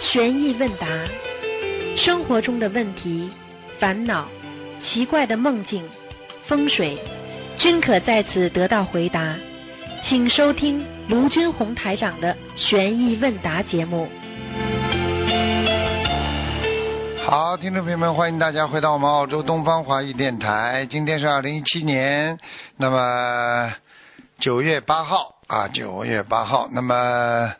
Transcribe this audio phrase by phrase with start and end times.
[0.00, 0.86] 悬疑问答，
[1.96, 3.30] 生活中的问题、
[3.78, 4.26] 烦恼、
[4.82, 5.82] 奇怪的梦境、
[6.46, 6.98] 风水，
[7.58, 9.34] 均可在此得到回答。
[10.08, 14.08] 请收听卢军红台长的悬疑问答节目。
[17.26, 20.86] 好，听众朋友们，欢迎大家回到我们澳洲东方华语电台。
[20.88, 22.38] 今天是二零一七年，
[22.78, 23.74] 那么
[24.38, 26.68] 九月八号啊，九月八号。
[26.70, 27.52] 那么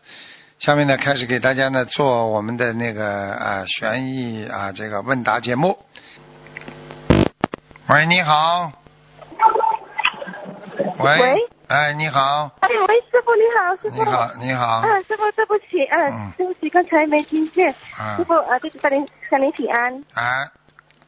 [0.60, 5.77] 下面呢，开始给大家呢做我们的那个啊悬疑啊这个问答节目。
[7.88, 8.70] 喂，你好。
[11.01, 11.20] 喂。
[11.20, 12.48] 喂哎，你好。
[12.60, 13.96] 哎，喂，师傅你好，师傅。
[13.96, 14.66] 你好，你好。
[14.66, 17.74] 啊，师傅，对不起，嗯，嗯对不起，刚才没听见。
[17.98, 19.92] 啊师傅，啊，对不起，向您向您请安。
[20.15, 20.46] 啊，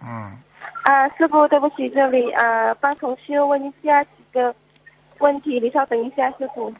[0.02, 0.36] 嗯，
[0.82, 4.54] 啊，师傅，对不起，这里啊，帮同修问一下几个
[5.20, 6.72] 问题，你稍等一下，师傅。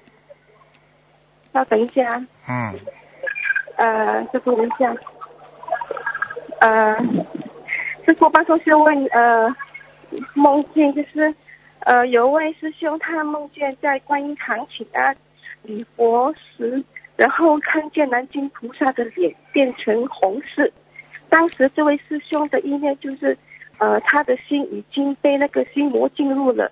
[1.53, 2.17] 稍等一下，
[2.49, 2.79] 嗯，
[3.77, 4.95] 呃，师傅，等一下。
[6.61, 6.95] 呃，
[8.07, 9.49] 师傅帮同修问呃
[10.35, 11.35] 梦见就是
[11.80, 15.16] 呃有位师兄他梦见在观音堂请安
[15.63, 16.83] 礼佛时，
[17.16, 20.71] 然后看见南京菩萨的脸变成红色。
[21.29, 23.37] 当时这位师兄的意念就是
[23.79, 26.71] 呃他的心已经被那个心魔进入了，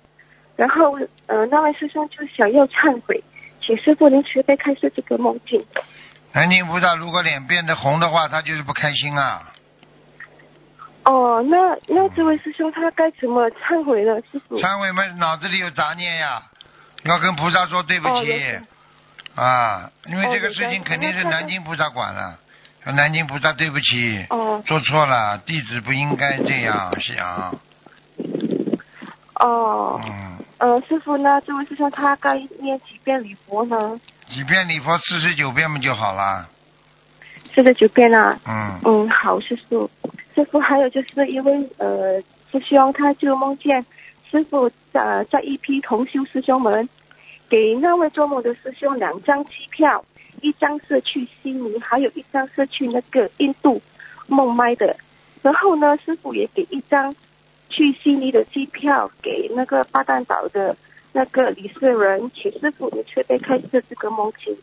[0.59, 3.23] 然后呃那位师兄就想要忏悔，
[3.61, 5.65] 请师傅您慈悲开示这个梦境。
[6.33, 9.53] 南京菩萨如果脸变得红的话，他就是不开心啊。
[11.05, 14.19] 哦，那那这位师兄他该怎么忏悔呢？
[14.29, 14.59] 师傅？
[14.59, 16.43] 忏悔嘛，脑子里有杂念呀，
[17.03, 18.33] 要跟菩萨说对不起
[19.37, 22.37] 哦啊，因为哦这个事情肯定是南京菩萨管了，
[22.83, 27.57] 说南京菩萨对不起，哦做错了，弟子不应该这样想，
[29.35, 31.41] 哦，嗯，呃，师傅呢？
[31.47, 33.99] 这位师兄他该念几遍礼佛呢？
[34.29, 36.47] 几遍礼佛四十九遍不就好了？
[37.55, 38.37] 四十九遍啊。
[38.45, 39.89] 嗯，嗯，好，师傅。
[40.35, 42.21] 师傅还有就是因为呃，
[42.51, 43.85] 师兄他就梦见
[44.29, 46.87] 师傅呃在一批同修师兄们
[47.49, 50.03] 给那位做梦的师兄两张机票，
[50.41, 53.81] 一张是去悉尼，还有一张是去那个印度
[54.27, 54.95] 孟买的。
[55.41, 57.15] 然后呢，师傅也给一张
[57.69, 60.75] 去悉尼的机票给那个巴淡岛的
[61.13, 64.57] 那个李世人，请师傅你慈悲开示这个梦境。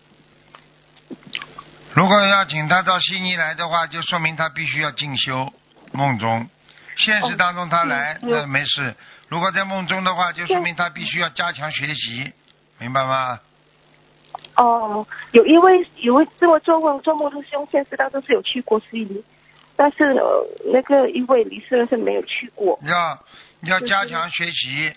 [1.95, 5.53] 如果要请他到悉尼来的话，就说明他必须要进修
[5.93, 6.47] 梦中。
[6.97, 8.95] 现实当中他来、那没事，
[9.29, 12.33] 如果在梦中的话，就说明他必须要加强学习，
[12.79, 13.41] 明白吗？
[14.57, 19.23] 哦，有一位有一位这么做梦做梦的兄，现实当中是有去过悉尼，
[19.77, 22.79] 但是、呃、那个一位理事人是没有去过。
[22.83, 23.19] 要
[23.63, 24.93] 要加强学习，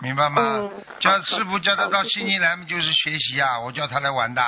[0.00, 0.42] 明白吗？
[0.62, 0.70] 嗯
[1.00, 4.42] 叫师傅叫他到悉尼来嘛，就是学习啊，我叫他来玩的。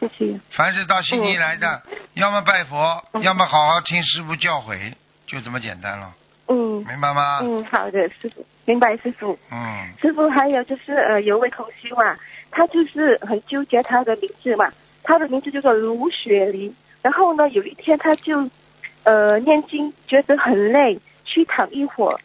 [0.00, 0.40] 谢谢。
[0.52, 1.82] 凡是到悉尼来的，
[2.14, 4.94] 要么拜佛，嗯要么好好听师傅教诲，
[5.26, 6.14] 就这么简单了，
[6.46, 7.40] 嗯明白吗？
[7.42, 9.36] 嗯，好的，师傅，明白师傅。
[9.50, 12.16] 嗯师傅还有就是呃，有位同修嘛，
[12.52, 14.72] 他就是很纠结他的名字嘛，
[15.02, 16.72] 他的名字叫做卢雪梨。
[17.02, 18.48] 然后呢，有一天他就
[19.04, 22.18] 呃念经，觉得很累，去躺一会儿。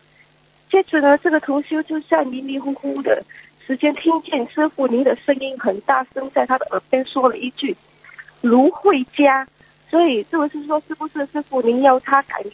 [0.69, 3.23] 接着呢，这个同修就在迷迷糊糊的
[3.65, 7.75] 时间听见师傅您的声音很大声，在他的耳边说了一句
[8.41, 9.47] “芦荟家”。
[9.89, 12.53] 所以这位是说，是不是师傅您要他改名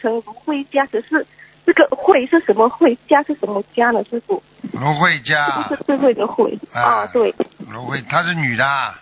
[0.00, 0.86] 成芦荟家？
[0.86, 1.26] 可是
[1.66, 4.02] 这个“慧”是什么“慧”，“佳”是什么“家”呢？
[4.04, 4.42] 师傅？
[4.72, 7.34] 卢慧佳不，是智慧的慧啊啊，对，
[7.70, 9.00] 芦荟，她是女的啊，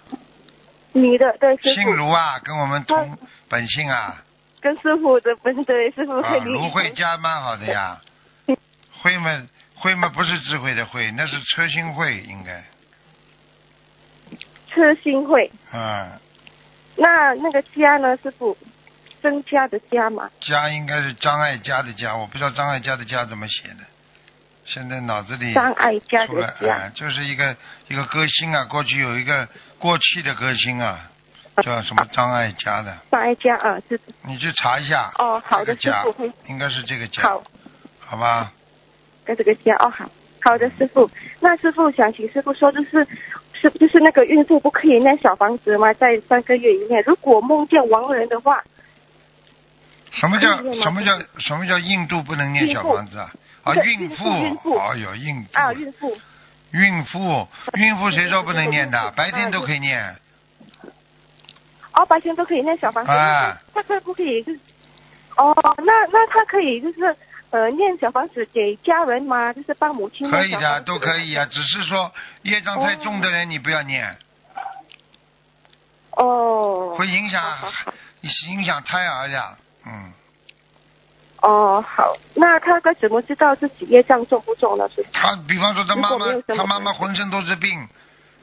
[0.92, 3.16] 女的对姓卢啊，跟我们同
[3.48, 4.22] 本姓啊，
[4.66, 8.00] 跟师傅的本对师傅啊，跟你卢慧佳蛮好的呀，
[9.00, 12.64] 慧嘛慧嘛不是智慧的慧，那是车心慧应该，
[14.68, 16.10] 车心慧，嗯，
[16.96, 18.58] 那那个加呢，师傅
[19.22, 23.84] 增加的加嘛，加应该是张爱嘉的嘉，我不知道张爱嘉的嘉怎么写的，
[24.64, 27.56] 现在脑子里张爱嘉的，哎加，就是一个
[27.86, 29.48] 一个歌星啊，过去有一个
[29.78, 31.08] 过去的歌星啊，
[31.62, 35.10] 叫什么张爱嘉的，张爱嘉啊，师傅你去查一下。
[35.18, 37.42] 哦，好的，这个师傅应该是这个家，好
[37.98, 38.52] 好吧？
[39.24, 40.10] 跟这个家哦好。
[40.42, 41.10] 好的，师傅。
[41.40, 43.06] 那师傅想请师傅说，就是
[43.52, 45.92] 是就是那个孕妇不可以念小房子吗？
[45.94, 48.62] 在三个月以内，如果梦见亡人的话，
[50.12, 53.32] 什么叫什么叫什么叫印度不能念小房子啊？
[53.64, 56.16] 啊，孕孕妇孕妇哦哟，孕妇啊，孕妇
[56.70, 59.00] 孕妇孕妇谁说不能念的？
[59.00, 60.14] 啊白天都可以念。
[61.96, 63.10] 哦，白天都可以念小房子，
[63.74, 64.60] 他可不可以就是？
[65.36, 67.16] 哦，那那他可以就是
[67.50, 69.52] 呃念小房子给家人吗？
[69.52, 72.10] 就是帮母亲可以的，都可以啊，只是说
[72.42, 74.16] 业障太重的人你不要念，
[76.12, 76.94] 哦。
[76.96, 77.92] 会影响好好好
[78.48, 79.56] 影响胎儿的，
[79.86, 80.12] 嗯，
[81.42, 84.88] 哦，好，那他该怎么知道自己业障重不重呢？
[84.94, 87.86] 是他比方说他妈妈没有这么他妈妈浑身都是病，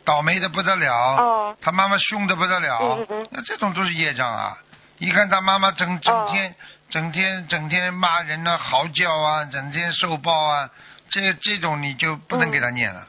[0.05, 4.57] 倒霉的不得了，哦他妈妈凶的不得了，嗯嗯嗯那这种都是业障啊！
[4.99, 6.55] 一看他妈妈整整天、
[6.89, 10.69] 整天整天骂人啊、嚎叫啊，整天受报啊，
[11.09, 13.07] 这这种你就不能给他念了，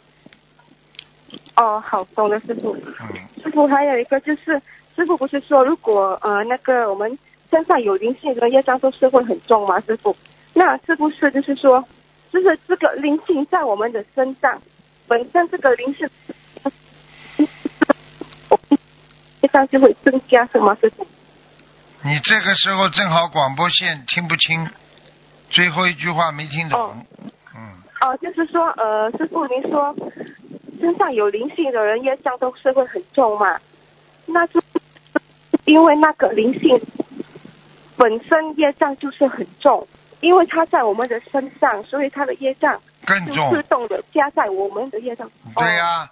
[1.56, 2.76] 哦，好，懂了，师傅。
[3.00, 4.60] 嗯，师傅还有一个就是，
[4.96, 7.18] 师傅不是说如果呃那个我们
[7.50, 9.78] 身上有灵性的业障都是会很重吗？
[9.80, 10.16] 师傅，
[10.52, 11.84] 那是不是就是说，
[12.32, 14.60] 就是这个灵性在我们的身上，
[15.06, 16.08] 本身这个灵性，
[19.40, 21.06] 业障就会增加什么事情？
[22.02, 24.68] 你这个时候正好广播线听不清，
[25.48, 26.96] 最后一句话没听懂，哦
[27.54, 29.94] 嗯，哦，就是说呃，师傅您说
[30.80, 33.58] 身上有灵性的人业障都是会很重嘛？
[34.26, 34.62] 那是
[35.64, 36.80] 因为那个灵性
[37.96, 39.86] 本身业障就是很重，
[40.20, 45.30] 因为它在我们的身上，所以它的业障就更重自，动的加在我们的业障。
[45.54, 46.10] 对呀、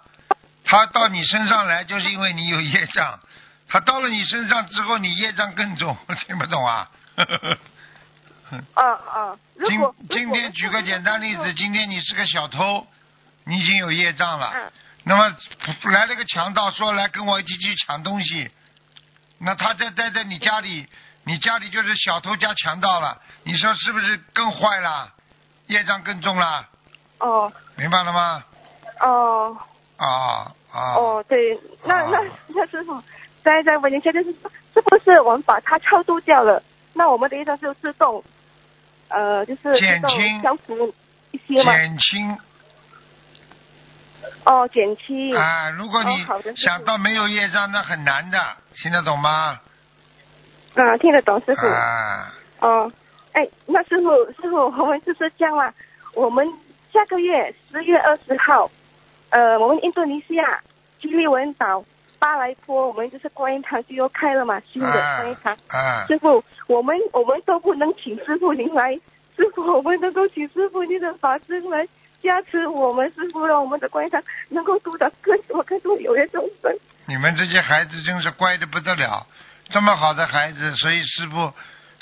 [0.73, 3.19] 他到你身上来就是因为你有业障，
[3.67, 6.89] 他到了你身上之后，你业障更重， 听不懂啊？
[7.15, 7.57] 哦。
[8.73, 9.37] 啊啊！
[9.55, 12.87] 如今果今天举个简单例子，，今天你是个小偷，
[13.45, 14.51] 你已经有业障了。
[14.55, 14.71] 嗯
[15.05, 15.35] 那么
[15.91, 18.49] 来了个强盗，说来跟我一起去抢东西，
[19.37, 20.87] 那他在待在你家里，
[21.25, 25.11] 你家里就是小偷加强盗了，你说是不是更坏了？
[25.67, 26.67] 业障更重了，
[27.19, 28.43] 哦明白了吗？
[29.01, 29.57] 哦
[29.97, 30.95] 啊啊！
[30.97, 32.99] 哦，对，那啊那那师傅，
[33.43, 36.61] 再再问一下，就是说是不是我们把它超度掉了，
[36.93, 38.23] 那我们的业障就自动，
[39.09, 40.93] 呃，就是自动减轻消除
[41.31, 41.77] 一些吗？
[41.77, 42.37] 减轻
[44.45, 45.35] 哦，减轻。
[45.35, 45.69] 啊！
[45.77, 46.25] 如果你
[46.55, 48.39] 想到没有业障，那很难的，
[48.73, 49.59] 听得懂吗？
[50.75, 51.67] 啊，听得懂师傅。
[51.67, 52.91] 啊，哦，
[53.33, 54.09] 哎，那师傅
[54.41, 55.71] 师傅，我们就是这样啦。
[56.15, 56.47] 我们
[56.91, 58.71] 下个月十月二十号，
[59.33, 60.61] 呃，我们印度尼西亚
[61.01, 61.83] 基利文岛
[62.19, 65.57] 巴莱坡，我们就是观音堂就要开了嘛，新的观音堂。
[65.69, 68.93] 啊，师傅，我们我们都不能请师傅您来，
[69.35, 71.87] 师傅我们能够请师傅您的法师来
[72.21, 76.71] 加持我们，师傅让我们的观音堂能够度到更多更多有缘众生。
[77.07, 79.25] 你们这些孩子真是乖的不得了，
[79.71, 81.51] 这么好的孩子，所以师傅，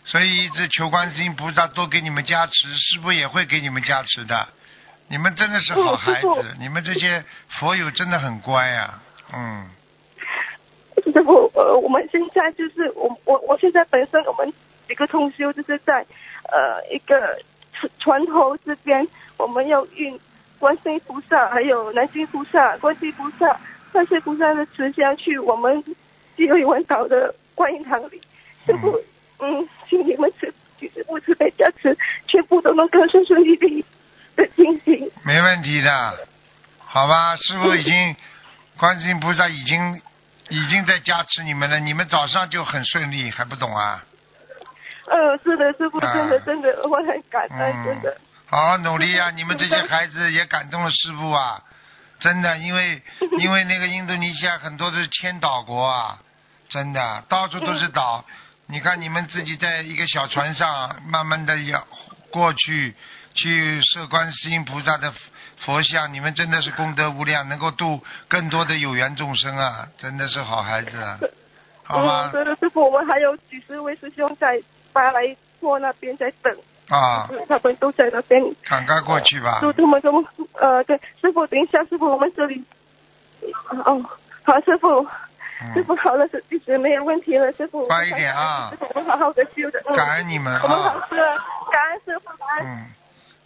[0.04, 4.50] 所以一直求观世音菩萨多给你们加持，师傅也会给你们加持的。
[5.12, 6.28] 你们真的是好孩子，
[6.58, 7.22] 你们这些
[7.60, 8.98] 佛友真的很乖呀、
[9.34, 9.68] 嗯，
[11.04, 14.54] 师傅，呃，我们现在就是我我我现在本身我们
[14.88, 16.06] 几个同修就是在
[16.44, 17.38] 呃一个
[17.74, 19.06] 船船头这边，
[19.36, 20.18] 我们要运
[20.58, 23.60] 观世音菩萨，还有南京菩萨、观世音菩萨、
[23.92, 25.84] 观世音菩萨的慈香去我们
[26.38, 28.22] 基瑞文岛的观音堂里。
[28.66, 28.98] 师傅，
[29.40, 31.98] 嗯，请你们慈请师傅慈悲加持，
[32.30, 33.84] 全部都能够顺顺利利
[35.24, 36.28] 没问题的，
[36.80, 37.36] 好吧？
[37.38, 38.16] 师傅已经，
[38.78, 40.02] 观世音菩萨已经
[40.50, 44.04] 已经在加持你们了，你们早上就很顺利，还不懂啊？
[45.08, 48.18] 嗯，是的，师傅，啊真的真的，我很感恩，嗯真的。
[48.48, 49.30] 好好努力啊！
[49.32, 51.62] 你们这些孩子也感动了师傅啊，
[52.20, 53.02] 真的，因为
[53.40, 56.20] 因为那个印度尼西亚很多都是千岛国啊，
[56.68, 58.26] 真的到处都是岛。
[58.68, 61.86] 你看你们自己在一个小船上，慢慢的要
[62.30, 62.94] 过去，
[63.34, 65.14] 去摄观世音菩萨的
[65.66, 71.18] 佛像，你们真的是功德无量，能够度更多的有缘众生啊，真的是好孩子啊，
[71.84, 72.32] 好吗嗯，？
[72.32, 74.62] 对的，师傅，我们还有几十位师兄在
[74.94, 76.54] 巴莱坡那边在等，
[76.90, 78.44] 啊，嗯他们都在那边。
[78.64, 79.60] 赶快过去吧。
[79.62, 80.24] 就他们都
[80.60, 82.64] 呃，对，师傅，等一下，师傅，我们这里，
[83.86, 84.04] 哦，
[84.44, 85.10] 好，师傅，师
[85.76, 87.86] 嗯，傅好了，是一直没有问题了，师傅。
[87.88, 89.80] 快一点啊我们好好的修的。
[89.88, 91.18] 嗯感恩你们我们好啊，的，
[91.72, 92.86] 感恩师傅，感恩，嗯，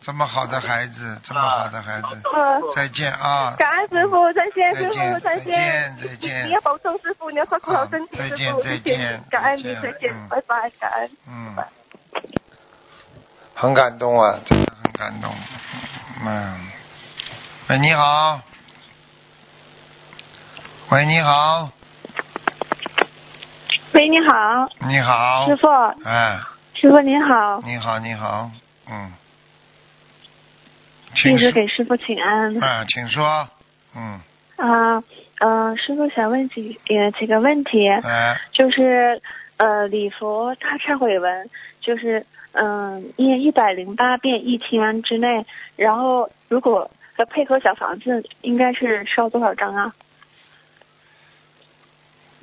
[0.06, 3.56] 这么好的孩子，这么好的孩子，啊，再见啊。
[3.58, 6.48] 感恩师傅，再见，师再见傅，再再见再见。
[6.48, 11.10] 你要保重，师傅，你要照顾好身体，好再见再见，感恩你，再见再见嗯，拜拜，感恩。
[11.28, 11.56] 嗯，
[13.56, 15.34] 很感动啊，真的很感动。
[16.24, 16.68] 嗯，
[17.70, 18.40] 喂，你好。
[20.90, 21.72] 喂，你好，
[23.94, 25.48] 喂，你好，你好。
[25.48, 25.56] 师。
[25.58, 25.68] 傅，
[26.08, 26.40] 哎，
[26.76, 28.52] 师傅您好，你好，你好，
[28.88, 29.12] 嗯，
[31.16, 31.52] 请弟子说。
[31.54, 32.62] 给师傅请安。
[32.62, 33.50] 啊，请说。
[33.96, 34.20] 嗯，
[34.58, 35.04] 啊，
[35.40, 39.22] 呃，师傅想问几呃几个问题，哎，就是
[39.58, 45.46] 呃礼佛大忏悔文，就是嗯念一百零八遍一天之内，
[45.76, 49.94] 然后如果呃配合小房子，应该是烧多少张啊？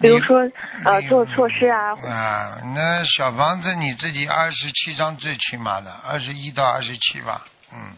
[0.00, 0.50] 比如说
[0.84, 7.94] 呃做错事啊，啊，那小房子你自己二十七张最起码的，二十一到二十七吧，嗯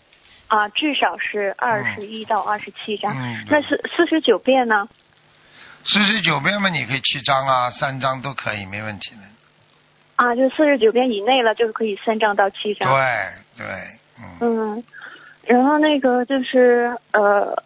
[0.54, 4.88] 啊至少是二十一到二十七张，嗯，那是四十九遍呢？
[5.84, 9.23] 四十九遍嘛，你可以七张啊，三张都可以，没问题的。
[10.16, 12.88] 啊，就四十九遍以内了，就是可以三张到七张。
[12.88, 13.66] 对对，
[14.40, 14.84] 嗯，嗯，
[15.44, 17.62] 然后那个就是呃，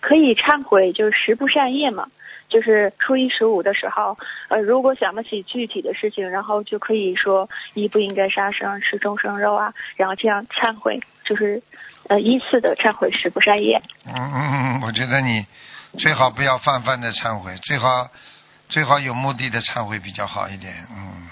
[0.00, 2.08] 可以忏悔，就是十不善业嘛，
[2.48, 4.18] 就是初一十五的时候，
[4.48, 11.00] 呃，如果想不起具体的事情，然后就可以说一不应该杀生，吃众生肉啊，然后这样忏悔，
[11.32, 11.62] 就是
[12.08, 13.80] 呃依次的忏悔十不善业。
[14.06, 15.46] 嗯嗯嗯，我觉得你
[15.98, 18.08] 最好不要泛泛的忏悔，最好
[18.68, 21.28] 最好有目的的忏悔比较好一点，嗯。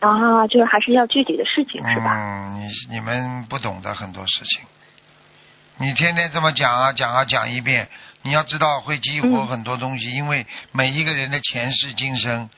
[0.00, 2.14] 啊，就是还是要具体的事情是吧？
[2.14, 4.60] 嗯，你你们不懂得很多事情，
[5.78, 7.88] 你天天这么讲啊讲啊讲一遍，
[8.20, 12.50] 你要知道会激活嗯很多东西，因为每一个人的前世今生，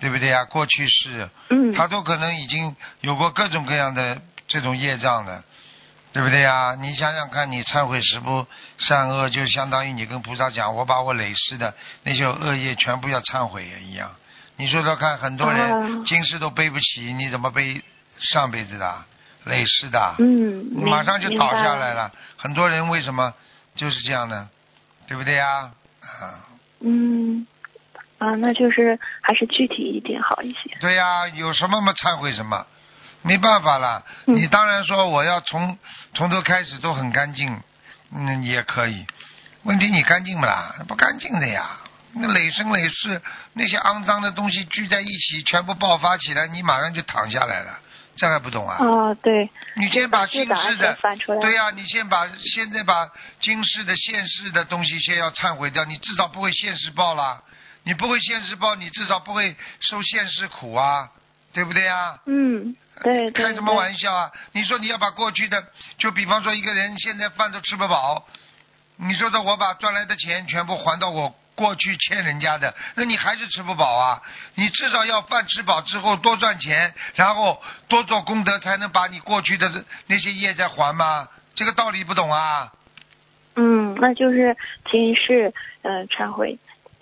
[0.00, 0.44] 对不对啊？
[0.44, 4.20] 过去世，嗯，他都可能已经有过各种各样的
[4.52, 5.42] 这种业障的，
[6.12, 6.74] 对不对呀？
[6.78, 14.10] 你想想看，你忏悔十不善恶，就相当于你跟菩萨讲，我把我累世的那些恶业全部要忏悔也一样。
[14.56, 17.82] 你说说看，很多啊人今世都背不起，你怎么背
[18.20, 19.04] 上辈子的
[19.44, 20.16] 累世的？
[20.18, 22.08] 嗯，你马上就倒下来了。
[22.08, 22.12] 了。
[22.36, 23.32] 很多人为什么
[23.74, 24.50] 就是这样呢？
[25.08, 25.70] 对不对呀？
[26.02, 26.44] 啊，
[26.80, 27.46] 嗯，
[28.18, 30.76] 啊，那就是还是具体一点好一些。
[30.78, 32.66] 对呀，有什么嘛忏悔什么，
[33.22, 34.04] 没办法了。
[34.26, 35.78] 嗯你当然说我要从
[36.14, 37.60] 从头开始都很干净，
[38.14, 39.06] 嗯，也可以。
[39.62, 40.74] 问题你干净不啦？
[40.86, 41.70] 不干净的呀。
[42.14, 43.22] 那累生累世
[43.54, 47.78] 那些肮脏的东西聚在一起，全部爆发起来，你马上就躺下来了，
[48.16, 48.76] 这还不懂啊？
[48.76, 50.98] 啊，对，你先把今把世的。
[51.40, 53.08] 对呀、你先把现在把
[53.40, 57.40] 今世的现世的东西先要忏悔掉，你至少不会现世报啦。
[57.84, 61.08] 你不会现世报，你至少不会受现世苦啊，
[61.52, 63.44] 对不对啊、嗯，对对。
[63.44, 64.30] 开什么玩笑啊？
[64.52, 65.62] 你说你要把过去的，
[65.98, 68.26] 就比方说一个人现在饭都吃不饱，
[68.96, 74.22] 你说的我把赚来的钱全部还到我过去欠人家的，那你还是吃不饱啊？
[74.54, 81.28] 你至少要饭吃饱之后多赚钱，然后多做功德，才能把你过去的那些业再还吗？
[81.54, 82.72] 这个道理不懂啊？
[83.56, 84.56] 嗯，那就是
[84.90, 86.58] 今世呃忏悔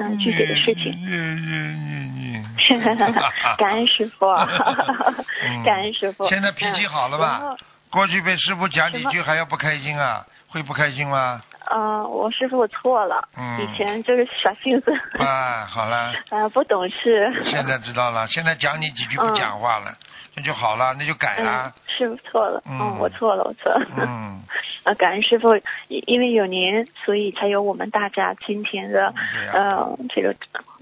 [0.09, 0.92] 嗯具体的事情。
[1.07, 2.45] 嗯嗯嗯
[3.59, 6.28] 感恩师傅，嗯 感恩师傅。
[6.28, 7.54] 现在脾气好了吧？
[7.90, 10.25] 过去被师傅讲几句还要不开心啊？
[10.49, 11.42] 会不开心吗？
[11.73, 14.92] 嗯、我师傅我错了，嗯以前就是耍性子，
[15.23, 16.12] 啊，好了。
[16.30, 17.30] 呃， 不懂事。
[17.45, 19.95] 现在知道了，现在讲你几句不讲话了，
[20.35, 23.87] 那就好了，那就改嗯了。，师傅错了，嗯我错了，我错了。
[23.97, 24.41] 嗯，
[24.85, 25.55] 啊，感恩师傅，
[25.89, 29.13] 因因为有您，所以才有我们大家今天的
[29.53, 30.35] 呃这个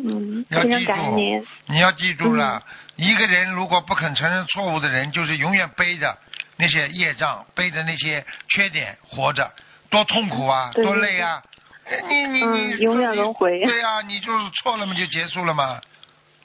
[0.04, 1.46] 嗯，要非常记住感恩您。
[1.66, 6.18] 你要记住了，嗯一个人如果不肯承认错误的人，就是永远背着
[6.56, 9.48] 那些业障，背着那些缺点活着，
[9.88, 11.42] 多痛苦啊，多累啊！
[11.88, 15.80] 哎你你你，嗯永远轮回对呀、你就是错了嘛，就结束了嘛，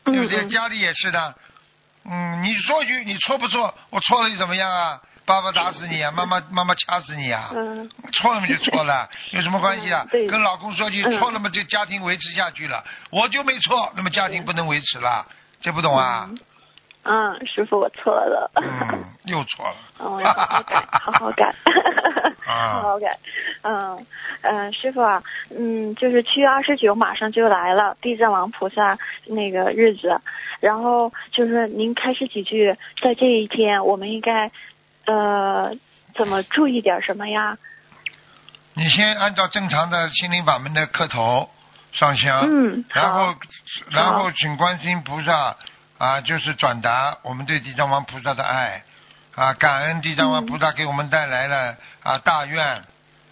[0.06, 0.44] 对不对？
[0.44, 1.36] 嗯嗯家里也是的，
[2.06, 3.74] 嗯，你说一句你错不错？
[3.90, 5.00] 我错了又怎么样啊？
[5.26, 7.50] 爸爸打死你啊， 妈妈妈妈掐死你啊！
[7.56, 10.10] 嗯错了嘛就错了， 有什么关系啊嗯？
[10.12, 12.84] 对跟老公说句嗯错了嘛，就家庭维持下去了。
[13.10, 15.26] 我就没错，那么家庭不能维持了，
[15.62, 16.28] 这不懂啊？
[16.30, 16.40] 嗯
[17.06, 18.50] 嗯，师傅我错了。
[18.56, 19.76] 嗯，又错了。
[20.00, 21.54] 嗯，我要好好改， 好好改，
[22.46, 23.18] 啊好好改。
[23.64, 24.06] 嗯
[24.42, 28.98] 嗯，师傅啊，嗯，就是七月二十九马上就来了，地藏王菩萨
[29.28, 30.20] 那个日子，
[30.60, 34.52] 然后就是您开始几句，在这一天我们应该
[35.06, 35.74] 呃
[36.16, 37.58] 怎么注意点什么呀？
[38.76, 41.50] 你先按照正常的心灵法门的磕头
[41.92, 43.36] 上香，嗯，然后，
[43.92, 45.56] 然后请观世音菩萨
[46.00, 48.84] 啊，就是转达我们对地藏王菩萨的爱
[49.36, 52.84] 啊，感恩地藏王菩萨给我们带来了啊大愿，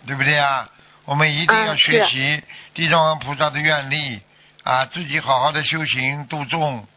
[0.08, 0.67] 对不对啊？
[1.05, 2.43] 我们一定要嗯学习
[2.74, 4.22] 地藏王菩萨的愿力
[4.63, 6.88] 啊，自己好好的修行度众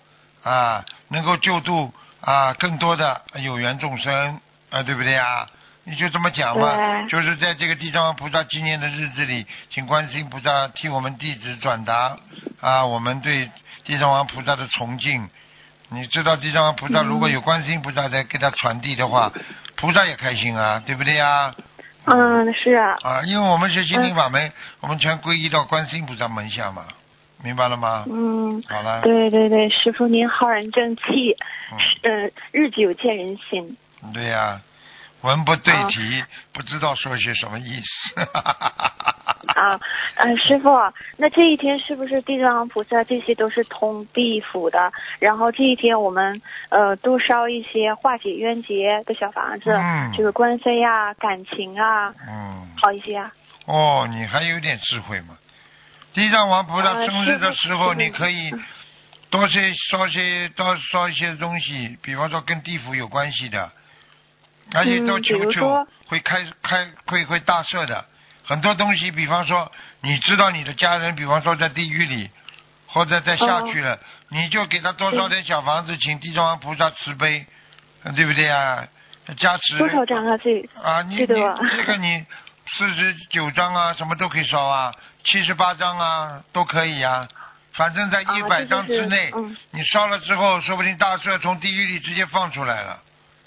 [0.42, 5.48] 啊，能够救度啊更多的有缘众生啊，对不对啊？
[5.84, 12.16] 你就这么讲嘛，就是在这个地藏王菩萨纪念的日子里，请观世音菩萨替我们弟子转达
[12.62, 13.50] 啊，我们对
[13.84, 15.28] 地藏王菩萨的崇敬。
[15.94, 19.32] 你知道地藏王菩萨嗯如果有观世音菩萨在给他传递的话，
[19.76, 21.54] 菩萨也开心啊，对不对呀？
[22.06, 26.84] 嗯，是啊，啊，因为我们学心灵法门，我们全皈依到观世音菩萨门下嘛。
[27.42, 28.04] 明白了吗？
[28.08, 31.02] 嗯，好了，对对对，师傅您浩然正气，
[31.72, 33.76] 嗯，呃，日久见人心。
[34.14, 34.60] 对呀、
[35.20, 36.24] 文不对啊题，
[36.54, 38.28] 不知道说些什么意思。
[39.54, 39.80] 啊，
[40.16, 40.70] 呃，师傅，
[41.16, 44.92] 那这一天是不是地藏王菩萨这些都是通地府的？
[45.18, 53.32] 然后这一天我们呃多烧一些化解冤结的小房子，嗯就是官非啊、感情啊，嗯，好一些啊。
[53.66, 55.36] 哦，你还有点智慧嘛？
[56.12, 58.52] 地藏王菩萨呃生日的时候，你可以
[59.30, 63.70] 多些烧些多烧一些东西，比方说跟地府有关系的，
[64.72, 68.04] 而且多嗯比求求会开开会会大赦的。
[68.44, 69.70] 很多东西，比方说
[70.02, 72.30] 你知道你的家人，比方说在地狱里
[72.86, 73.98] 或者在下去了，
[74.28, 77.46] 你就给他多烧点小房子，请地藏王菩萨慈悲，
[78.02, 78.86] 呃对不对啊？
[79.38, 80.36] 加持多少张啊？
[80.36, 82.26] 这啊，你你这个你
[82.66, 84.92] 四十九张啊，什么都可以烧啊，
[85.24, 87.26] 七十八张啊都可以啊，
[87.72, 93.00] 反正在一百啊就是张之内，嗯你烧了之后，说不定大赦从地狱里直接放出来了。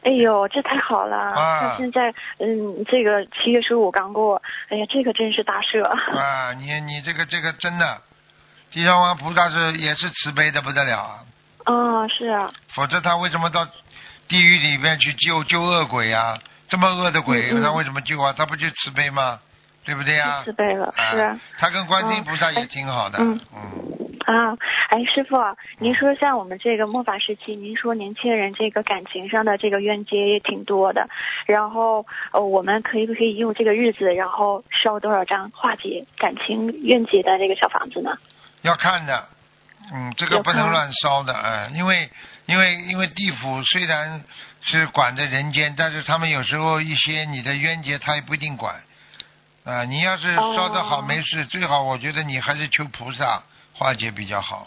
[0.08, 1.18] 哎呦，这太好了！
[1.18, 5.84] 啊那现在，嗯，这个七月十五刚过，哎呀，这个真是大赦。
[5.84, 8.02] 啊，你你这个这个真的，
[8.72, 11.20] 地藏王菩萨是也是慈悲的不得了啊，
[11.66, 13.68] 啊，是啊，否则他为什么到
[14.30, 16.40] 地狱里面去救救恶鬼啊？
[16.70, 18.32] 这么恶的鬼，嗯嗯他为什么救啊？
[18.32, 19.38] 他不就慈悲吗？
[19.88, 23.40] 对不对啊、慈悲了，是啊，他跟观世音菩萨也嗯挺好的，嗯。
[23.56, 23.62] 嗯。
[24.28, 24.58] 啊，
[24.90, 31.08] 哎，师傅啊，您说像我们这个末法时期，您说年轻人这个感情上的这个冤结也挺多的，
[31.46, 38.12] 然后呃，我们可以不可以用这个日子，然后烧多少张化解感情冤结的这个小房子呢？
[38.64, 39.30] 要看的，
[39.94, 42.10] 嗯，这个不能乱烧的，哎，因为
[42.48, 44.22] 因为因为地府虽然
[44.62, 48.76] 是管着人间，但是他们有时候一些你的冤结他也不一定管，
[49.68, 53.44] 啊、你要是烧得好哦没事，最好我觉得你还是求菩萨
[53.74, 54.66] 化解比较好。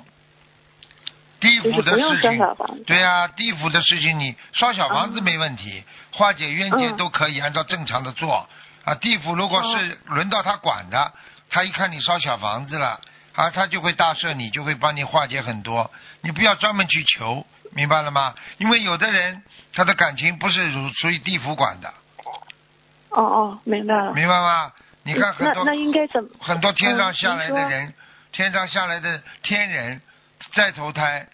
[1.41, 2.39] 地府的事情。
[2.87, 8.47] 对呀、地府的事情你烧小房子嗯没问题，化解冤结嗯都可以按照正常的做。
[8.85, 11.13] 啊，地府如果是轮到他管的，
[11.49, 13.01] 他一看你烧小房子了，
[13.35, 15.91] 啊，他就会大赦你，就会帮你化解很多。
[16.21, 18.35] 你不要专门去求，明白了吗？
[18.59, 21.89] 因为有的人他的感情不是属属于地府管的，
[23.09, 24.13] 哦哦，明白了。
[24.13, 24.71] 明白吗？
[25.03, 26.29] 你看很多那那应该怎么？
[26.41, 27.93] 很多天上下来的人，
[28.33, 30.01] 天上下来的天人，
[30.55, 31.27] 再投胎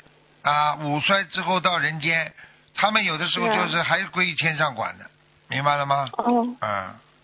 [0.42, 2.32] 啊，五衰之后到人间，
[2.74, 5.04] 他们有的时候就是还是归于天上管的，
[5.48, 6.08] 明白了吗？
[6.12, 6.68] 哦嗯，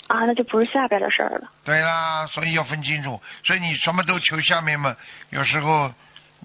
[0.08, 1.48] 啊，那就不是下边的事儿了。
[1.64, 4.96] 对啦，所以要分清楚，所以你什么都求下面嘛，
[5.30, 5.92] 有时候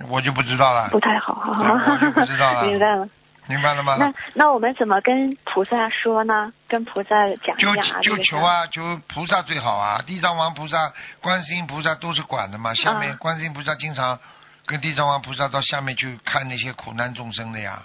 [0.10, 3.10] 我就不知道了不，太好，哈对我就不知道了 明白了。
[3.48, 3.96] 明白了吗？
[3.98, 6.52] 那那我们怎么跟菩萨说呢？
[6.68, 7.10] 跟菩萨
[7.44, 7.62] 讲一
[8.02, 8.24] 就就。
[8.24, 12.74] 求啊，求菩萨最好啊，地藏王菩萨、观世音菩萨都是管的嘛。
[12.74, 14.20] 下面嗯观世音菩萨经常
[14.66, 17.82] 跟地藏王菩萨到下面去看那些苦难众生的呀，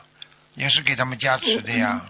[0.54, 2.00] 也是给他们加持的呀，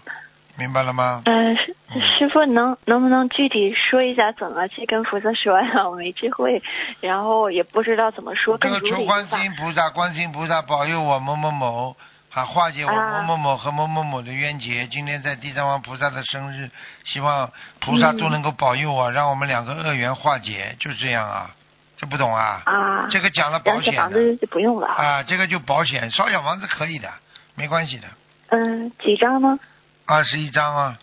[0.57, 1.21] 明白了吗？
[1.25, 1.75] 嗯，师
[2.17, 5.87] 师傅能能不能具体说一下怎么去跟菩萨说呀？
[5.87, 6.61] 我没智慧，
[7.01, 9.45] 然后也不知道怎么说，这个求观世。
[9.45, 11.95] 音菩萨，观世音菩萨保佑我某某某，
[12.33, 14.87] 啊，化解我啊某某某和某某某的冤结。
[14.87, 16.71] 今天在地藏王菩萨的生日，
[17.05, 21.51] 希望菩萨都嗯能够保佑我，让我们两个恶缘化解，就这样啊，
[21.95, 22.63] 这不懂啊？
[22.65, 23.99] 啊，这个讲了保险的。
[23.99, 25.03] 房子就不用了哈。
[25.03, 27.07] 啊，这个就保险，烧小房子可以的，
[27.53, 28.07] 没关系的，
[28.49, 29.59] 嗯，几张呢？
[30.05, 30.97] 二十一张啊。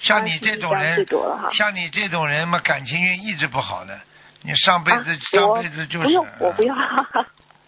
[0.00, 1.54] 像你这种21张最人。
[1.54, 4.00] 像你这种人嘛，感情运一直不好的，
[4.40, 6.06] 你上辈子、啊上辈子就是。
[6.06, 6.74] 不用，我不要。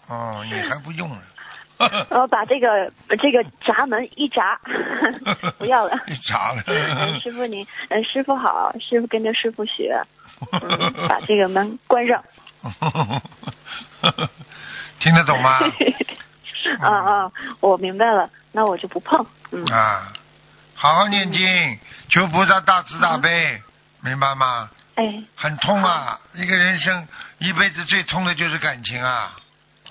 [0.07, 1.21] 哦，你还不用呢。
[2.09, 4.59] 然后把这个这个闸门一闸，
[5.57, 5.93] 不要了。
[6.07, 6.63] 一闸了？
[6.67, 10.01] 嗯，师傅您，嗯，师傅好，师傅跟着师傅学，
[10.51, 12.23] 嗯，把这个门关上。
[14.99, 15.59] 听得懂吗？
[16.81, 19.25] 啊啊，我明白了，那我就不碰。
[19.51, 20.11] 嗯，啊，
[20.73, 23.61] 好好念经，求菩萨大慈大悲，
[24.01, 24.69] 明白吗？
[24.95, 29.35] 哎，很痛啊，一个人生一辈子最痛的就是感情啊。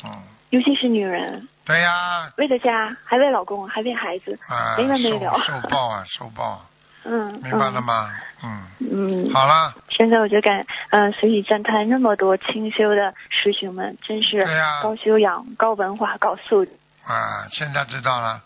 [0.04, 5.36] 嗯，尤其是女人，对呀、为了家，还为老公，还为孩子，啊，没完没了。
[5.44, 6.60] 受受报啊， 受报啊，
[7.04, 8.14] 嗯，明白了吗？
[8.44, 9.24] 嗯，嗯？
[9.26, 14.80] 嗯，好了，现在我就感，嗯、随喜赞叹那么多清修的师兄们，真是对呀。
[14.82, 16.70] 高修养、高文化、高素质。
[17.04, 18.40] 啊，现在知道了，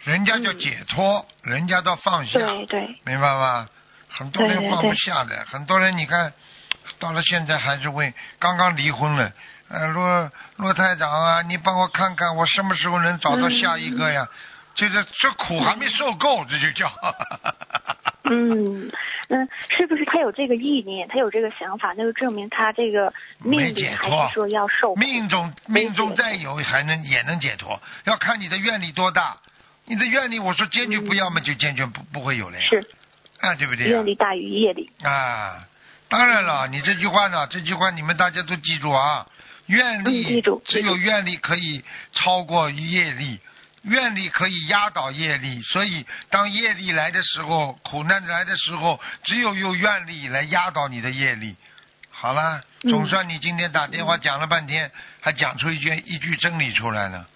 [0.00, 3.66] 人家叫解脱，人家叫放下，对对，明白吗？
[4.10, 6.32] 很多人放不对下的，很多人你看，
[6.98, 9.32] 到了现在还是会刚刚离婚了。
[9.68, 14.26] 呃，罗罗台长啊，你帮我看看，我什么时候能找到下一个呀？
[14.74, 16.90] 这个这苦还没受够，这就叫。
[18.30, 18.90] 嗯，
[19.28, 19.36] 那
[19.76, 29.36] 是不是他有这个意念，他有这个想法，那就证明他这个命里没解脱还是说要受命中命中再有还能也能解脱，要看你的愿力多大。
[29.84, 32.66] 你的愿力，我说坚决不要嘛，就坚决不不会有了呀。
[32.68, 32.78] 是
[33.40, 34.06] 啊，对不对啊愿？
[34.06, 34.90] 力大于业力。
[35.02, 35.64] 啊，
[36.08, 39.26] 当然了，你这句话呢，这句话你们大家都记住啊。
[39.68, 43.40] 愿力只有愿力可以超过业力，
[43.82, 51.56] 愿力可以压倒业力，所以当业力来的时候，苦难来的时候，只有用愿力来压倒你的业力。
[52.10, 57.26] 好了，嗯总算你今天打电话讲了半天，还讲出一句一句真理出来了。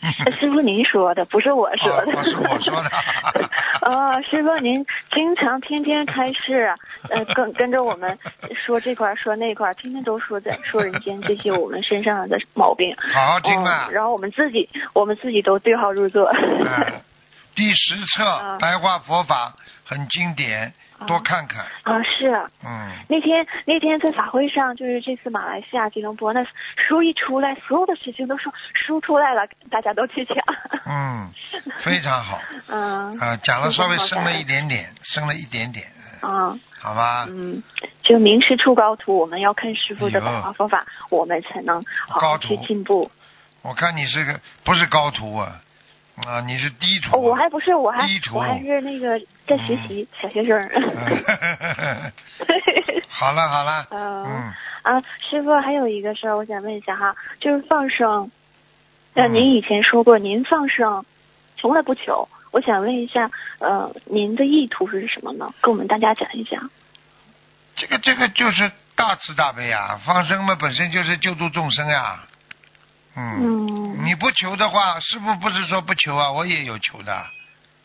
[0.38, 2.12] 师傅您说的，不是我说的。
[2.12, 2.90] 哦是我说的
[3.82, 6.72] 哦，师傅您经常天天开示，
[7.10, 8.18] 呃，跟跟着我们
[8.54, 12.94] 说这块儿说那块儿，天天都说在说人间这些我们身上的毛病。
[13.12, 16.26] 好好听啊嗯，然后我们自己我们自己都对号入座。
[16.32, 16.66] 嗯
[17.54, 19.52] 第十册啊白话佛法
[19.84, 20.72] 很经典，
[21.06, 21.64] 多看看。
[21.82, 22.50] 啊，是啊。
[22.64, 26.44] 嗯，那天那天在法会上，就是这次马来西亚吉隆坡那
[26.76, 30.36] 书一出来，所有的事情都说书出来了，大家都去抢。
[30.86, 31.30] 嗯，
[31.82, 32.38] 非常好。
[32.68, 35.86] 嗯啊，讲的稍微深了一点点，深了一点点，
[36.20, 37.26] 啊好吧？
[37.28, 37.62] 嗯，
[38.02, 43.10] 就名师出高徒，我们要看师傅的哎呦白话佛法，我们才能好好高徒去进步。
[43.62, 45.60] 我看你是个不是高徒啊，
[46.26, 50.58] 啊，你是低厨啊、哦，我还不是，我还我还是那个在学习、小学生。
[50.68, 52.12] 嗯
[53.08, 54.52] 好了 好了，嗯嗯，
[54.82, 58.30] 啊，师傅还有一个事儿，我想问一下哈，就是放生。
[59.14, 61.04] 那，嗯您以前说过您放生
[61.56, 65.52] 从来不求，我想问一下，呃，您的意图是什么呢？
[65.60, 66.70] 跟我们大家讲一讲。
[67.74, 72.20] 这个这个就是大慈大悲啊，放生嘛本身就是救助众生呀、
[73.18, 74.04] 嗯，嗯。
[74.04, 77.26] 你不求的话，师傅不是说不求啊，我也有求的，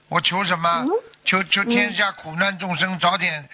[0.09, 0.69] 我求什么？
[0.85, 0.89] 嗯。
[1.25, 3.49] 求求天下苦难众生早点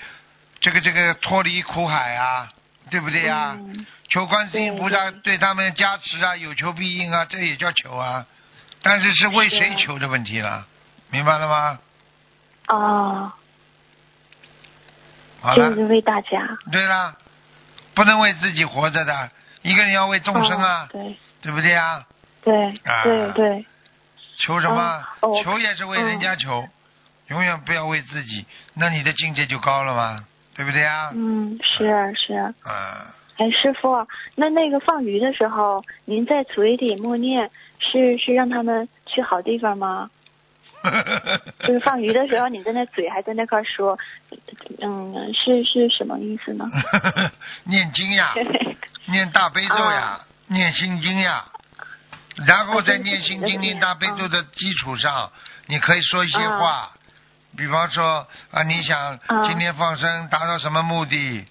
[0.60, 2.50] 这个这个脱离苦海啊，
[2.90, 3.86] 对不对呀、嗯。
[4.10, 5.22] 求观世音菩萨对。
[5.22, 8.26] 对他们加持啊，有求必应啊，这也叫求啊。
[8.82, 10.66] 但是是为谁求的问题了，
[11.12, 11.80] 明白了吗？
[12.68, 13.32] 哦，
[15.42, 16.58] 好了，就是为大家。
[16.72, 17.16] 对了，
[17.94, 22.06] 不能为自己活着的，一个人要为众生啊，哦对对不对呀？
[22.44, 23.66] 对啊对对，
[24.38, 25.04] 求什么？
[25.44, 26.68] 求也是为人家求，
[27.28, 30.26] 永远不要为自己，那你的境界就高了吗？
[30.56, 31.12] 对不对呀？
[31.14, 32.34] 嗯，是啊是。
[32.64, 37.50] 啊，哎，师傅，那那个放鱼的时候，您在嘴里默念，
[37.80, 40.10] 是是让他们去好地方吗？
[41.60, 43.98] 就是放鱼的时候，你在那嘴还在那块说，
[44.82, 46.66] 嗯，是是什么意思呢？
[47.66, 48.34] 念经呀，
[49.08, 51.46] 念大悲咒呀，念心经呀，
[52.46, 55.32] 然后在念心经、念大悲咒的基础上，
[55.68, 56.92] 你可以说一些话，
[57.56, 61.46] 比方说啊，你想今天放生达到什么目的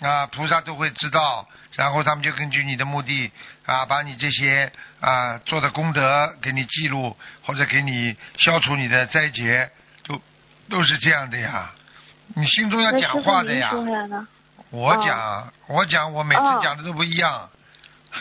[0.00, 3.30] 啊，菩萨都会知道，然后他们就根据你的目的
[3.66, 9.70] 啊，把你这些啊做的功德给你记录，或者给你消除你的灾劫，
[10.02, 10.20] 都
[10.68, 11.70] 都是这样的呀。
[12.34, 13.70] 你心中要讲话的呀。
[14.70, 17.48] 我讲，我讲，我每次哦讲的都不一样。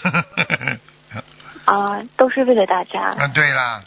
[1.66, 3.16] 啊，都是为了大家。
[3.18, 3.84] 嗯，对啦，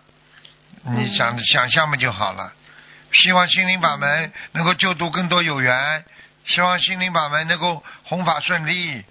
[0.84, 2.52] 你想、想象嘛就好了。
[3.12, 6.04] 希望心灵法门能够救度更多有缘，
[6.46, 9.04] 希望心灵法门能够弘法顺利，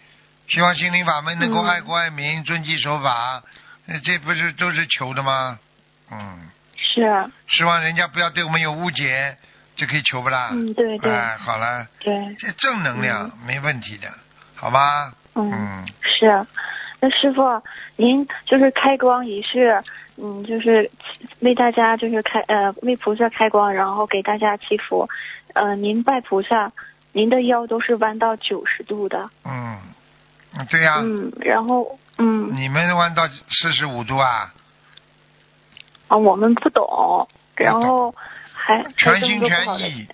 [0.48, 3.42] 希望心灵法门能够嗯爱国爱民、遵纪守法，
[3.88, 5.60] 呃这不是都是求的吗？
[6.12, 9.38] 嗯，是，希望人家不要对我们有误解，
[9.76, 10.50] 这可以求不啦？
[10.52, 14.12] 嗯，对对哎，好了，对，这正能量、没问题的，
[14.56, 15.14] 好吧？
[15.36, 15.52] 嗯。
[15.52, 15.86] 嗯。
[16.02, 16.46] 是，
[17.06, 17.62] 那师傅，
[17.98, 19.84] 您就是开光仪式，
[20.18, 20.90] 嗯，就是
[21.42, 25.08] 为大家就是开呃为菩萨开光，然后给大家祈福，
[25.54, 26.72] 呃，您拜菩萨，
[27.12, 29.78] 您的腰都是弯到九十度的，嗯，
[30.58, 34.52] 嗯对呀、嗯，然后嗯你们弯到四十五度啊，
[36.08, 38.16] 啊我们不懂，然后
[38.52, 40.08] 还全心全意，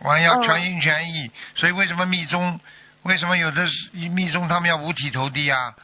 [0.00, 1.30] 弯要嗯全心全意。
[1.54, 2.60] 所以为什么密宗，
[3.04, 5.74] 为什么有的是密宗他们要五体投地啊？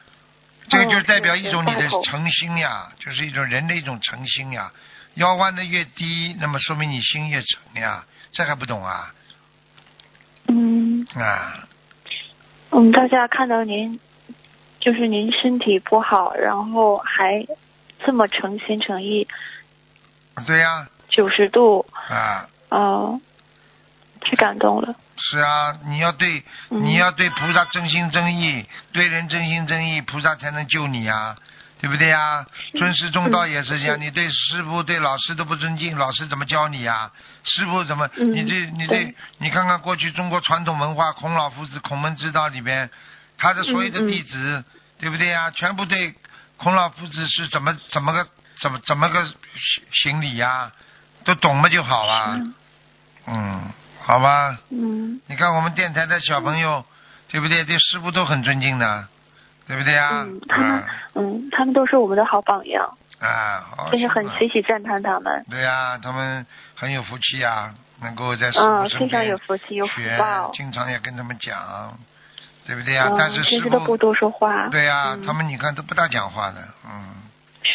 [0.69, 4.71] 这个嗯就代表一种你的诚心呀，就是一种人的一种诚心呀。
[5.15, 8.05] 腰弯的越低，那么说明你心越诚呀。
[8.31, 9.13] 这还不懂啊？
[10.47, 11.67] 嗯啊，
[12.71, 13.99] 嗯，大家看到您
[14.79, 17.45] 就是您身体不好，然后还
[18.05, 19.27] 这么诚心诚意，
[20.45, 23.19] 对呀、九十度，啊，呃，
[24.21, 24.95] 太感动了。
[25.17, 31.35] 是啊，你要对，嗯你要对菩萨真心真意，对人真心真意，菩萨才能救你啊。
[31.79, 32.43] 对不对呀？
[32.75, 37.11] 尊师重道也是这样，嗯你对师傅、对老师都不尊敬，老师怎么教你呀？
[37.43, 38.09] 师傅怎么？
[38.17, 42.89] 嗯你这、你这对，你看看过去中国传统文化，孔老夫子、孔门之道里边，
[43.37, 44.63] 他的所有的弟子，
[44.99, 45.51] 对不对呀？
[45.51, 46.15] 全部对
[46.57, 48.27] 孔老夫子是怎么怎么个
[48.59, 50.71] 怎么怎么个行行礼呀？
[51.25, 52.37] 都懂了就好了。
[52.37, 52.53] 嗯
[53.27, 53.71] 嗯，
[54.07, 54.57] 好吧。
[54.69, 56.85] 嗯你看我们电台的小朋友，
[57.27, 57.65] 对不对？
[57.65, 59.05] 对师傅都很尊敬的，
[59.67, 60.23] 对不对啊？
[60.23, 60.83] 嗯，他们
[61.15, 65.45] 嗯，他们都是我们的好榜样，啊，啊，好真是很是吧随喜赞叹他们。
[65.49, 70.51] 对呀、他们很有福气呀、能够在师嗯，傅身非常边有福气，有福学报，。
[70.53, 71.97] 经常也跟他们讲，
[72.65, 74.69] 对不对呀、嗯，但是师平时都不，多说话。
[74.69, 77.13] 对呀、嗯他们你看都不大讲话的，嗯，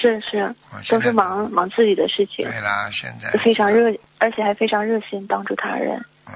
[0.00, 0.54] 是是，
[0.88, 6.02] 都是忙忙自己的事情，对啦，现在非常热，而且还非常热心帮助他人。
[6.26, 6.32] 嗯，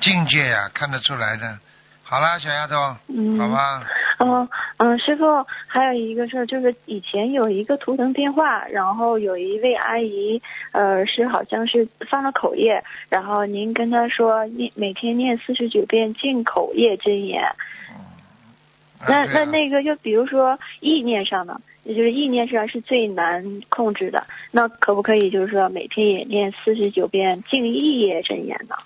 [0.00, 1.58] 境界呀、看得出来的。
[2.06, 2.74] 好啦，小丫头，
[3.08, 3.82] 嗯，好吧，
[4.18, 10.40] 嗯嗯，师傅，还有一个事儿，就是以前有一个图腾电话，然后有一位阿姨，
[10.72, 17.42] 呃，是好像是犯了口业，然后您跟她说念每天念四十九遍进口业真言。
[19.00, 28.76] 那那那个，就比如说意念上呢，也就是意念上是最难控制的，那可不可以就是说每天也念四十九遍净意业真言呢？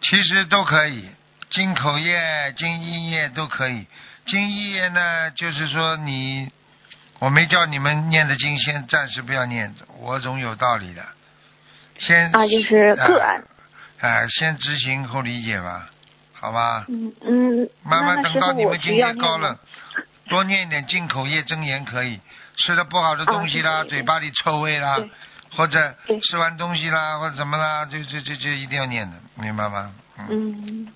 [0.00, 1.04] 其实都可以，
[1.50, 3.86] 净口业、净意业都可以。
[4.26, 6.48] 净意业呢，就是说你，
[7.18, 11.02] 我没叫你们念的经，先暂时不要念，我总有道理的。
[11.98, 13.42] 先啊，就是个案。
[14.00, 15.90] 哎、先执行后理解吧，
[16.40, 16.84] 好吧？
[16.88, 19.58] 嗯嗯，慢慢等到你们境界高了，
[20.28, 22.20] 多念一点进口业真言可以。
[22.56, 24.98] 吃的不好的东西啦，嘴巴里臭味啦，
[25.56, 29.92] 或者吃完东西啦，或者怎么啦，就就就就一定要念的，明白吗？
[30.28, 30.88] 嗯，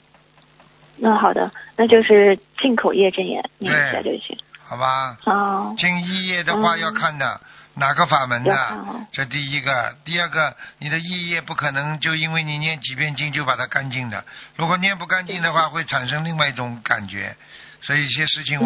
[0.97, 4.37] 那好的，那就是进口业真言念一下就行。
[4.65, 5.17] 好吧。
[5.27, 7.41] 哦，进医业的话嗯要看的、
[7.75, 9.97] 哪个法门要的这第一个。
[10.05, 14.25] 第二个，你的意业不可能就因为你念几遍经就把它干净的。
[14.57, 17.37] 如果念不干净的话，会产生另外一种感觉。
[17.81, 18.61] 所以一些事情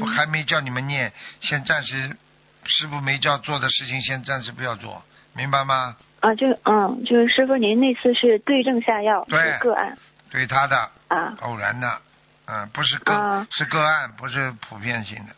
[0.00, 2.16] 我还没叫你们念，先暂时
[2.64, 5.02] 师傅没叫做的事情，先暂时不要做，
[5.34, 5.96] 明白吗？
[6.20, 9.96] 啊，就嗯，就是师傅您那次是对症下药，对是个案
[10.30, 11.34] 对他的啊。
[11.40, 12.00] 偶然的，
[12.46, 15.34] 嗯，不是个、啊是个案，不是普遍性的，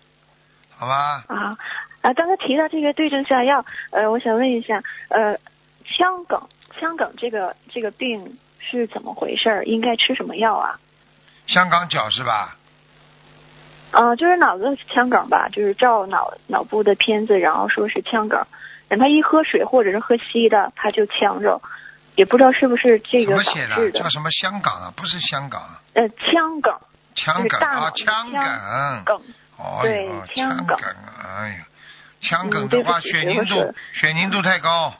[0.77, 1.25] 好吧？
[1.29, 1.57] 啊
[2.03, 2.13] 啊！
[2.13, 5.39] 刚才提到这个对症下药，呃，我想问一下，呃，
[5.85, 6.41] 腔梗，
[6.79, 9.65] 腔梗这个这个病是怎么回事儿？
[9.65, 10.79] 应该吃什么药啊？
[11.47, 12.57] 香港脚是吧？
[13.93, 18.39] 啊，就是脑子腔梗吧，就是照脑脑部的片子，然后说是腔梗，
[18.89, 21.61] 然后他一喝水或者是喝稀的，他就呛着，
[22.17, 24.01] 也不知道是不是这个导致的。
[24.01, 24.93] 叫什么香港啊？
[24.97, 25.81] 不是香港啊。
[25.95, 26.75] 呃，腔梗，
[27.15, 29.23] 腔梗啊，腔梗，梗，
[29.59, 30.77] 哦对腔梗，
[31.23, 31.67] 哎呀，
[32.23, 34.95] 腔梗的话，血凝度血凝度太高，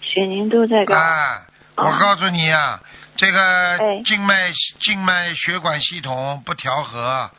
[0.00, 0.94] 血凝度太高。
[0.94, 1.42] 啊，
[1.76, 2.80] 我哦告诉你啊，
[3.16, 3.40] 这个
[3.78, 7.30] 哎静脉静脉血管系统不调和，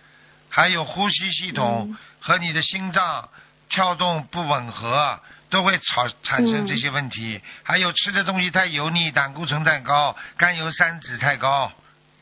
[0.49, 3.29] 还有呼吸系统嗯和你的心脏
[3.69, 5.19] 跳动不吻合，
[5.49, 7.41] 都会产产生嗯这些问题。
[7.63, 11.71] 还有吃的东西太油腻，胆固醇太高，甘油三酯太高，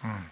[0.03, 0.23] 嗯。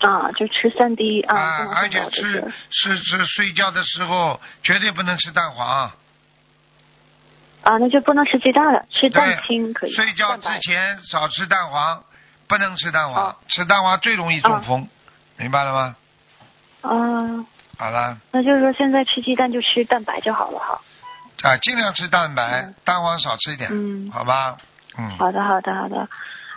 [0.00, 5.90] 啊，就吃三滴啊，而且吃个吃吃睡觉的时候绝对不能吃蛋黄，
[7.62, 9.94] 啊，那就不能吃鸡蛋了，吃蛋清可，以。
[9.94, 12.04] 睡觉之前少吃蛋黄，
[12.46, 14.86] 不能吃蛋黄，哦吃蛋黄最容易中风，
[15.38, 15.96] 明白了吗？
[16.82, 16.90] 啊，
[17.78, 20.80] 好了，那就是说现在吃鸡蛋就吃蛋白就好了哈。
[21.42, 24.56] 啊，尽量吃蛋白，嗯蛋黄少吃一点，嗯好吧？
[24.98, 26.08] 嗯，好的，好的，好的。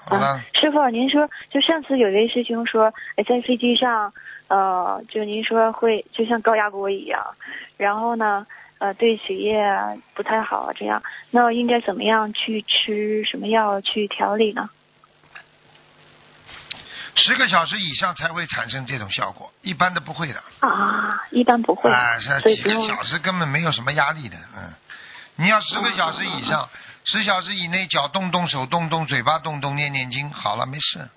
[0.09, 4.13] 好了啊，，师傅，您说，就上次有位师兄说，哎，在飞机上，
[4.47, 7.35] 呃，就您说会就像高压锅一样，
[7.75, 8.47] 然后呢，
[8.79, 14.69] 呃，对血液啊不太好，这样，那应该怎么样去吃什么药去调理呢？
[17.15, 20.41] 十个小时以上才会产生这种效果，一般的不会的。
[20.59, 24.71] 啊，一般不会，啊，是几个小时根本没有什么压力的，嗯。
[25.39, 26.67] 你要十个小时以上，
[27.09, 31.09] 十小时以内脚动动、手动动、嘴巴动动、念念经，好了，没事。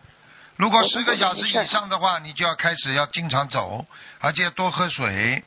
[0.57, 3.85] 如果十个小时以上的话，你就要开始要经常走，
[4.21, 5.43] 而且多喝水，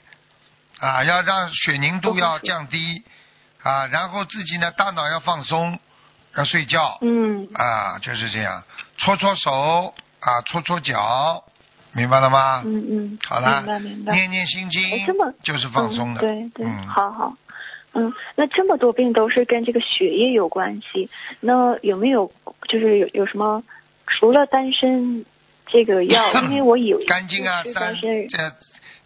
[0.80, 3.04] 啊，要让血凝度要降低，
[3.62, 5.80] 啊，然后自己呢大脑要放松，
[6.36, 8.64] 要睡觉，嗯啊，就是这样，
[8.98, 11.44] 搓搓手，啊，搓搓脚，
[11.94, 12.64] 明白了吗？
[12.66, 14.14] 嗯嗯，好了明白明，白。
[14.14, 14.82] 念念心经
[15.44, 16.20] 就是放松的。
[16.20, 17.34] 嗯、对对，嗯，好好。
[17.96, 21.10] 嗯，那这么多病都是跟这个血液有关系，
[21.42, 22.32] 那有没有
[22.68, 23.64] 就是有有什么
[24.08, 25.24] 除了丹参
[25.68, 26.34] 这个药？
[26.44, 28.38] 因为我有一 次肝经啊，吃三丹参，这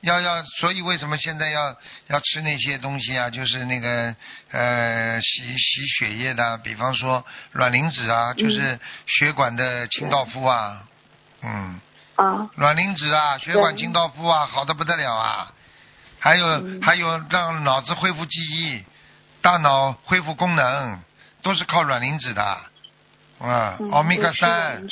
[0.01, 1.75] 要要，所以为什么现在要
[2.07, 3.29] 要吃那些东西啊？
[3.29, 4.15] 就是那个
[4.51, 10.83] 呃洗洗血液的，比方说卵磷脂啊，就是血管的清道夫啊，
[11.43, 11.79] 嗯，
[12.15, 15.51] 啊，卵磷脂啊，血管清道夫啊，好的不得了啊。
[16.27, 18.83] 还有、嗯还有让脑子恢复记忆，
[19.41, 20.99] 大脑恢复功能，
[21.41, 22.43] 都是靠卵磷脂的，
[23.39, 24.87] 啊，嗯欧米伽就是三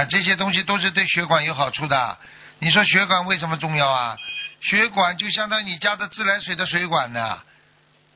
[0.00, 2.18] 啊，这些东西都是对血管有好处的。
[2.58, 4.16] 你说血管为什么重要啊？
[4.60, 7.38] 血管就相当于你家的自来水的水管呢，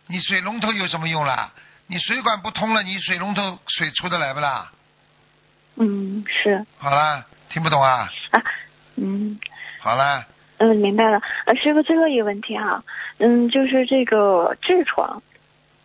[0.09, 1.53] 你水龙头有什么用啦？
[1.87, 4.73] 你水管不通了，你水龙头水出得来不啦？
[5.77, 8.11] 嗯，是好啦，听不懂啊？
[8.33, 8.43] 啊，
[8.97, 9.39] 嗯。
[9.79, 10.25] 好啦，
[10.59, 11.21] 嗯，明白了。
[11.45, 12.83] 呃，师傅，最后一个问题哈，
[13.19, 15.23] 嗯，就是这个痔疮，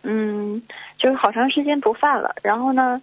[0.02, 0.62] 嗯，
[0.98, 3.00] 就是好长时间不犯了，然后呢，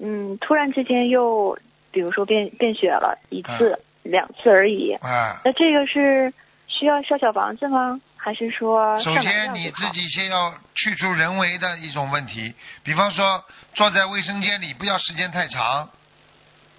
[0.00, 1.58] 嗯，突然之间又，
[1.90, 6.32] 比如说便便血了一次、两次而已，啊，那这个是
[6.66, 8.00] 需要烧小房子吗？
[8.20, 12.52] 还是说首先你自己先要去除人为的一种问题，
[12.82, 15.88] 比方说坐在卫生间里不要时间太长，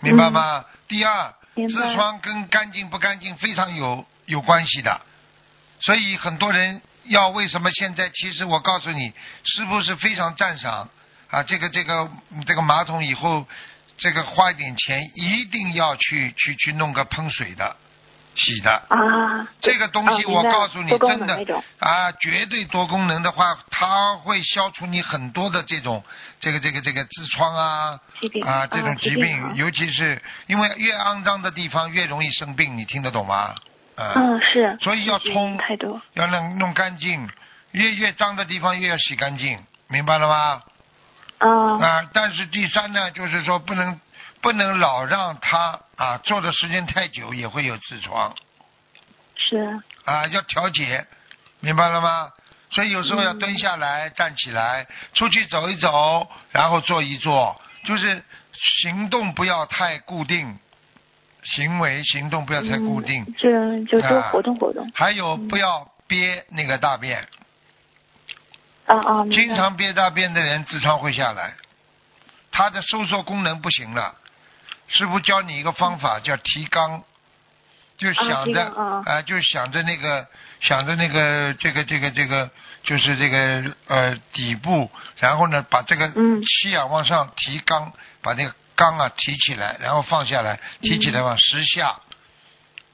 [0.01, 0.65] 明白吗？
[0.87, 5.01] 第二，痔疮跟干净不干净非常有有关系的，
[5.81, 8.07] 所以很多人要为什么现在？
[8.09, 9.11] 其实我告诉你，
[9.43, 10.87] 师傅是非常赞赏
[11.31, 12.07] 啊，这个这个
[12.45, 13.47] 这个马桶以后
[13.97, 17.75] 这个花一点钱，一定要去去去弄个喷水的
[18.35, 18.71] 洗的。
[18.89, 26.03] 啊，这个东西我告诉你，真的啊，绝对多功能的话，它会消除你很多的这种
[26.39, 27.99] 这个这个这个痔疮啊
[28.45, 33.55] 啊这种疾病，啊尤其是因为越肮脏的地方越容易生病，你听得懂吗？
[33.99, 37.29] 啊，嗯，是，所以要冲太多，要弄弄干净，
[37.71, 40.63] 越越脏的地方越要洗干净，明白了吗？
[41.39, 43.99] 啊，啊，但是第三呢，就是说不能
[44.41, 48.33] 不能老让他啊坐的时间太久，也会有痔疮。
[49.35, 51.05] 是，啊，要调节，
[51.59, 52.29] 明白了吗？
[52.71, 60.59] 所以有时候要嗯蹲下来、站起来，出去走一走，然后坐一坐，就是行动不要太固定，
[61.43, 67.27] 行为行动不要太固定，嗯，这就多啊活动活动，还有不要憋那个大便，
[68.85, 71.53] 啊啊，经常憋大便的人痔疮会下来，
[72.51, 74.15] 他的收缩功能不行了。
[74.87, 77.03] 师傅教你一个方法，叫提肛，
[77.97, 80.27] 就想提着就想着那个
[80.59, 82.49] 想着那个这个这个这个，
[82.83, 86.41] 就是这个呃底部，然后呢把这个嗯。
[86.41, 91.99] 气啊往上提肛，把那个肛啊提起来，然后放下来，提起来往十下，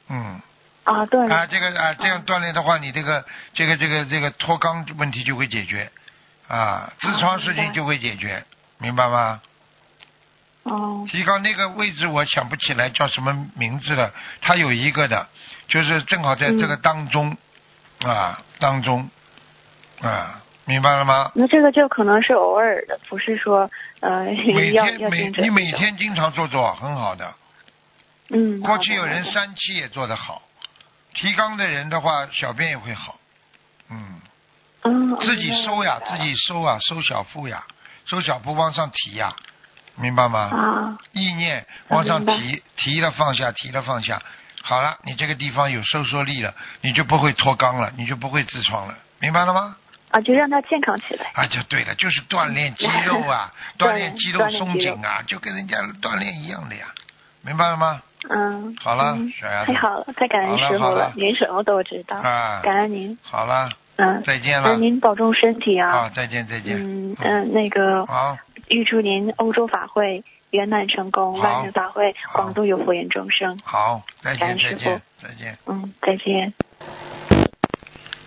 [0.10, 0.42] 嗯。
[0.84, 5.92] 啊，对，啊，这个啊，这样锻炼的话，你这个这个这个这个脱肛问题就会解决，
[6.48, 8.44] 啊，痔疮事情就会解决，
[8.78, 9.42] 明白吗？
[10.64, 15.28] 哦，提高那个位置我想不起来叫什么名字了，它有一个的，
[15.68, 16.82] 就是正好在这个嗯。
[16.82, 17.38] 当中，
[18.04, 19.10] 啊，当中，
[20.02, 21.32] 啊，明白了吗？
[21.36, 23.70] 那这个就可能是偶尔的，不是说
[24.02, 27.34] 呃每 要天每你每天经常做做，很好的。
[28.30, 30.42] 嗯，过去有人三期也做得好，
[31.14, 33.18] 提肛的人的话，小便也会好，
[33.90, 34.20] 嗯。
[34.88, 37.64] 嗯自己收呀，自己收啊，收小腹呀，
[38.06, 39.36] 收小腹往上提呀，
[39.96, 40.40] 明白吗？
[40.42, 44.22] 啊意念往上提，提了放下，提了放下，
[44.62, 49.76] 好了，你这个地方有收缩力了，你就不会脱肛了，你就不会痔疮了，明白了吗？
[50.16, 51.26] 啊，就让它健康起来。
[51.34, 56.86] 啊，就对了，就是锻炼肌肉啊， 锻锻炼炼肌肉松紧啊，就跟人家锻炼一样的呀，
[57.42, 58.02] 明白了吗？
[58.30, 63.18] 嗯，好了嗯小丫头太好了，太感恩师傅了您什么都知道，啊，感恩您。
[63.22, 65.90] 好了，嗯，再见了，那您保重身体啊。
[65.90, 68.38] 啊，再见再见，嗯嗯，那个好，
[68.70, 73.60] 预祝您欧洲法会圆满成功，万人法会广度有佛缘众生。
[73.66, 75.58] 好，再见再见再见。
[75.68, 76.54] 嗯，再见。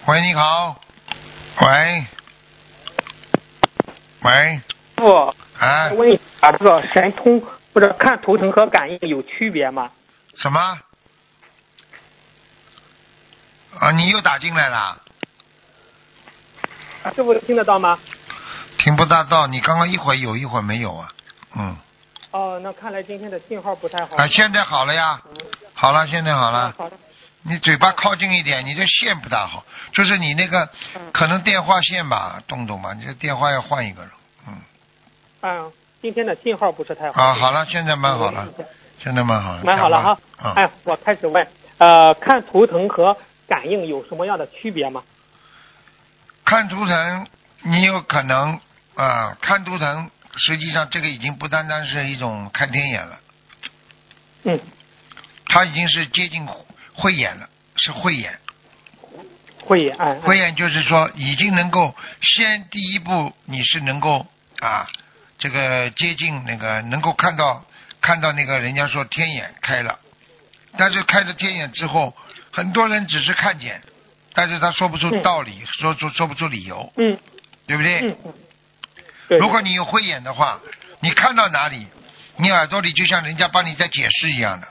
[0.07, 0.88] 喂，你好。
[1.61, 2.07] 喂，
[4.23, 4.61] 喂，
[4.95, 7.43] 不，哎，问一下，这个神通
[7.75, 9.91] 或者看图腾和感应有区别吗？
[10.37, 10.79] 什么？
[13.81, 15.03] 啊，你又打进来了？
[17.03, 17.99] 啊，师傅听得到吗？
[18.79, 21.09] 听不大到，你刚刚一会儿有一会儿没有啊？
[21.57, 21.77] 嗯，
[22.31, 24.17] 哦，那看来今天的信号不太好。
[24.17, 25.21] 啊，现在好了呀，
[25.75, 26.75] 好了，现在好啊了。
[26.79, 26.97] 好的，
[27.49, 34.11] 你嘴巴靠近一点，你这线不大好，就是你那个嗯可能电话线吧，动动吧，你这电话要换一个了。
[34.47, 34.61] 嗯，
[35.41, 35.73] 嗯，
[36.03, 37.23] 今天的信号不是太好。
[37.23, 38.47] 啊，好了，现在蛮好了，
[39.03, 39.63] 现在蛮好了。
[39.65, 40.19] 蛮好了哈。
[40.45, 40.53] 嗯。
[40.53, 41.47] 哎，我开始问，
[41.79, 45.03] 呃，看图腾和感应有什么样的区别吗？
[46.45, 47.27] 看图腾，
[47.63, 48.61] 你有可能
[48.95, 53.19] 啊、看图腾，实际上这个已经不单单是一种看天眼了，
[54.45, 54.61] 嗯，
[55.47, 56.45] 它已经是接近
[56.99, 58.37] 慧眼了，是慧眼，
[59.65, 64.27] 慧眼，慧眼就是说已经能够先第一步你是能够
[64.59, 64.89] 啊
[65.39, 67.65] 这个接近那个能够看到
[68.01, 69.99] 看到那个人家说天眼开了，
[70.77, 72.17] 但是开了天眼之后，
[72.51, 73.81] 很多人只是看见，
[74.35, 75.23] 但是他说不出嗯。
[75.23, 77.17] 道理，说出说不出理由，嗯。
[77.69, 78.01] 对不对？
[78.01, 78.35] 嗯嗯，
[79.29, 79.39] 对。
[79.39, 80.59] 如果你有慧眼的话，
[81.01, 81.87] 你看到哪里，
[82.39, 84.67] 你耳朵里就像人家帮你在解释一样的。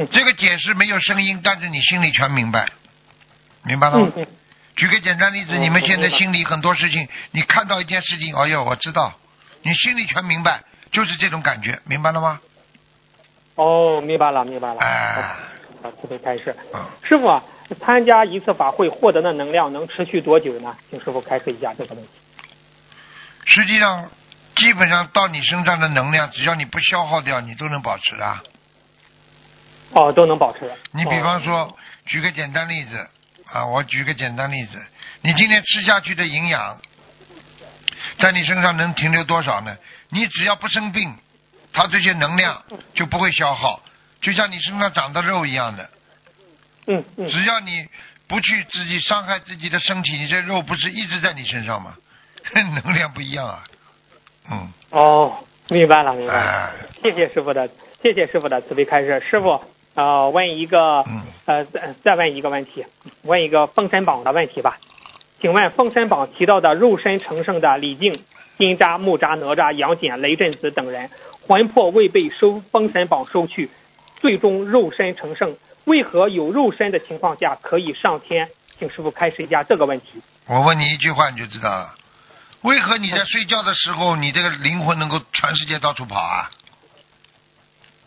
[0.00, 2.66] 嗯这个解释没有声音，但是你心里全明白，
[3.64, 4.12] 明白了吗
[4.74, 9.12] 举个简单例子，嗯你们现在心里很多事情，你看到一件事情，哎呦，我知道，
[9.62, 12.40] 你心里全明白，就是这种感觉，明白了吗？
[13.56, 15.36] 哦，明白了明白了，哎，
[15.82, 16.56] 好，慈悲开示。
[16.72, 17.44] 嗯，师傅啊，
[17.78, 20.74] 参加一次法会获得的能量能持续多久呢？
[20.88, 22.10] 请师傅开示一下这个问题。
[23.44, 24.08] 实际上，
[24.56, 28.42] 基本上到你身上的能量，只要你不消耗掉，你都能保持啊。
[29.92, 30.70] 哦，都能保持。
[30.92, 31.76] 你比方说，
[32.06, 33.08] 举个简单例子
[33.52, 34.80] 啊，我举个简单例子，
[35.22, 36.78] 你今天吃下去的营养，
[38.18, 39.76] 在你身上能停留多少呢？
[40.10, 41.14] 你只要不生病，
[41.72, 42.62] 它这些能量
[42.94, 43.82] 就不会消耗，
[44.20, 45.90] 就像你身上长的肉一样的。
[46.86, 47.86] 嗯嗯，只要你
[48.26, 51.94] 不去自己伤害自己的身体，你这肉不是一直在你身上吗？
[52.54, 53.64] 能量不一样啊。
[54.50, 56.40] 嗯，哦，明白了明白了。
[56.40, 56.72] 哎，
[57.02, 57.68] 谢谢师傅的，
[58.02, 59.22] 谢谢师傅的慈悲开示。
[59.30, 59.62] 师傅，
[60.00, 62.86] 呃，问一个，嗯呃，再再问一个问题，
[63.24, 64.78] 问一个封神榜的问题吧。
[65.42, 68.24] 请问封神榜提到的肉身成圣的李靖、
[68.56, 71.10] 金吒、木吒、哪吒、杨戬、雷震子等人，
[71.46, 73.68] 魂魄未被收封神榜收去，
[74.16, 78.48] 最终肉身成圣，为何有肉身的情况下可以上天？
[78.78, 80.22] 请师傅开始一下这个问题。
[80.46, 81.94] 我问你一句话你就知道了。
[82.62, 86.50] 为何你在睡觉的时候，你这个灵魂能够全世界到处跑啊？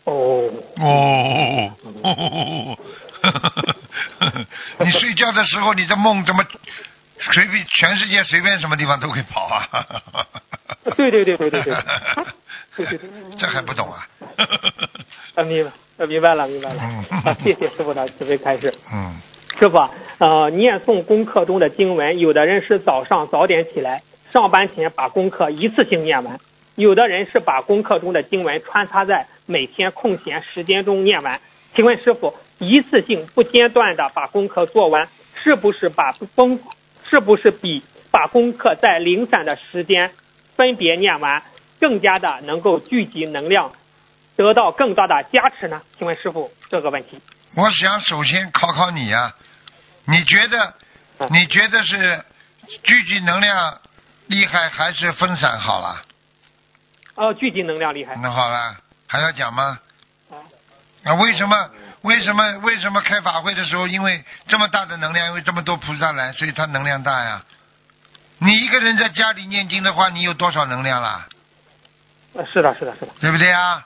[0.05, 0.49] 哦
[0.79, 1.71] 哦
[2.03, 2.77] 哦哦，
[4.79, 6.43] 你睡觉的时候你的梦怎么
[7.31, 9.67] 随便全世界随便什么地方都可以跑啊？
[10.97, 11.73] 对对对对对对，
[12.75, 14.05] 对对对，这还不懂啊？
[15.35, 15.63] 啊明
[15.97, 18.73] 白，明白了明白了，谢谢师傅的慈悲开示。
[18.91, 19.21] 嗯，
[19.59, 19.77] 师傅，
[20.17, 26.37] 呃，念诵功课中的经文，有的人是早上早点起来，上班前把功课一次性念完，
[26.75, 31.39] 有的人是把功课中的经文穿插在每天空闲时间中念完。
[31.75, 35.07] 请问师傅，一次性不间断的把功课做完，
[35.43, 36.59] 是不是把功
[37.09, 40.11] 是不是比把功课在零散的时间
[40.55, 41.43] 分别念完，
[41.79, 43.71] 更加的能够聚集能量，
[44.35, 45.81] 得到更大的加持呢？
[45.97, 47.19] 请问师傅这个问题。
[47.55, 49.33] 我想首先考考你呀、
[50.05, 50.73] 你觉得
[51.29, 52.23] 你觉得是
[52.83, 53.79] 聚集能量
[54.25, 56.01] 厉害还是分散好了？
[57.15, 58.15] 呃，聚集能量厉害。
[58.15, 58.75] 那好了，
[59.07, 59.79] 还要讲吗？
[60.31, 60.41] 啊
[61.03, 61.69] 那，为什么？
[62.01, 62.57] 为什么？
[62.59, 67.43] 为什么开法会的时候，因为这么大的能量，因为这么多菩萨来，所以他能量大呀？
[68.39, 71.27] 你一个人在家里念经的话，你有多少能量啦？
[72.33, 73.11] 呃，是的，是的，是的。
[73.21, 73.85] 对不对啊？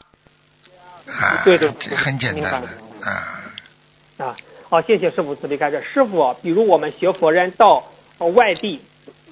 [1.07, 2.67] 啊，对对这很简单的
[3.03, 3.43] 啊。
[4.17, 4.36] 啊，
[4.69, 5.86] 好，谢谢师傅慈悲开示。
[5.93, 7.84] 师傅，比如我们学佛人到
[8.17, 8.82] 呃外地，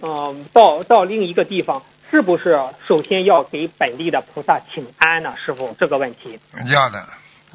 [0.02, 1.82] 嗯、到到另一个地方，
[2.16, 2.58] 是不是
[2.88, 5.36] 首先要给本地的菩萨请安呢？
[5.36, 7.06] 师傅，这个问题要的，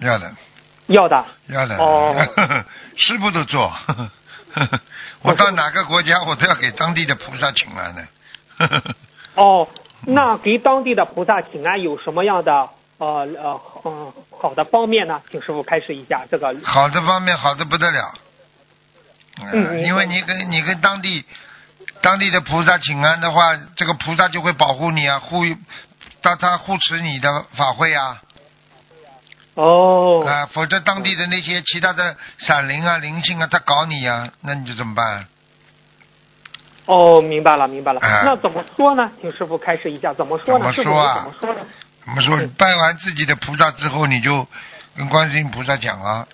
[0.00, 0.30] 要的，
[0.88, 1.24] 要的。
[1.46, 1.78] 要的。
[1.78, 2.14] 哦
[2.94, 3.72] 师傅都做。
[5.22, 8.06] 我到哪个国家，我都要给当地的菩萨请安呢。
[9.36, 9.66] 哦，
[10.04, 15.22] 那给当地的菩萨请安有什么样的呃呃嗯好的方面呢？
[15.30, 16.54] 请师傅开始一下这个。
[16.64, 18.12] 好的方面好的不得了。
[19.40, 21.24] 嗯嗯因为你跟你跟当地
[22.02, 25.44] 当地的菩萨请安的话，这个菩萨就会保护你啊，护
[26.22, 28.22] 他他护持你的法会啊，
[29.54, 35.26] 哦啊，否则当地的那些其他的闪灵啊、灵性啊，他搞你啊，那你就怎么办？
[36.86, 38.00] 哦，明白了，明白了。
[38.00, 39.10] 啊那怎么说呢？
[39.20, 40.72] 请师傅开示一下，怎么说呢？
[40.72, 41.60] 怎么说啊怎么说呢？
[42.04, 44.46] 怎么说嗯拜完自己的菩萨之后，你就
[44.96, 46.26] 跟观世音菩萨讲啊，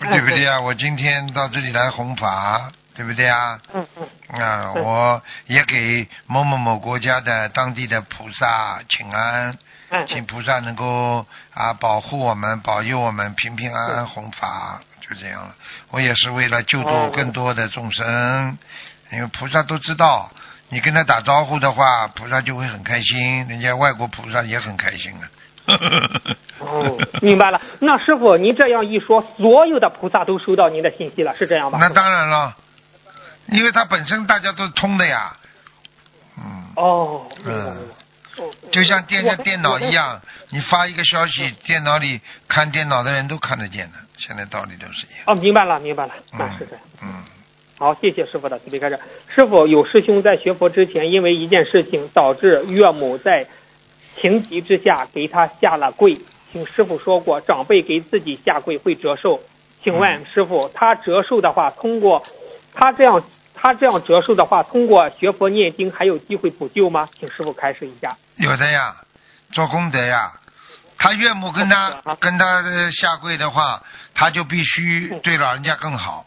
[0.00, 0.60] 哎对不对啊？
[0.60, 3.58] 我今天到这里来弘法，对不对啊？
[3.72, 4.06] 嗯嗯。
[4.40, 9.56] 啊，嗯我也给某某某国家的当地的菩萨请安，
[9.90, 15.54] 哎请菩萨能够啊保护我们、保佑我们平平安安弘法，就这样了。
[15.90, 18.58] 我也是为了救度哦更多的众生，
[19.12, 20.30] 因为菩萨都知道，
[20.68, 25.24] 你跟他打招呼的话，菩萨就会很开心，人家外国菩萨也很开心啊。
[26.58, 27.60] 哦，明白了。
[27.80, 31.78] 那师傅，您这样一说，所有的菩萨都收到您的信息了，是这样吧？
[31.80, 32.54] 那当然了，
[33.48, 35.36] 因为它本身大家都通的呀。
[36.38, 36.64] 嗯。
[36.76, 37.88] 哦，嗯
[38.72, 39.92] 就像电我的像电脑一。
[39.92, 40.20] 样，
[40.50, 45.22] 你发一个消息，电脑里看电脑的人都看得见的，现在道理都是一样。
[45.26, 46.84] 哦，明白了，明白了，那嗯是这样。
[47.00, 47.22] 嗯，
[47.78, 48.98] 好，谢谢师傅的慈悲开示。
[49.28, 53.46] 师傅，有师兄在学佛之前，因为一件事情导致岳母在
[54.20, 56.20] 情急之下给他下了跪，
[56.50, 59.40] 请师傅说过，长辈给自己下跪会折寿。
[59.84, 62.24] 请问师傅，他折寿的话，通过
[62.74, 63.22] 他这样
[63.54, 67.08] 他这样折寿的话，通过学佛念经还有机会补救吗？
[67.18, 68.16] 请师傅开示一下。
[68.36, 68.96] 有的呀，
[69.52, 70.32] 做功德呀。
[70.96, 73.82] 他岳母跟他跟他下跪的话，
[74.14, 76.24] 他就必须对老人家更好。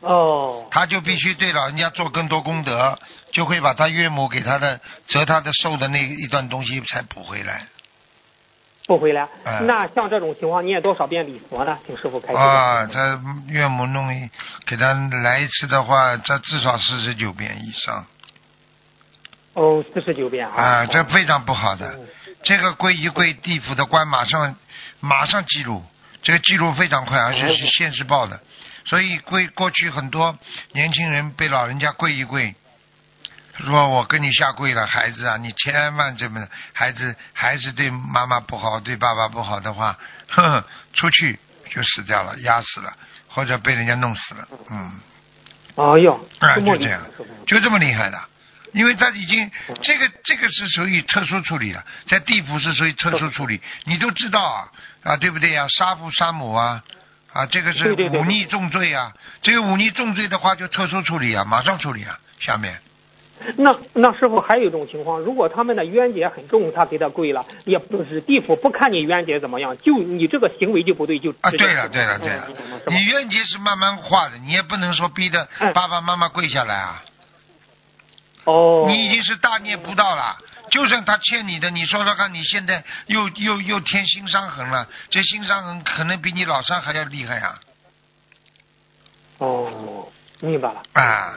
[0.00, 0.66] 哦。
[0.70, 2.98] 他就必须对老人家做更多功德，
[3.32, 7.66] 就会把他岳母给他的折他的寿的那一段东西才补回来。
[8.96, 9.26] 补回来。
[9.44, 11.78] 嗯那像这种情况，念多少遍礼佛呢？
[11.86, 12.38] 请师傅开示。
[12.38, 14.28] 啊，他岳母弄一
[14.66, 18.04] 给他来一次的话，这至少四十九遍以上
[19.54, 20.62] 哦，四十九遍啊。
[20.62, 21.88] 啊，这非常不好的。
[21.88, 22.06] 嗯
[22.44, 24.56] 这个跪一跪，地府的官马上
[24.98, 25.80] 马上记录，
[26.24, 28.40] 这个记录非常快，而且是现世报的。
[28.84, 30.36] 所以跪过去很多
[30.72, 32.52] 年轻人被老人家跪一跪，
[33.58, 39.96] 说我跟你下跪了，孩子啊，你千万这么孩子孩子对妈妈不好，对爸爸不好的话，
[40.28, 41.38] 呵呵，出去
[41.70, 42.92] 就死掉了，压死了，
[43.28, 45.00] 或者被人家弄死了，嗯，
[45.76, 47.02] 哎呦，啊，就这样，
[47.46, 48.20] 就这么厉害的。
[48.72, 49.50] 因为他已经
[49.82, 54.68] 这个这个是属于特殊处理了，在地府是属于特殊处理，你都知道啊
[55.02, 56.82] 啊，对不对呀、杀父杀母啊
[57.34, 62.80] 啊，这个是忤逆重罪啊，这个忤逆重罪的话就特殊处理啊，马上处理啊，下面
[63.56, 72.48] 那那师傅还有一种情况，如果他们的冤结很重，他给他跪了，也不是地府不看你冤结怎么样，就你这个行为就不对，就啊，对了对了对了
[72.86, 77.02] 嗯，你冤结是慢慢化的，你也不能说逼着嗯爸爸妈妈跪下来啊。
[78.44, 80.36] 哦，你已经是大逆不道了。
[80.70, 87.60] 就算他欠你的，你说说看，你现在又又又添新伤痕了，这新伤痕可能比你老伤还要厉害啊！
[89.38, 90.08] 哦，
[90.40, 90.82] 明白了。
[90.94, 91.34] 啊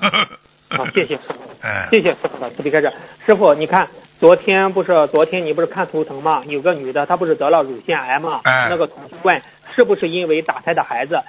[0.70, 1.40] 嗯，好，谢谢师傅。
[1.62, 2.92] 嗯， 谢谢师傅的慈悲开示。
[3.26, 3.88] 师傅，你看
[4.20, 6.42] 昨天不是昨天你不是看图腾吗？
[6.46, 8.40] 有个女的她不是得了乳腺癌吗？
[8.44, 9.42] 哎那个同学问
[9.74, 11.20] 是不是因为打胎的孩子？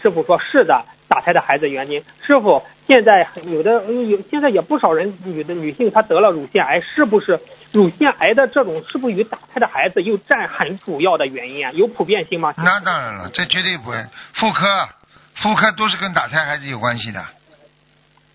[0.00, 2.02] 师傅说是的，打胎的孩子原因。
[2.26, 7.38] 师傅，现在有的有现在也不少人女的女性她得了乳腺癌，是不是
[7.70, 11.70] 乳腺癌的这种是不是与打胎的孩子又占很主要的原因啊？
[11.72, 12.54] 有普遍性吗？
[12.56, 13.96] 那当然了，这绝对不会。
[14.32, 14.88] 妇科，
[15.34, 17.22] 妇科都是跟打胎孩子有关系的。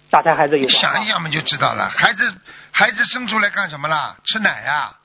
[0.10, 1.89] 打胎孩子有关想一想嘛就知道了。
[1.89, 2.34] 孩子，
[2.72, 4.16] 孩子生出来干什么啦？
[4.26, 4.95] 吃奶呀、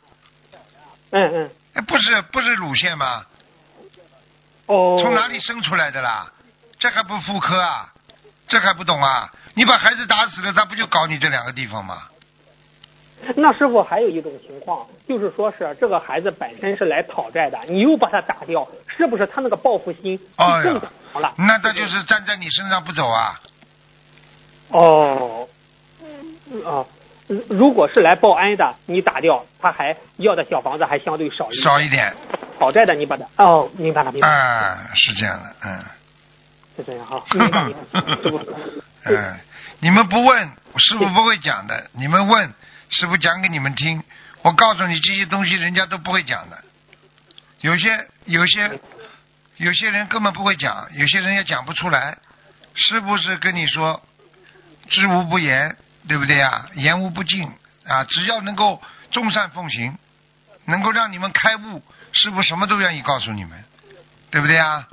[1.10, 3.24] 嗯嗯哎，不是不是乳腺吗？
[4.66, 6.30] 哦，从哪里生出来的啦？
[6.78, 7.92] 这还不妇科啊？
[8.48, 9.30] 这还不懂啊？
[9.54, 12.04] 你把孩子打死了，他不就搞你这两个地方吗？
[13.36, 20.74] 那师傅还有一种情况，就是说是这个孩子本身是来讨债的，你又把他打掉，是不是他那个报复心更强
[21.20, 21.34] 了？
[21.38, 23.40] 那他就是站在你身上不走啊！
[24.68, 25.48] 哦，
[26.02, 26.84] 嗯啊，
[27.26, 31.62] 如如果是来报恩的，你打掉，他还要的小房子还相对少一点。
[31.62, 32.14] 少一点，
[32.58, 35.84] 讨债的你把他哦，明白了，明白了，啊，是这样的，嗯，
[36.76, 37.22] 是这样哈，
[39.04, 39.36] 嗯，
[39.80, 41.90] 你们不问，师傅不会讲的。
[41.92, 42.52] 你们问，
[42.90, 44.02] 师傅讲给你们听。
[44.42, 46.58] 我告诉你，这些东西人家都不会讲的。
[47.60, 48.78] 有些有些
[49.56, 52.18] 有些人根本不会讲，有些人也讲不出来。
[52.74, 54.02] 师傅是跟你说，
[54.88, 55.76] 知无不言，
[56.08, 56.66] 对不对呀？
[56.74, 57.50] 言无不尽
[57.86, 58.04] 啊！
[58.04, 59.96] 只要能够众善奉行，
[60.66, 61.82] 能够让你们开悟，
[62.12, 63.64] 师傅什么都愿意告诉你们，
[64.30, 64.86] 对不对啊？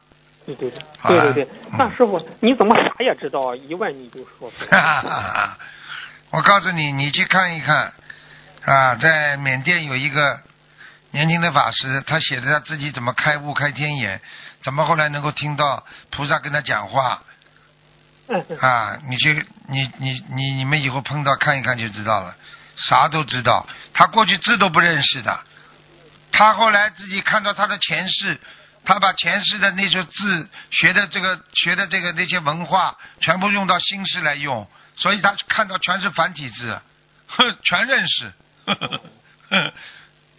[0.45, 3.55] 对对对对对对，嗯那师傅你怎么啥也知道啊？
[3.55, 4.81] 一问你就说出来。
[4.81, 5.57] 哈哈哈！
[6.31, 7.93] 我告诉你，你去看一看
[8.65, 10.39] 啊，在缅甸有一个
[11.11, 14.19] 年轻的法师，他写的他自己怎么开悟、开天眼，
[14.63, 17.21] 怎么后来能够听到菩萨跟他讲话
[18.61, 18.97] 啊？
[19.07, 22.35] 你去，你你你你们以后碰到看一看就知道了，
[22.77, 23.67] 啥都知道。
[23.93, 25.39] 他过去字都不认识的，
[26.31, 28.39] 他后来自己看到他的前世。
[28.83, 36.81] 他把前世的那些字学的这个学的这个那些文化全部用到新世来用，所以他看到全是繁体字，
[37.27, 38.33] 哼，全认识。
[38.65, 38.87] 呵呵
[39.51, 39.73] 呵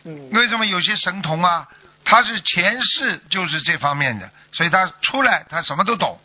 [0.03, 1.68] 嗯， 为什么有些神童啊，
[2.05, 6.18] 他是前世就是这方面的，所以他出来他什么都懂，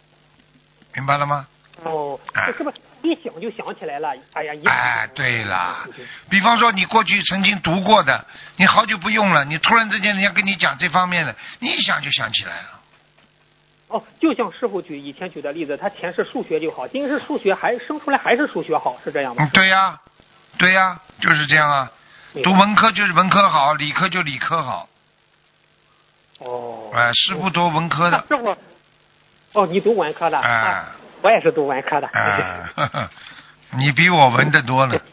[0.96, 1.46] 明白了吗？
[1.84, 4.14] 哦，这是不是一想就想起来了？
[4.34, 5.88] 哎呀，一哎，对了，
[6.30, 8.26] 比方说你过去曾经读过的，
[8.56, 12.82] 你好久不用了，你突然之间人家跟你讲这方面的，你一想就想起来了。
[13.90, 19.50] 哦，就像师傅举以前举的例子，他前世数学就好，今世数学还生出来还是数学好，是这样吗嗯，？
[19.54, 20.00] 对呀、
[20.58, 21.92] 对呀、就是这样啊。
[22.44, 24.90] 读文科就是文科好，理科就理科好。
[26.40, 28.58] 哦，哎、师傅读文科的，师傅，
[29.54, 30.92] 哦，你读文科的，哎、啊
[31.28, 32.08] 我也是读文科的。
[32.08, 33.10] 啊，呵 呵
[33.78, 34.98] 你比我文的多了。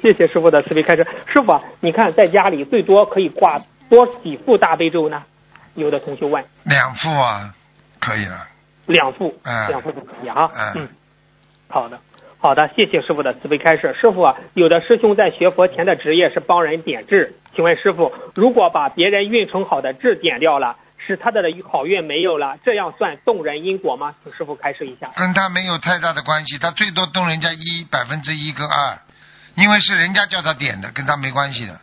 [0.00, 1.04] 谢谢师傅的慈悲开示。
[1.26, 3.58] 师傅啊，你看在家里最多可以挂
[3.90, 5.20] 多几副大悲咒呢？
[5.74, 7.52] 有的同学问，两副啊，
[7.98, 8.46] 可以了。
[8.86, 10.48] 两副，嗯两副就可以啊。
[10.54, 10.88] 嗯嗯，
[11.68, 11.98] 好的，
[12.40, 13.96] 好的，谢谢师傅的慈悲开示。
[14.00, 24.14] 师傅啊，有的师兄在学佛前的职业是帮人点痣，请问师傅，如果把别人运程好的痣点掉了，使他的好运没有了，这样算动人因果吗？
[24.22, 25.10] 请师傅开示一下。
[25.16, 28.98] 跟他没有太大的关系，他最多动人家一百分之一跟二，
[29.56, 31.80] 因为是人家叫他点的，跟他没关系的。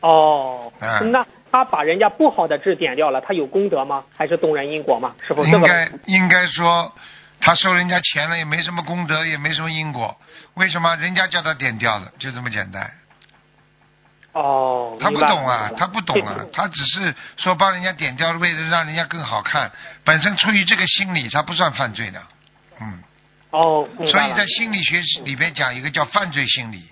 [0.00, 4.04] 哦，嗯那他把人家不好的痣点掉了，他有功德吗？
[4.16, 5.14] 还是动人因果吗？
[5.26, 6.92] 师傅，这个应该应该说，
[7.44, 10.18] 他收人家钱了，也没什么功德，也没什么因果，
[10.54, 12.10] 为什么人家叫他点掉了？
[12.18, 12.90] 就这么简单。
[14.32, 19.70] 哦，他不懂啊，他不懂啊，他只是说帮人家点掉，为了让人家更好看，
[20.04, 22.22] 本身出于这个心理，他不算犯罪的。
[22.80, 23.02] 嗯，
[23.50, 26.90] 哦，所以在心理学里边讲一个叫犯罪心理。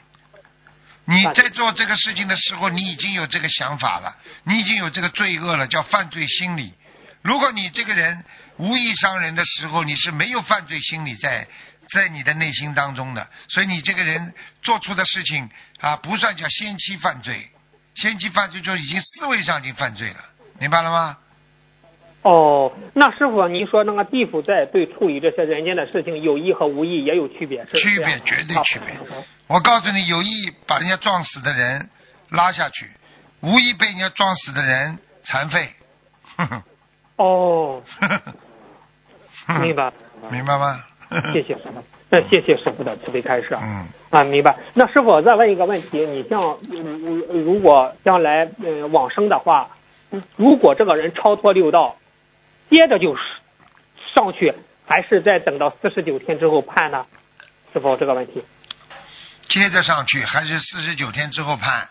[1.07, 6.75] 你在做这个事情的时候，你已经有这个想法了，你已经有这个罪恶了，叫犯罪心理。
[7.23, 8.25] 如果你这个人
[8.59, 11.47] 无意伤人的时候，你是没有犯罪心理在
[11.91, 15.49] 在你的内心当中的，所以你这个人做出的事情
[15.81, 17.49] 啊，不算叫先期犯罪，
[17.95, 20.17] 先期犯罪就已经思维上已经犯罪了，
[20.59, 21.19] 明白了吗？
[22.23, 28.97] 哦，那师傅，您说那个地府在对处理这些人间的事情，有意和无意也有区别，是区别绝对区别。
[29.49, 31.91] 我告诉你，有意把人家撞死的人
[32.31, 32.91] 拉下去，
[33.41, 35.73] 无意被人家撞死的人残废。
[36.37, 36.63] 哼哼
[37.23, 37.83] 哦，
[39.61, 39.93] 明白，
[40.31, 40.83] 明白吗？
[41.33, 43.57] 谢谢师傅，那谢谢师傅的慈悲开示。
[43.61, 44.57] 嗯，啊，明白。
[44.75, 49.69] 那师傅我再问一个问题，你像嗯如果将来嗯往生的话，
[50.37, 51.97] 如果这个人超脱六道，
[52.71, 53.21] 接着就是
[54.15, 54.53] 上去，
[54.87, 57.07] 还是再等到四十九天之后判呢？
[57.73, 58.43] 师傅这个问题。
[59.49, 61.89] 接着上去还是四十九天之后判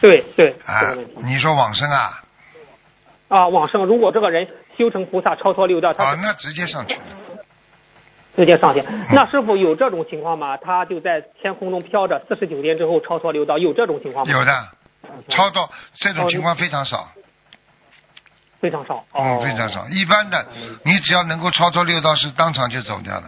[0.00, 1.04] 对对，这啊个？
[1.22, 2.21] 你说往生啊？
[3.32, 7.00] 啊，往生，如果这个人修成菩萨超脱六道，他啊，那直接上去了。
[8.36, 8.84] 直接上去。
[9.10, 10.58] 那师傅有这种情况吗？
[10.58, 14.32] 他就在天空中飘着，四十九天之后超脱六道，有这种情况吗？
[14.32, 14.52] 有的，
[15.30, 17.08] 超脱这种情况非常少，
[18.60, 19.02] 非常少。
[19.14, 19.86] 嗯，哦，非常少。
[19.88, 20.46] 一般的，
[20.84, 23.26] 你只要能够超脱六道，是当场就走掉的。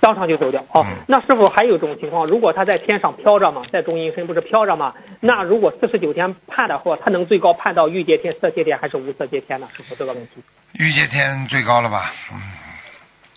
[0.00, 0.60] 当场就走掉。
[0.72, 4.94] 哦，嗯那是否还有一种情况，如果他在天上飘着嘛，在中阴身不是飘着嘛？
[5.20, 9.68] 那如果四十九天判的话，他能最高判到欲界天、色界天还是无色界天呢？
[9.76, 10.42] 师傅这个问题
[10.72, 12.12] 欲界天最高了吧？
[12.32, 12.40] 嗯，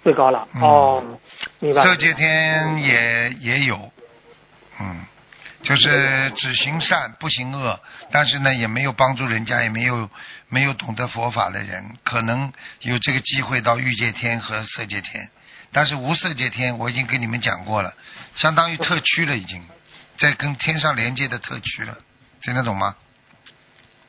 [0.03, 0.47] 最高了。
[0.55, 1.03] 嗯哦，
[1.59, 1.83] 明白。
[1.83, 3.77] 色界天也也有，
[4.79, 5.05] 嗯，
[5.61, 7.79] 就是只行善不行恶，
[8.11, 10.09] 但是呢也没有帮助人家，也没有
[10.49, 12.51] 没有懂得佛法的人，可能
[12.81, 15.29] 有这个机会到欲界天和色界天，
[15.71, 17.93] 但是无色界天我已经跟你们讲过了，
[18.35, 19.61] 相当于特区了，已经
[20.17, 21.97] 在跟天上连接的特区了，
[22.41, 22.95] 听得懂吗？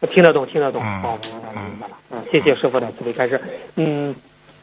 [0.00, 0.82] 我听得懂，听得懂。
[0.82, 1.98] 嗯哦，明白了，明白了。
[2.10, 3.38] 嗯，谢谢师傅的慈悲开示。
[3.76, 4.16] 嗯，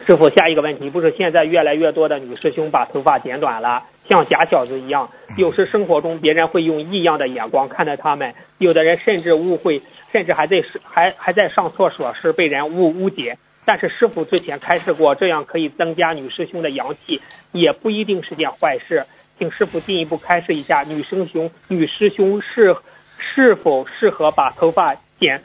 [0.08, 13.38] 师傅，下一个问题，不是现在越来越多的女师兄把头发剪短了，像假小子一样，有时生活中别人会用异样的眼光看待他们，有的人甚至误会，甚至还在还还在上厕所时被人误误解。
[13.68, 19.05] 但是师傅之前开示过，这样可以增加女师兄的阳气，也不一定是件坏事。
[19.38, 22.78] 请师傅进一步开示一下，女生兄女师兄是
[23.20, 25.43] 是否适合把头发剪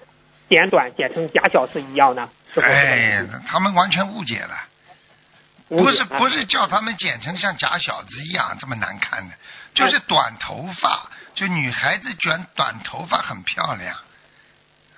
[0.48, 2.30] 剪短，剪成假小子一样呢？
[2.62, 4.54] 哎，他们完全误解了。
[5.68, 9.34] 不是不是叫他们剪成像假小子一样这么难看的，
[9.74, 13.96] 就是短头发，就女孩子卷短头发很漂亮，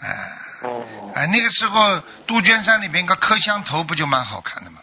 [0.05, 4.81] 哎、哦，哎，那个时候杜鹃山里边个磕香头不就蛮好看的吗？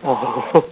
[0.00, 0.64] 哦，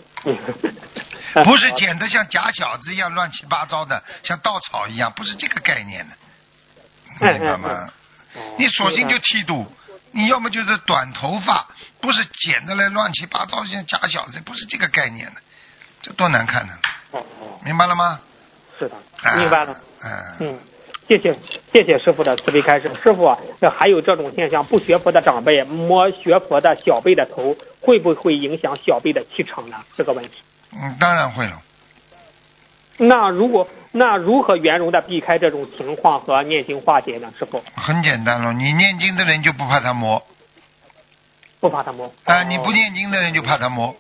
[1.45, 6.17] 不是剪得像假小子一样乱七八糟的，像稻草一样，不是这个概念的，
[7.27, 7.91] 哎明白吗？
[8.59, 9.71] 你索性就剃度，
[10.13, 11.69] 你要么就是短头发，
[12.01, 15.41] 不是剪的来乱七八糟像假小子，不是这个概念的，
[16.03, 16.73] 这多难看呢，
[17.11, 17.25] 哦，
[17.65, 18.21] 明白了吗？
[18.79, 19.77] 是的，哎明白了。
[20.03, 20.59] 嗯，嗯，
[21.11, 21.37] 谢谢
[21.75, 22.89] 谢谢师傅的慈悲开示。
[23.03, 29.79] 师傅啊，这还有这种现象，不学佛的长辈摸学佛的小辈的头，会不会影响小辈的气场呢？
[29.97, 30.31] 这个问题。
[30.73, 31.61] 嗯，当然会了。
[32.99, 37.33] 那如果那如何圆融的避开这种情况和念经化解呢？
[37.37, 40.23] 师傅很简单了，你念经的人就不怕他摸，
[41.59, 43.97] 不怕他摸啊、你不念经的人就怕他摸。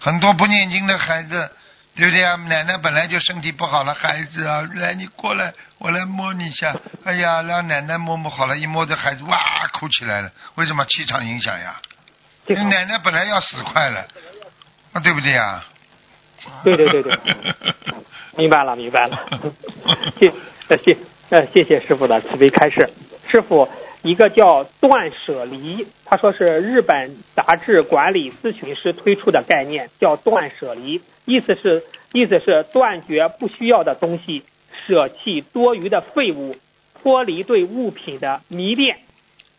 [0.00, 1.52] 很多不念经的孩子，
[1.98, 2.36] 对不对啊？
[2.46, 6.72] 奶奶本来就身体不好了，孩子啊，来你过来，我来摸你一下。
[7.04, 9.36] 哎呀，让奶奶摸摸好了，一摸这孩子哇
[9.72, 11.74] 哭起来了，为什么气场影响呀？
[12.46, 14.06] 这个奶奶本来要死快了，
[14.92, 15.64] 啊，对不对呀？
[16.62, 17.12] 对对对对，
[18.38, 19.18] 明白了明白了，
[20.20, 20.32] 谢
[20.68, 20.96] 呃谢
[21.30, 22.88] 呃谢谢师傅的慈悲开示。
[23.32, 23.68] 师傅，
[24.02, 34.42] 一个叫断舍离，他说是日本杂志管理咨询师推出的概念，叫断舍离，意思是意思是断绝不需要的东西，
[34.86, 36.56] 舍弃多余的废物，
[36.94, 38.98] 脱离对物品的迷恋。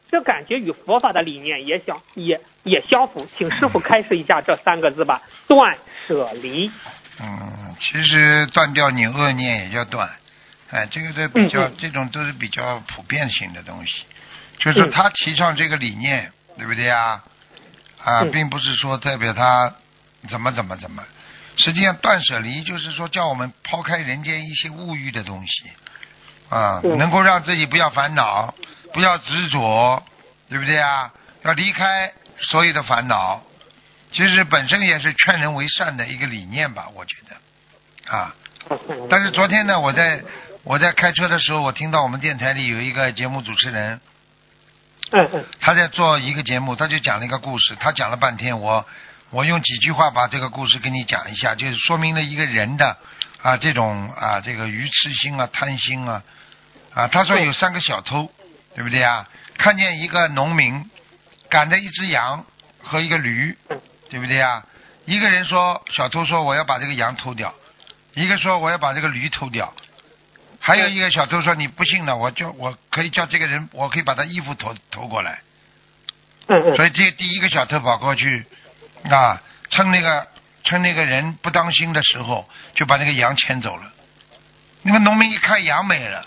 [0.09, 5.21] 这感觉与佛法的理念也相也也相符，请师傅开示一下这三个字吧。
[5.47, 6.71] 断舍离。
[7.21, 10.09] 嗯，其实断掉你恶念也叫断，
[10.71, 14.01] 哎，这个都比较，嗯嗯这种都是比较普遍性的东西，
[14.57, 17.21] 就是嗯他提倡这个理念，对不对呀？
[18.03, 19.71] 啊，嗯并不是说代表他
[20.27, 21.03] 怎么怎么怎么，
[21.59, 25.63] 实际上断舍离就是说叫我们抛开人间一些物欲的东西，
[26.49, 28.53] 啊，嗯能够让自己不要烦恼，
[28.93, 30.01] 不要执着，
[30.49, 31.11] 对不对啊？
[31.43, 33.41] 要离开所有的烦恼，
[34.11, 38.33] 其实本身也是劝人为善的一个理念吧，我觉得，啊。
[39.09, 40.23] 但是昨天呢，我在
[40.63, 43.99] 我在开车的时候，我听到我们电台里有一个节目主持人，
[45.11, 48.85] 嗯嗯他在做一个节目，他就讲了一个故事，他讲了半天，我
[49.31, 52.97] 我用几句话把这个故事跟你讲一下，就是说明了一个人的
[53.41, 56.23] 啊这种啊这个愚痴心啊贪心啊
[56.93, 58.31] 啊，他说有三个小偷，
[58.75, 59.27] 对不对啊？
[59.57, 60.89] 看见一个农民
[61.49, 62.43] 赶着一只羊
[62.81, 63.55] 和一个驴，
[64.09, 64.65] 对不对啊？
[65.05, 67.53] 一个人说小偷说我要把这个羊偷掉，
[68.15, 69.73] 一个说我要把这个驴偷掉，
[70.59, 75.41] 还有一个小偷说你不信了，我叫我可以叫这个人，我可以把他衣服偷偷过来。
[76.47, 78.43] 所以这第一个小偷跑过去
[79.09, 80.27] 啊，趁那个
[80.63, 83.83] 趁那个人不当心的时候，就把那个羊牵走了。
[84.81, 86.25] 那个农民一看羊没了，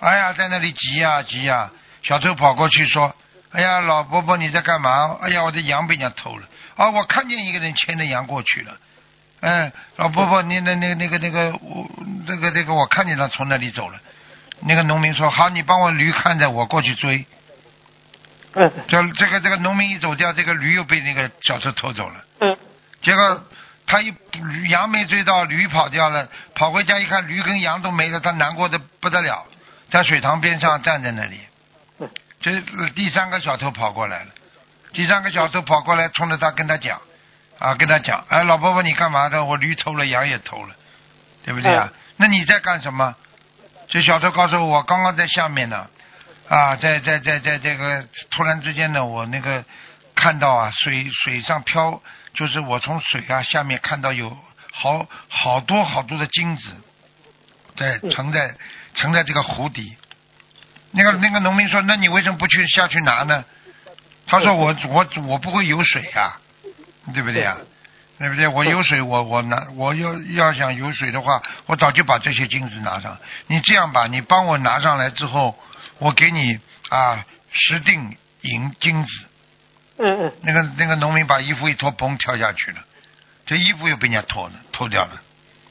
[0.00, 1.70] 哎呀，在那里急呀、急呀、
[2.02, 3.14] 小偷跑过去说
[3.52, 5.16] ：“哎呀，老伯伯你在干嘛？
[5.22, 6.48] 哎呀，我的羊被人家偷了。
[6.76, 8.76] 啊，我看见一个人牵着羊过去了。
[9.40, 11.88] 哎，老伯伯，你那那那个那个我
[12.26, 14.00] 那个那个我看见他从那里走了。
[14.60, 17.26] 那个农民说：好，你帮我驴看着，我过去追。
[18.54, 22.24] 嗯这这个这个农民一走掉，这个驴又被那个小偷偷走了。
[22.40, 22.56] 嗯
[23.02, 23.44] 结果
[23.86, 24.14] 他一
[24.68, 29.46] 羊没追到，驴跑掉了，跑回家一看，驴跟羊都没了，他难过的不得了，
[29.90, 31.40] 在水塘边上站在那里。
[31.98, 32.08] 嗯
[32.40, 34.26] 这第三个小偷跑过来了，
[34.92, 37.00] 第三个小偷跑过来，冲着他跟他讲，
[37.58, 39.44] 啊，跟他讲，哎，老婆婆你干嘛的？
[39.44, 40.74] 我驴偷了，羊也偷了，
[41.44, 41.90] 对不对啊？
[42.16, 43.14] 那你在干什么？
[43.88, 45.88] 这小偷告诉我，我刚刚在下面呢，
[46.48, 49.64] 啊，在在在在这个突然之间呢，我那个
[50.14, 52.02] 看到啊，水水上漂，
[52.34, 54.36] 就是我从水啊下面看到有
[54.72, 56.76] 好好多好多的金子，
[57.76, 58.54] 在沉在
[58.94, 59.96] 沉在这个湖底。
[60.96, 63.44] 那个那个农民说：“那你为什么不去下去拿呢？”
[64.28, 66.38] 他说我：“我我不会游水啊、
[67.12, 67.56] 对不对呀、
[68.18, 68.46] 对不对？
[68.46, 73.18] 我游水，我我拿我要要想游水的话，我早就把这些金子拿上。
[73.48, 75.58] 你这样吧，你帮我拿上来之后，
[75.98, 79.24] 我给你啊十锭银金子。
[79.96, 82.84] 嗯嗯那个那个农民把衣服一脱，嘣跳下去了，
[83.46, 85.22] 这衣服又被人家脱了，脱掉了。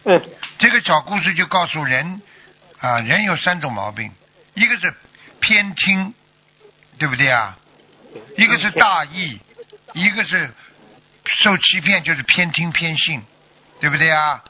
[0.06, 0.22] 嗯
[0.60, 2.22] 这个小故事就告诉人
[2.80, 4.12] 啊，人有三种毛病，
[4.54, 4.94] 一个是
[5.40, 6.14] 偏听，
[6.98, 7.58] 对不对啊？
[8.38, 9.40] 一个是大意，
[9.94, 10.54] 一个是
[11.26, 13.22] 受欺骗，就是偏听偏信，
[13.82, 14.42] 对不对啊？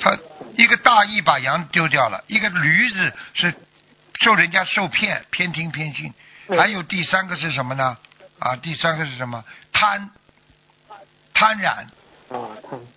[0.00, 0.18] 他
[0.56, 3.54] 一个大意把羊丢掉了，一个驴子是
[4.20, 6.12] 受人家受骗，偏听偏信，
[6.48, 7.96] 嗯还有第三个是什么呢？
[8.38, 9.44] 啊，第三个是什么？
[9.72, 10.10] 贪，
[11.34, 11.84] 贪婪。
[12.28, 12.46] 啊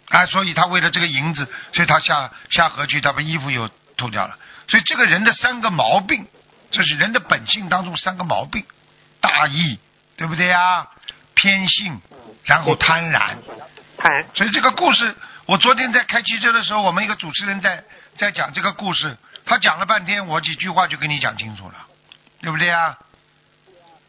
[0.09, 3.67] 他啊，所以他为了这个银子，所以他下下河去，他把衣服又
[3.97, 4.38] 脱掉了。
[4.67, 6.28] 所以这个人的三个毛病，
[6.69, 8.63] 这是人的本性当中三个毛病：
[9.21, 9.80] 大意，
[10.17, 10.88] 对不对呀？
[11.34, 11.99] 偏信，
[12.43, 13.36] 然后贪婪。
[13.97, 15.15] 贪所以这个故事，
[15.47, 17.84] 我昨天在开汽车的时候，我们一个主持人在
[18.17, 21.76] 在讲这个故事，他讲了半天，我几句话就跟你讲清楚了，
[22.41, 22.98] 对不对啊？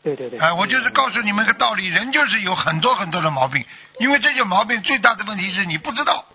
[0.03, 3.65] 对对对哎、我就是告诉你们一个道理，人就是有很多很多的毛病，
[3.99, 6.27] 因为这些毛病最大的问题是你不知道，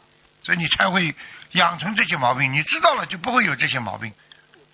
[0.41, 1.13] 所以你才会
[1.51, 2.51] 养成这些毛病。
[2.51, 4.11] 你知道了就不会有这些毛病。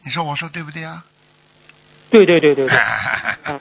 [0.04, 1.04] 你说我说对不对啊？
[2.10, 2.78] 对对对对对，
[3.44, 3.60] 嗯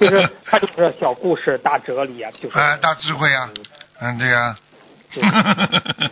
[0.00, 3.48] 就是他就是小故事大哲理啊，就是啊，大智慧啊，
[4.00, 4.34] 嗯，对
[5.20, 5.68] 呀、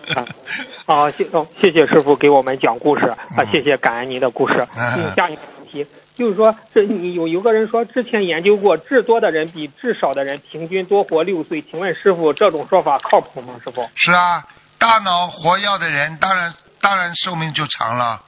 [0.07, 0.14] 对
[0.86, 4.66] 啊，谢哦，谢谢师傅给我们讲故事啊，嗯谢谢感恩您的故事。
[4.74, 13.55] 嗯嗯，下一个问题就是说，这你有有个人说之前研究过，智多的人比智少的人平均多活六岁，请问师傅这种说法靠谱吗？
[13.64, 13.88] 师傅？
[13.94, 14.44] 是啊，
[14.78, 18.20] 大脑活跃的人，当然当然寿命就长了。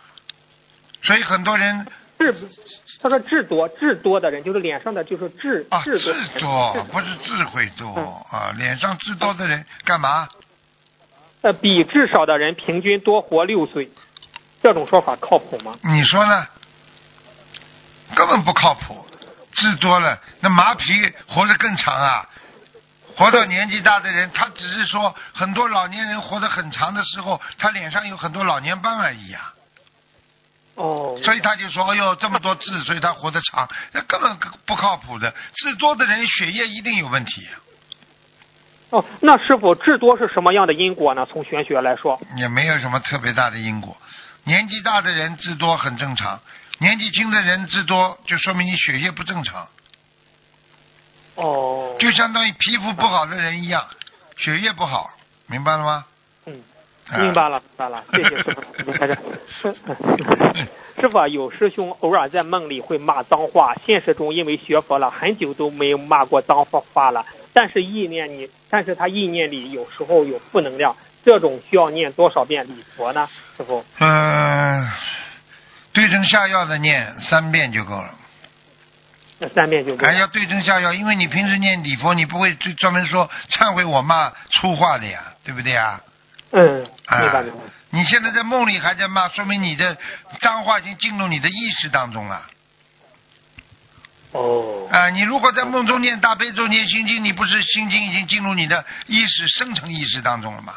[1.02, 1.86] 所以很多人
[2.18, 2.34] 智，
[3.02, 5.98] 他说智多智多的人，就是脸上的就是智啊，智
[6.40, 10.26] 多不是智慧多啊，脸上智多的人干嘛？
[11.44, 13.90] 呃，比至少的人平均多活六岁，
[14.62, 15.78] 这种说法靠谱吗？
[15.82, 16.46] 你说呢？
[18.16, 19.06] 根本不靠谱，
[19.52, 22.26] 智多了，那麻皮活得更长啊！
[23.14, 29.52] 活到年纪大的人，他只是说很多老年人活得很长的时候，他脸上有很多老年斑而已啊。
[30.76, 34.34] 哦，所以他就说：“哎呦，这么多痣，所以他活得长，那根本
[34.64, 35.30] 不靠谱的。
[35.54, 37.46] 痣多的人血液一定有问题。
[38.94, 41.26] 哦，那师傅至多是什么样的因果呢？
[41.26, 43.96] 从玄学来说，也没有什么特别大的因果。
[44.44, 46.38] 年纪大的人至多很正常，
[46.78, 49.66] 年纪轻的人至多就说明你血液不正常，
[51.34, 53.84] 哦，就相当于皮肤不好的人一样，
[54.36, 55.10] 血液不好，
[55.48, 56.04] 明白了吗？
[56.46, 56.62] 嗯，
[57.10, 58.62] 啊明白了，明白了，谢谢师傅。
[61.00, 70.94] 师傅啊，有师兄偶尔在梦里会骂脏话，现实中因为学佛了很久都没有骂过脏话了，但是意念你，但是他意念里有时候有负能量，
[71.24, 73.28] 这种需要念多少遍礼佛呢？
[73.56, 73.84] 师傅？
[74.00, 74.90] 嗯、
[75.92, 78.12] 对症下药的念三遍就够了。
[79.38, 80.12] 那三遍就够了。
[80.12, 86.00] 还要对症下药，因为你平时念礼佛，你不会专专门说忏悔我骂粗话的呀，对不对呀？
[86.50, 87.58] 嗯，啊明白明白。
[87.90, 89.96] 你现在在梦里还在骂，说明你的
[90.40, 92.42] 脏话已经进入你的意识当中了。
[94.34, 100.74] 哦，啊，你如果在梦中念大悲咒、念心经，你不是心经已经进入你的意识深层意识当中了吗？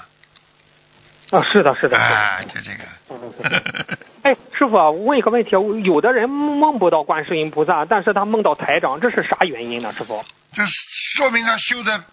[1.31, 1.95] 啊，是的，是的。
[1.95, 2.83] 是的啊，就这个。
[3.09, 9.91] 嗯 哎，师傅啊，我问一个问题啊，有的人梦不到观世音菩萨，但是他梦到台长，这是啥原因呢？
[9.91, 10.23] 师傅？
[10.53, 10.63] 这
[11.15, 12.03] 说明他修的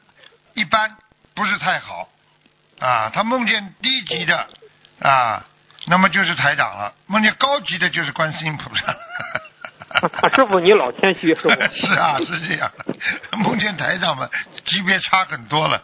[0.55, 0.97] 一般，
[1.35, 2.09] 不是太好
[2.79, 3.11] 啊。
[3.13, 4.49] 他梦见低级的
[5.01, 5.45] 啊，
[5.87, 8.97] 那么就是台长了；梦见高级的，就是观世音菩萨。
[10.35, 11.51] 师傅，你老谦虚，师傅。
[11.73, 12.71] 是啊，是这样。
[13.39, 14.29] 梦见台长嘛，
[14.65, 15.81] 级别差很多了。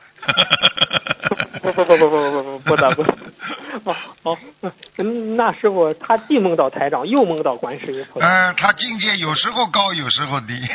[1.62, 3.02] 不不不不不不不不的不。
[3.84, 4.38] 哦 哦，
[4.98, 8.26] 嗯那师傅他既梦到台长，又梦到观世音菩萨。
[8.26, 10.68] 呃，他境界有时候高，有时候低。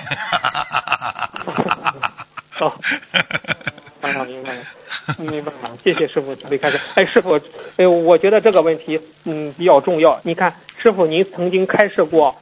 [2.60, 2.74] 哦
[4.02, 4.64] 明白了明白了，
[5.18, 6.80] 明白了，谢谢师傅慈悲开示。
[6.96, 7.40] 哎，师傅，
[7.78, 10.20] 哎，我觉得这个问题嗯比较重要。
[10.24, 12.36] 你看，师傅您曾经开示过，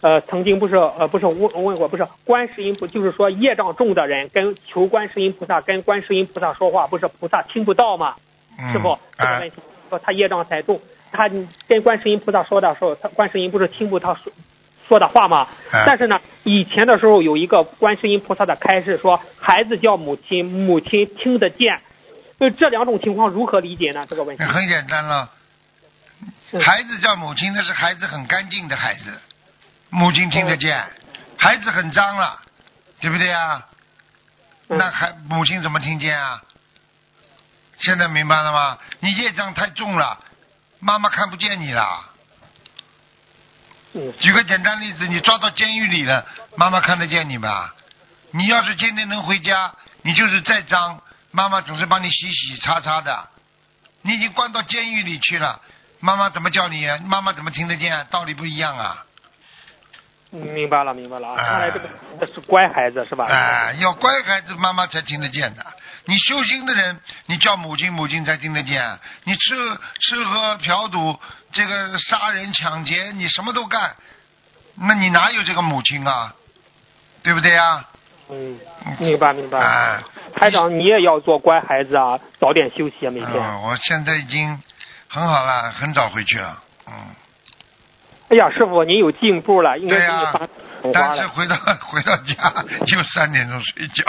[0.00, 8.14] 呃，曾经不是呃不是问问过，不是观世音菩，就是说业障重的人跟求观世音菩萨跟观世音菩萨说话，不是菩萨听不到吗？
[8.58, 9.56] 嗯师傅，这个啊问题
[9.88, 10.80] 说他业障太重，
[11.10, 11.28] 他
[11.66, 14.32] 跟观世音菩萨说的时候，他观世音不是听不到说
[14.86, 15.48] 说的话吗？
[15.72, 21.80] 啊但是呢，以前的时候有一个观世音菩萨的开示说，孩子叫母亲，母亲听得见。
[22.38, 24.06] 呃，这两种情况如何理解呢？
[24.08, 24.44] 这个问题。
[24.44, 25.28] 很简单了。
[26.52, 29.20] 嗯孩子叫母亲，那是孩子很干净的孩子，
[29.90, 30.92] 母亲听得见。
[31.38, 32.40] 孩子很脏了，
[33.00, 33.66] 对不对啊？
[34.68, 36.42] 嗯那还母亲怎么听见啊？
[37.78, 38.78] 现在明白了吗？
[39.00, 40.22] 你业障太重了，
[40.78, 42.04] 妈妈看不见你了。
[43.94, 46.26] 嗯举个简单例子，你抓到监狱里了，
[46.56, 47.74] 妈妈看得见你吧？
[48.32, 49.72] 你要是天天能回家，
[50.02, 53.28] 你就是再脏，妈妈总是帮你洗洗擦擦的。
[54.02, 55.62] 你已经关到监狱里去了，
[56.00, 56.98] 妈妈怎么叫你啊？
[57.04, 58.04] 妈妈怎么听得见啊？
[58.10, 59.04] 道理不一样啊！
[60.30, 61.36] 明白了，明白了啊！
[61.38, 61.88] 哎看来这个
[62.20, 63.26] 这是乖孩子是吧？
[63.26, 65.64] 哎，要乖孩子，妈妈才听得见的。
[66.04, 68.98] 你修心的人，你叫母亲，母亲才听得见。
[69.24, 69.56] 你吃
[70.00, 71.18] 吃喝嫖赌，
[71.52, 73.94] 这个杀人抢劫，你什么都干，
[74.76, 76.34] 那你哪有这个母亲啊？
[77.22, 77.84] 对不对呀？
[78.30, 78.58] 嗯，
[78.98, 79.58] 明白明白。
[79.58, 80.02] 哎，
[80.36, 83.32] 台长，你也要做乖孩子啊，早点休息啊，每天。
[83.34, 84.62] 嗯，我现在已经
[85.08, 86.62] 很好了，很早回去了。
[86.86, 86.92] 嗯，
[88.28, 90.38] 哎呀，师傅，您有进步了，应该对呀、给你发
[90.82, 91.16] 红花了。
[91.16, 91.56] 但是回到
[91.88, 94.04] 回到家就三点钟睡觉，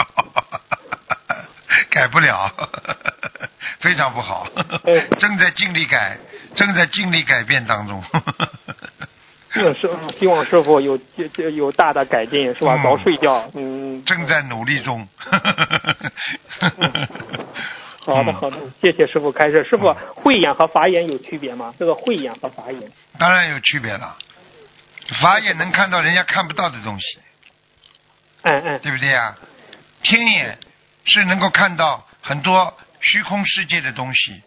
[1.88, 2.52] 改不了，
[3.80, 4.46] 非常不好
[4.84, 6.18] 哎，正在尽力改，
[6.54, 8.02] 正在尽力改变当中。
[10.18, 10.96] 希望师傅有
[11.36, 12.76] 有有大的改进，是吧？
[12.78, 14.04] 嗯早睡觉，嗯。
[14.04, 15.08] 正在努力中。
[18.04, 19.62] 好的，嗯好的，谢谢师傅开示。
[19.68, 21.74] 师傅，慧眼和法眼有区别吗？
[21.78, 22.92] 这个慧眼和法眼。
[23.18, 24.16] 当然有区别了，
[25.20, 27.18] 法眼能看到人家看不到的东西，
[28.42, 29.36] 嗯嗯对不对呀？
[30.02, 30.58] 天眼
[31.04, 34.42] 是能够看到很多虚空世界的东西，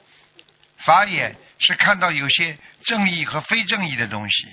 [0.84, 4.48] 法眼是看到有些正义和非正义的东西，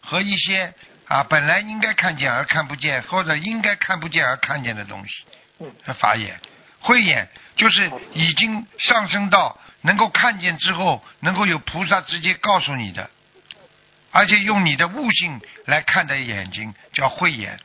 [0.00, 0.72] 和一些
[1.06, 5.24] 啊本来应该看见而看不见，或者应该看不见而看见的东西。
[5.58, 6.38] 嗯法眼，
[6.78, 7.28] 慧眼
[7.58, 13.10] 就是已经上升到能够看见之后，能够有菩萨直接告诉你的，
[14.12, 17.58] 而且用你的悟性来看的眼睛叫慧眼，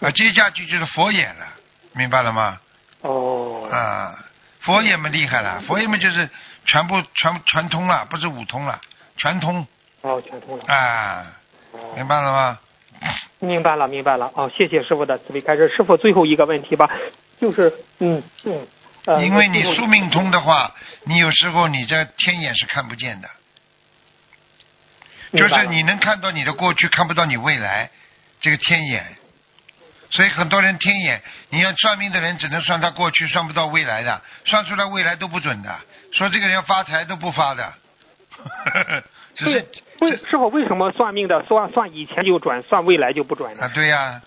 [0.00, 1.46] 啊，接下去就是佛眼了，
[1.94, 2.60] 明白了吗？
[3.00, 4.24] 哦，啊，
[4.60, 6.28] 佛眼们厉害了，佛眼们就是
[6.66, 8.80] 全部全全通了，不是五通了，
[9.16, 9.66] 全通
[10.02, 10.64] 哦，全通了。
[10.66, 11.26] 啊，
[11.72, 12.58] 哦明白了吗？
[13.40, 14.30] 明白了，明白了。
[14.34, 15.68] 哦，谢谢师傅的慈悲开示。
[15.76, 16.88] 师傅，最后一个问题吧，
[17.44, 18.66] 就是嗯嗯，
[19.04, 20.72] 呃，因为你宿命通的话，
[21.04, 23.28] 你有时候你这天眼是看不见的，
[25.34, 27.90] 就是你能看到你的过去，看不到你未来，
[28.40, 29.04] 这个天眼。
[30.10, 31.20] 所以很多人天眼，
[31.50, 35.78] 你要算命的人只能算他过去，算不到未来的，算出来未来都不准的。
[36.12, 37.74] 说这个人要发财都不发的，
[39.36, 39.68] 只是
[40.00, 43.64] 为师傅为什么算命的算算以前就准，算未来就不准呢？
[43.64, 44.22] 啊，对呀、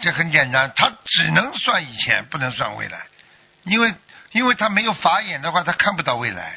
[0.00, 3.06] 这很简单，他只能算以前，不能算未来，
[3.64, 3.92] 因为
[4.32, 6.54] 因为他没有法眼的话，他看不到未来。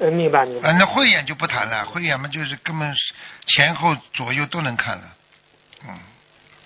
[0.00, 0.70] 嗯，明白明白。
[0.70, 3.14] 啊，那慧眼就不谈了，慧眼嘛就是根本是
[3.46, 5.04] 前后左右都能看了。
[5.88, 5.98] 嗯，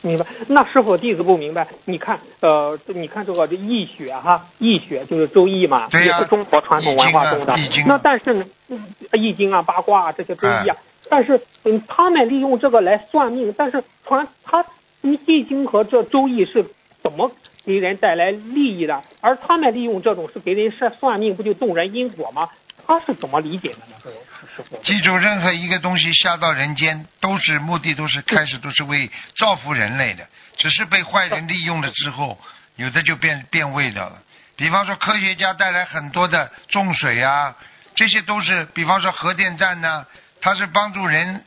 [0.02, 0.26] 明白。
[0.48, 7.58] 那是否弟子不明白，你看，呃，你看这个这易学哈，易学就是周易嘛，对是中国传统文化中的。
[7.58, 10.76] 易经那但是呢，嗯易经啊、八卦啊这些周易啊，哎
[11.12, 14.64] 但是嗯，他们利用这个来算命，但是传他
[15.02, 16.64] 嗯易经和这周易是
[17.02, 17.30] 怎么
[17.66, 19.04] 给人带来利益的？
[19.20, 22.48] 而他们利用这种是给人算算命，不就动人因果吗？
[22.86, 23.96] 他是怎么理解的呢？
[24.02, 24.18] 这种
[24.56, 24.78] 师傅。
[24.82, 32.38] 记住，任何一个东西下到人间，都是目的都是开始都是为造福人类的，只是被坏人利用了之后，
[32.76, 34.16] 有的就变变味掉了。
[34.56, 37.54] 比方说，科学家带来很多的重水啊，
[37.94, 40.06] 这些都是，比方说核电站呢，
[40.42, 41.42] 它是帮助人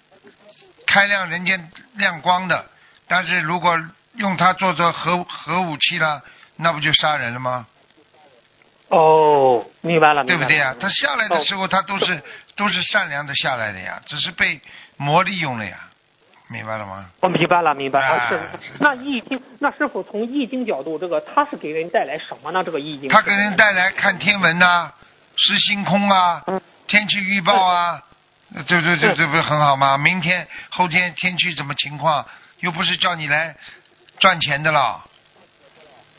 [0.87, 2.65] 开亮人间亮光的，
[3.07, 3.77] 但是如果
[4.15, 6.23] 用它做做核核武器了，
[6.55, 7.67] 那不就杀人了吗？
[8.87, 12.23] 哦，明白了，对不对呀、他下来的时候，他都是
[12.55, 14.61] 都是善良的下来的呀，只是被
[14.95, 15.77] 魔利用了呀，
[16.47, 17.05] 明白了吗？
[17.19, 18.15] 我明白了，明白了。
[18.15, 22.63] 哎是是那易经，那师傅从易经角度，这个他是给人带来什么呢？
[22.63, 24.93] 这个易经，他给人带来看天文呐、
[25.35, 28.01] 识星空啊，嗯天气预报啊，
[28.63, 29.97] 这这这这不是很好吗？
[29.97, 32.25] 明天后天天气怎么情况，
[32.59, 33.55] 又不是叫你来
[34.19, 35.03] 赚钱的了。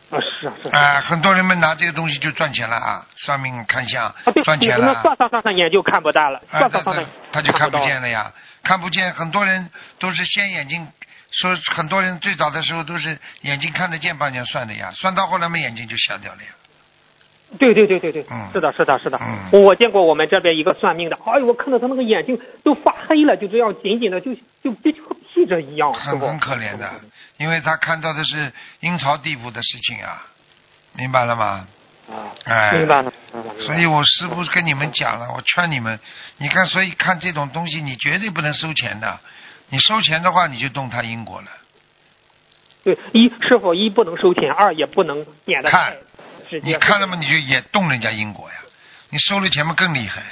[0.09, 0.79] 啊是啊是啊。
[0.79, 4.15] 啊，很多人们拿这个东西就赚钱了啊，算命看相啊，
[4.45, 8.31] 赚钱了算算算算眼就看不大了，啊，他算上算算他就看不见了呀，
[8.63, 9.13] 看不见。
[9.15, 10.87] 很多人都是先眼睛，
[11.31, 16.49] 说很多人最早的时候都是眼睛看得见帮人家算的呀，算到后来嘛眼睛就瞎掉了呀。
[17.59, 19.19] 对对对对对，嗯是的，是的，是的。
[19.21, 26.91] 嗯我见过我们这边一个算命的，哎呦，我看到他那个眼睛都发黑了，就这样紧紧的，就就就就和闭着一样，很很可怜的，
[27.39, 30.27] 因为他看到的是阴曹地府的事情啊，
[30.95, 31.67] 明白了吗？
[32.11, 33.13] 啊，哎，明白了。
[33.59, 35.99] 所以我师傅跟你们讲了，我劝你们，
[36.39, 39.19] 你看，所以看这种东西，你绝对不能收钱的，
[39.71, 41.49] 你收钱的话，你就动他因果了。
[42.85, 45.97] 对，一师傅一不能收钱，二也不能点的看太
[46.49, 46.67] 直接。
[46.67, 47.17] 你看了吗？
[47.21, 48.55] 你就也动人家因果呀，
[49.11, 50.23] 你收了钱嘛更厉害，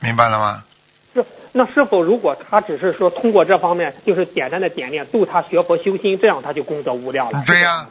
[0.00, 0.64] 明白了吗？
[1.12, 7.38] 是，那是否如果他只是说通过这方面，就是简单的点念，度他学佛修心，这样他就功德无量了。
[7.38, 7.86] 嗯对呀。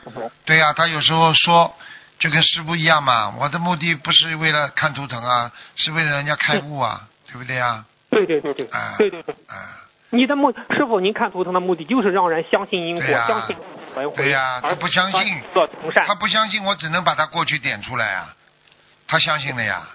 [0.45, 1.73] 对呀、他有时候说，
[2.17, 7.83] 就跟师傅一样嘛，我的目的不是为了看图腾啊，是为了人家开悟啊，对不对呀？
[8.09, 9.35] 对对对对，啊对对对。
[9.47, 13.55] 啊，你的目师傅，您看图腾的目的就是让人相信因果，相信
[14.01, 14.17] 轮回。
[14.17, 16.15] 对呀而他不相信做从善他。
[16.15, 18.35] 不相信，我只能把他过去点出来啊，
[19.07, 19.87] 他相信了呀，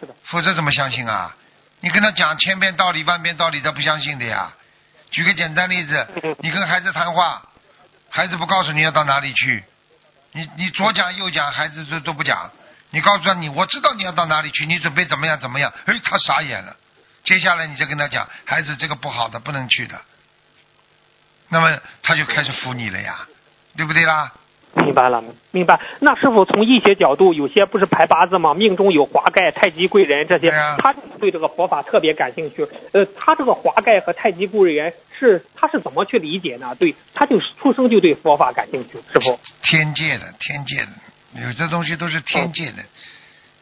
[0.00, 1.34] 是的，否则怎么相信啊？
[1.80, 4.52] 你跟他讲千遍道理万遍道理，他不相信的呀。
[5.10, 7.42] 举个简单例子，你跟孩子谈话，
[8.08, 9.62] 孩子不告诉你要到哪里去，
[10.32, 12.50] 你你左讲右讲，孩子都都不讲。
[12.90, 15.72] 你告诉他你我知道你要到哪里去，你准备怎么样怎么样？
[15.86, 16.76] 哎，他傻眼了。
[17.24, 20.00] 接下来你再跟他讲，孩子这个不好的，不能去的。
[21.48, 23.26] 那么他就开始服你了呀，
[23.76, 24.32] 对不对啦？
[24.74, 25.78] 明白了，明白。
[26.00, 28.54] 那师傅从易学角度，有些不是排八字吗？
[28.54, 32.66] 命中有华盖、太极贵人这些，他对这个佛法特别感兴趣。
[32.92, 36.74] 呃，他这个华盖和太极贵人是他是怎么去理解呢？
[36.78, 39.38] 对，他就出生就对佛法感兴趣，师傅。
[39.62, 42.82] 天界的，天界的，有这东西都是天界的。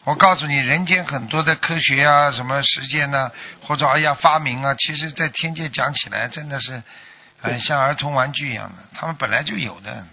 [0.04, 3.28] 我告诉你，人间很多的科学啊，什么实践呐、
[3.66, 6.80] 或者哎呀发明啊，其实在天界讲起来真的是，
[7.40, 10.04] 很像儿童玩具一样的，他们本来就有的。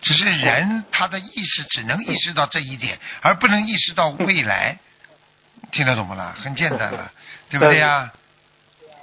[0.00, 4.78] 只是人他的意识只能意识到这一点，而不能意识到未来。
[5.70, 6.34] 听得懂不啦？
[6.36, 7.10] 很简单了，
[7.48, 8.10] 对不对呀？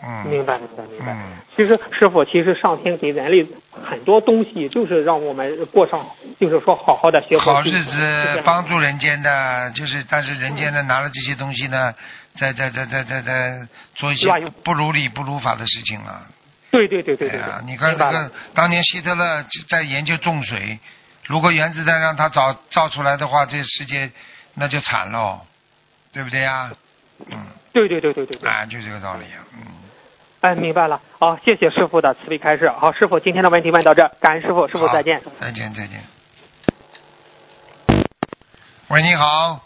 [0.03, 0.25] 嗯。
[0.27, 1.13] 明白，明白，明白。
[1.13, 1.37] 嗯。
[1.55, 6.05] 其实师傅，其实上天给人类很多东西，就是让我们过上
[6.37, 11.95] 就是说好好的学好日子帮助人间的，就是但是人间的拿了这些东西呢，
[12.37, 14.27] 在在在在在在做一些
[14.63, 16.27] 不如理不如法的事情了。
[16.71, 20.79] 对对对对对哎呀，你看这个当年希特勒在研究重水，
[21.25, 24.11] 如果原子弹让他造造出来的话，这世界
[24.53, 25.41] 那就惨喽，
[26.13, 26.71] 对不对呀？
[27.31, 29.61] 嗯，对对对对对对，啊，就这个道理啊，嗯，
[30.41, 31.01] 哎，明白了。
[31.19, 32.69] 好，谢谢师傅的慈悲开示。
[32.69, 35.21] 好，师傅今天的问题问到这，感恩师傅，师傅再见。
[35.39, 36.03] 再见再见。
[38.87, 39.65] 喂，你好。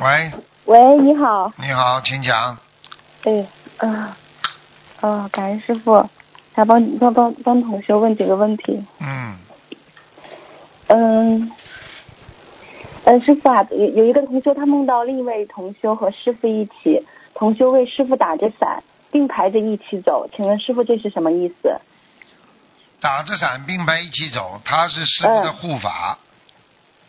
[0.00, 0.32] 喂，
[0.66, 2.58] 喂，你好，你好，请讲。
[3.24, 3.46] 哎，
[3.78, 4.16] 啊、
[5.04, 6.08] 哦，感恩师傅，
[6.54, 8.82] 还帮帮帮帮同学问几个问题。
[9.00, 9.36] 嗯，
[10.86, 11.52] 嗯，
[13.04, 18.82] 呃，师傅啊，有有一个同修，他梦到另一位同修和师傅一起，同修为师傅打着伞，
[19.12, 21.78] 并排着一起走，请问师傅这是什么意思？
[22.98, 26.18] 打着伞并排一起走，他是师傅的护法，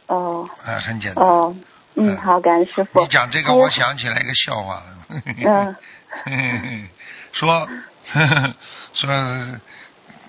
[0.08, 1.26] 哦哎、很简单。
[1.26, 1.56] 哦，
[1.94, 3.00] 嗯，嗯好，感恩师傅。
[3.00, 5.76] 你讲这个，我想起来一个笑话了。
[6.26, 6.90] 嗯
[7.36, 7.70] 说
[8.14, 8.54] 呵呵
[8.94, 9.10] 说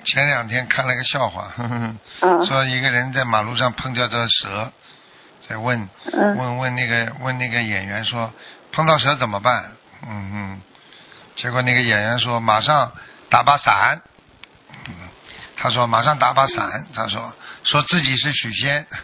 [0.05, 1.99] 前两天看了个笑话，嗯
[2.47, 4.73] 说一个人在马路上碰到这蛇，
[5.49, 8.33] 在问嗯问问那个问那个演员说
[8.73, 9.73] 碰到蛇怎么办？
[10.07, 10.61] 嗯嗯，
[11.35, 12.93] 结果那个演员说马上
[13.31, 14.01] 打把伞。
[14.89, 14.95] 嗯，
[15.57, 16.87] 他说马上打把伞。
[16.95, 17.33] 他说
[17.65, 18.87] 说自己是许仙。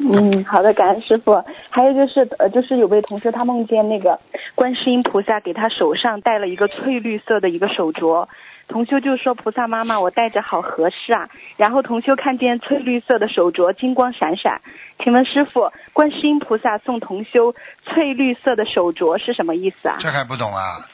[0.00, 1.42] 嗯，好的，感恩师傅。
[1.70, 4.18] 还有就是，呃，就是有位同学他梦见那个
[4.54, 8.28] 观世音菩萨给他手上戴了一个翠绿色的一个手镯，
[8.68, 14.60] 同修就说：“菩萨妈妈，我戴着好合适啊。”然后同修看见翠绿色的手镯金光闪闪，
[15.02, 19.96] 请问师傅，观世音菩萨送同修翠绿色的手镯是什么意思啊？
[20.00, 20.88] 这还不懂啊？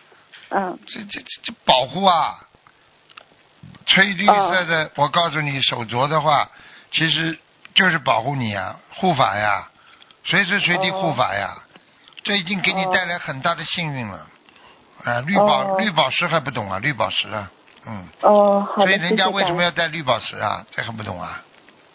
[0.50, 2.36] 嗯这这这这保护啊！
[3.86, 6.48] 翠绿色的，我告诉你，手镯的话，
[6.92, 7.36] 其实
[7.74, 9.68] 就是保护你呀，护法呀，
[10.24, 11.56] 随时随地护法呀。
[12.22, 14.26] 这已经给你带来很大的幸运了。
[15.04, 16.78] 啊，绿宝、哦绿宝石还不懂啊？
[16.78, 17.50] 绿宝石啊，
[17.86, 18.08] 嗯。
[18.22, 20.64] 哦，好，所以人家为什么要戴绿宝石啊？
[20.70, 21.42] 这还不懂啊？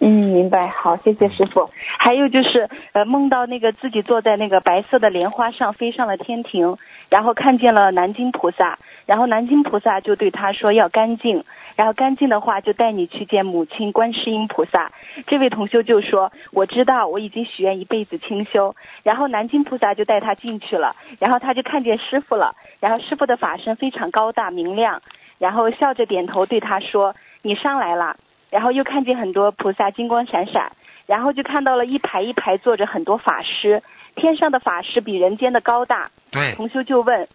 [0.01, 0.67] 嗯，明白。
[0.67, 1.69] 好，谢谢师傅。
[1.97, 6.77] 还有就是，呃，梦到那个自己坐在那个白色的莲花上飞上了天庭，
[7.09, 11.43] 然后看见了南京菩萨，然后南京菩萨就对他说要干净，
[11.75, 14.89] 然后干净的话就带你去见母亲观世音菩萨。
[15.27, 18.73] 这位同修就说我知道，我已经许愿一辈子清修。
[19.03, 25.01] 然后南京菩萨就带他进去了，然后他就看见师傅了，然后师傅的法身非常高大明亮，
[25.39, 28.15] 然后笑着点头对他说你上来了。
[28.49, 30.71] 然后又看见很多菩萨金光闪闪，
[31.05, 33.81] 然后就看到了一排一排坐着很多法师，
[34.15, 36.09] 天上的法师比人间的高大。
[36.31, 37.27] 对，同修就问，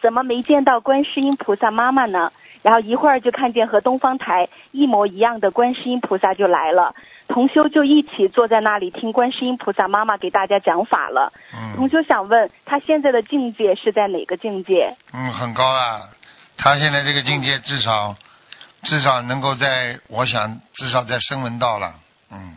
[0.00, 2.32] 怎么没见到观世音菩萨妈妈呢？
[2.60, 6.92] 然后一会儿就看见和东方台一模一样的观世音菩萨就来了，
[7.28, 11.32] 同修就一起坐在那里听观世音菩萨妈妈给大家讲法了。
[11.54, 14.92] 嗯同嗯修想问他现在的境界是在哪个境界？
[15.14, 16.02] 嗯，很高啊。
[16.56, 18.16] 他现在这个境界至少
[18.82, 21.94] 至少能够在，我想至少在声闻道了，
[22.30, 22.56] 嗯，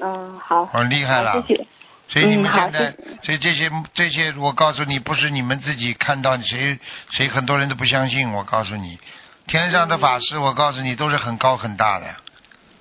[0.00, 1.40] 嗯，好，很厉害了。
[1.46, 1.66] 谢谢。
[2.10, 6.78] 所以你们现在，谢所以这些这些，我告诉你，不是你们自己看到，谁
[7.10, 8.32] 谁很多人都不相信。
[8.32, 8.98] 我告诉你，
[9.46, 12.06] 天上的法师，我告诉你都是很高很大的。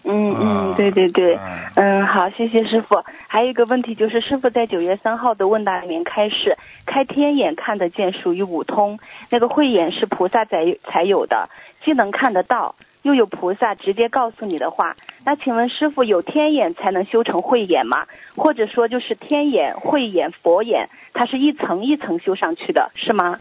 [0.08, 3.04] 嗯啊嗯，对对对，嗯嗯，好，谢谢师傅。
[3.28, 9.00] 还有一个问题就是，师傅在九月三号的问答里面开示，开天眼看得见属于五通，
[9.30, 11.50] 那个慧眼是菩萨才才有的，
[11.84, 14.96] 既能看得到，又有菩萨直接告诉你的话。
[15.26, 18.06] 那请问师傅，有天眼才能修成慧眼吗？
[18.36, 23.40] 或者说就是天眼、慧眼、佛眼，它是一层一层修上去的，是吗？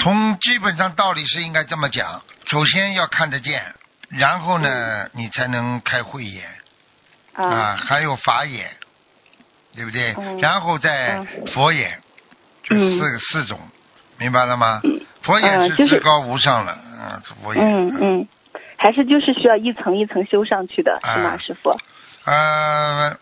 [0.00, 3.60] 从基本上道理是应该这么讲，首先要看得见，
[4.08, 6.48] 然后呢，你才能开慧眼
[7.34, 8.70] 啊，啊，还有法眼，
[9.74, 10.14] 对不对？
[10.18, 11.22] 嗯然后再
[11.52, 12.00] 佛眼，
[12.62, 13.60] 就嗯四个四种，
[14.18, 14.80] 明白了吗？
[14.84, 17.62] 嗯佛眼是至高无上了，嗯，佛眼。
[17.62, 18.28] 嗯嗯，
[18.78, 21.76] 还是就是需要一层一层修上去的，是吗，啊师傅？
[22.24, 23.18] 呃，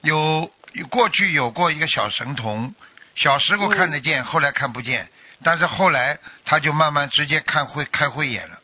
[0.00, 0.50] 有
[0.88, 2.74] 过去有过一个小神童，
[3.16, 5.08] 小时候看得见，后来看不见，
[5.42, 8.58] 但是后来他就慢慢直接看会开慧眼了。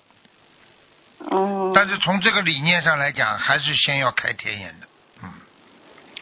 [1.20, 1.72] 嗯。
[1.74, 4.86] 但是从这个理念上来讲，还是先要开天眼的。
[5.22, 5.30] 嗯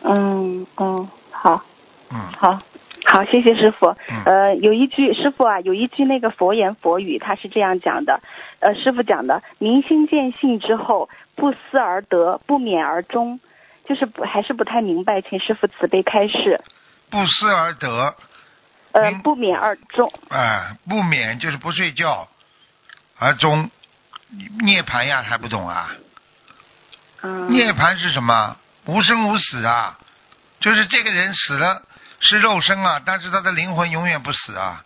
[0.02, 1.64] 嗯嗯，好，
[2.10, 2.60] 嗯好，
[3.06, 3.94] 好，谢谢师傅。
[4.08, 8.20] 嗯呃，有一句师傅啊，有一句那个佛言佛语，他是这样讲的。
[8.60, 13.40] 呃，师傅讲的，明心见性之后，不思而得，不勉而终，
[13.86, 16.60] 就是不还是不太明白，请师傅慈悲开示。
[17.10, 18.14] 不思而得，
[18.92, 20.10] 呃，不勉而终。
[20.28, 22.26] 啊、不勉就是不睡觉，
[23.18, 23.70] 而终，
[24.60, 25.90] 涅槃呀还不懂啊？
[27.22, 28.56] 嗯，涅槃是什么？
[28.86, 29.98] 无生无死啊，
[30.60, 31.82] 就是这个人死了
[32.20, 34.84] 是肉身啊，但是他的灵魂永远不死啊，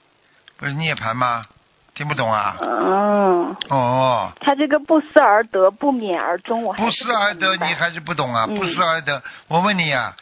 [0.57, 1.47] 不是涅槃吗？
[1.95, 2.57] 听不懂啊？
[2.61, 8.47] 嗯，哦，他这个不思而得，不免而终，不是思而得，你还是不懂啊？
[8.49, 10.15] 嗯不思而得，我问你啊，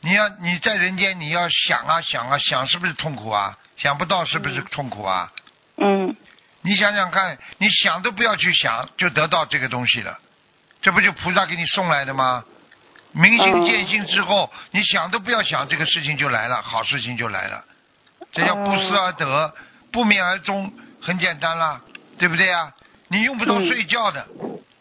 [0.00, 3.58] 你要你在人间，你要想啊想啊想，是不是痛苦啊？
[3.76, 5.32] 想不到是不是痛苦啊？
[5.76, 6.14] 嗯
[6.64, 10.18] 你想想看，你想都不要去想，就得到这个东西了，
[10.80, 12.42] 这不就菩萨给你送来的吗？
[13.12, 17.62] 明心见性之后，你想都不要想，这个事情就来了，好事情就来了。
[18.32, 19.54] 这叫不思而得，
[19.92, 20.72] 不免而终，
[21.02, 21.82] 很简单啦，
[22.18, 22.72] 对不对啊？
[23.08, 24.26] 你用不着睡觉的，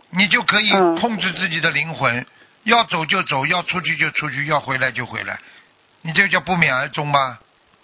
[0.09, 2.25] 你就可以控制自己的灵魂，
[2.63, 5.37] 要走就走，要出去就出去，要回来就回来，
[6.01, 7.37] 你这叫不免而终吗？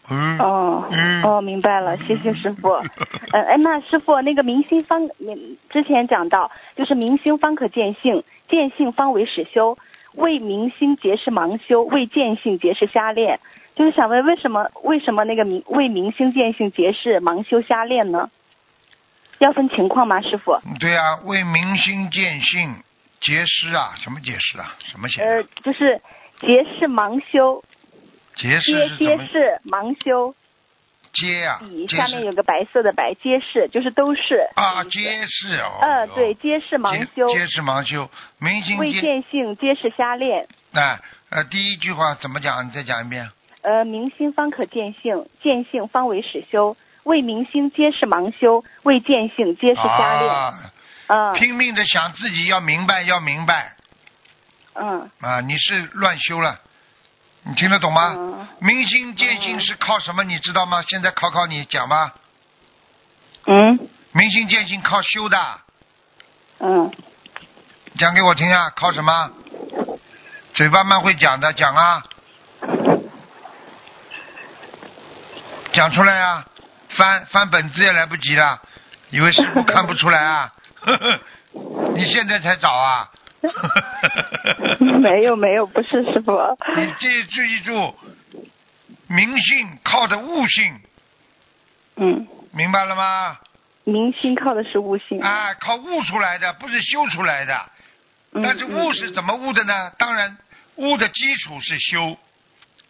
[0.09, 0.37] 嗯。
[0.39, 2.69] 哦嗯哦，明白了，谢谢师傅。
[3.31, 9.77] 嗯， 哎，那师傅那个明心方，你之前讲到，就是明心方可见性，见性方为始修。
[10.15, 13.39] 为明心结是盲修，为见性结是瞎练。
[13.75, 18.29] 就是想问，为什么为什么那个明为明心见性结是盲修瞎练呢？
[19.37, 20.59] 要分情况吗，师傅？
[20.79, 22.75] 对啊，为明心见性
[23.21, 24.75] 结师啊，什么结师啊？
[24.83, 26.01] 什么写呃？，就是
[26.41, 27.63] 结是盲修，
[28.39, 28.59] 皆？
[28.97, 30.33] 皆是盲修。
[31.11, 34.47] 结啊，底下面有个白色的白，皆是就是都是。
[34.55, 35.79] 啊，结是哦。
[35.81, 37.27] 呃，对，皆是盲修。
[37.33, 40.47] 结是盲修，明心未见见性皆是瞎练。
[40.73, 40.99] 哎
[41.31, 42.65] 呃，第一句话怎么讲？
[42.65, 43.29] 你再讲一遍。
[43.63, 46.77] 呃，明心方可见性，见性方为始修。
[47.03, 50.31] 为明心皆是盲修，为见性皆是瞎练。
[50.31, 50.71] 啊，
[51.07, 53.73] 嗯拼命的想自己要明白，要明白
[54.75, 55.41] 嗯啊！
[55.41, 56.59] 你是乱修了，
[57.43, 58.13] 你听得懂吗？
[58.17, 60.23] 嗯明心见性是靠什么？
[60.25, 60.83] 你知道吗？
[60.87, 62.13] 现在考考你，讲吧。
[63.45, 65.59] 嗯明心见性靠修的，
[66.59, 66.91] 嗯，
[67.97, 68.71] 讲给我听啊！
[68.75, 69.31] 靠什么？
[70.53, 72.03] 嘴巴蛮会讲的，讲啊，
[75.71, 76.45] 讲出来啊！
[76.89, 78.59] 翻翻本子也来不及了，
[79.11, 80.53] 以为师傅看不出来啊？
[80.81, 81.19] 呵呵，
[81.95, 83.09] 你现在才找啊？
[85.01, 86.37] 没有没有，不是师傅。
[86.75, 87.95] 你记记住，
[89.07, 90.79] 明性靠的悟性，
[91.95, 93.37] 嗯，明白了吗？
[93.85, 95.21] 明星靠的是悟性。
[95.21, 97.55] 啊，靠悟出来的，不是修出来的。
[98.33, 99.91] 嗯但是悟是怎么悟的呢？
[99.97, 100.37] 当然，
[100.75, 102.15] 悟的基础是修，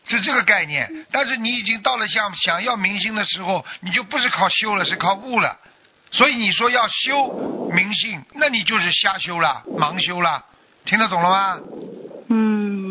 [0.10, 1.06] 是这个概念。
[1.12, 5.58] 但是你已经到了想想要明星的时候，你就不是靠修了，是靠悟了。
[6.12, 10.44] 所以你说要修明性，那你就是瞎修了，盲修了。
[10.86, 11.60] 听得懂了吗？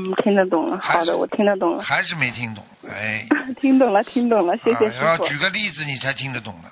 [0.09, 0.79] 嗯，听得懂了。
[0.81, 1.83] 好的，我听得懂了。
[1.83, 2.65] 还是没听懂？
[2.91, 3.27] 哎，
[3.61, 5.05] 听懂了，听懂了，谢谢啊、师傅。
[5.05, 6.71] 要举个例子你才听得懂的。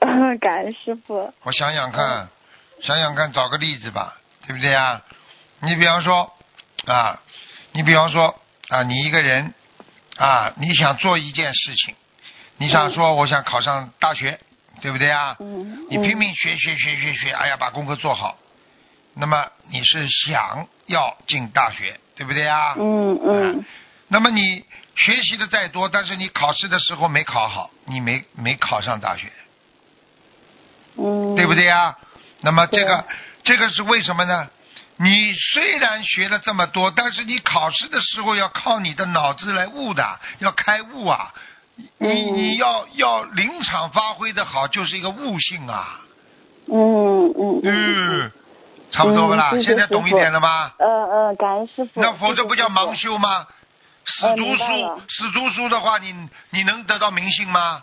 [0.40, 1.32] 感恩师傅。
[1.42, 2.28] 我想想看，
[2.82, 4.16] 想想看，找个例子吧，
[4.46, 5.00] 对不对啊？
[5.60, 6.30] 你比方说
[6.86, 7.18] 啊，
[7.72, 8.34] 你比方说
[8.68, 9.52] 啊，你一个人
[10.18, 11.94] 啊，你想做一件事情，
[12.58, 14.38] 你想说我想考上大学，
[14.82, 15.36] 对不对啊？
[15.40, 15.86] 嗯。
[15.88, 18.36] 你拼命学学学学学，哎呀，把功课做好。
[19.18, 22.74] 那么你是想要进大学，对不对啊？
[22.78, 23.64] 嗯嗯
[24.08, 24.64] 那么你
[24.94, 29.32] 学习的再多，但是你考试的时候没考好，你没没考上大学，
[30.96, 31.34] 嗯。
[31.34, 31.96] 对不对呀？
[32.42, 33.04] 那么这个
[33.42, 34.48] 这个是为什么呢？
[34.98, 41.34] 你虽然学了这么多，但是你考试的时候要靠你的脑子来悟的，要开悟啊！
[41.98, 46.00] 你嗯你要要临场发挥的好，就是一个悟性啊。
[46.68, 47.62] 嗯嗯嗯。
[47.64, 48.32] 嗯，
[48.90, 49.50] 差不多不啦？
[49.52, 50.70] 嗯谢谢现在懂一点了吗？
[50.78, 52.00] 嗯嗯，感恩师傅。
[52.00, 53.16] 那否则不叫盲修。
[53.18, 53.46] 吗？
[54.08, 54.62] 死呃读书，
[55.08, 56.14] 死读书的话，你
[56.50, 57.82] 你能得到明星吗？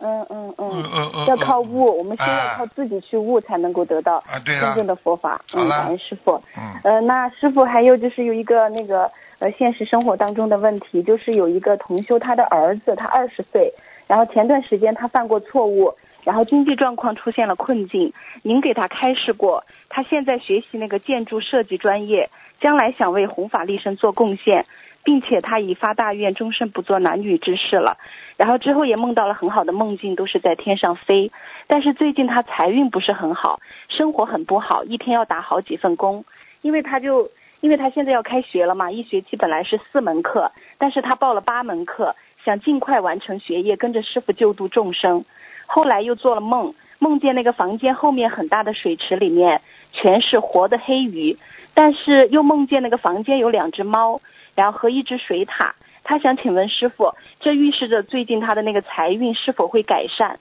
[0.00, 0.90] 嗯嗯嗯嗯。
[0.92, 1.26] 嗯嗯。
[1.26, 5.40] 要靠悟，我们先啊要靠自己去悟，才能够得到真正，的佛法。
[5.52, 6.42] 嗯，感恩师傅。
[6.56, 9.08] 嗯呃，那师傅还有就是有一个那个
[9.38, 13.72] 呃现实生活当中的问题，就是有一个同修他的儿子，他二十岁，
[14.08, 15.94] 然后前段时间他犯过错误，
[16.24, 22.30] 然后经济状况出现了困境，您给他开示过，他现在学习那个建筑设计专业，
[22.60, 24.64] 将来想为弘法利生做贡献。
[25.04, 27.98] 并且他已发大愿，终身不做男女之事了。
[28.38, 31.30] 然后之后也梦到了很好的梦境，都是在天上飞。
[31.66, 33.60] 但是最近他财运不是很好，
[33.90, 36.24] 生活很不好，一天要打好几份工。
[36.62, 37.30] 因为他就
[37.60, 45.22] 因为他现在要开学了嘛，一学期本来是四门课，但是他报了八门课，想尽快完成学业，跟着师傅救度众生。
[45.66, 49.60] 后来又做了梦，梦见那个房间后面很大的水池里面
[49.92, 51.38] 全是活的黑鱼，
[51.74, 54.20] 但是又梦见那个房间有两只猫，
[54.54, 55.72] 然后和一只水獭。
[56.02, 60.38] 他想请问师傅，这预示着最近他的那个财运是否会改善？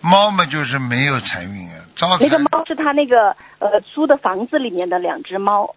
[0.00, 5.74] 猫嘛就是没有财运啊，招财那个猫是他那个呃租的房子里面的两只猫。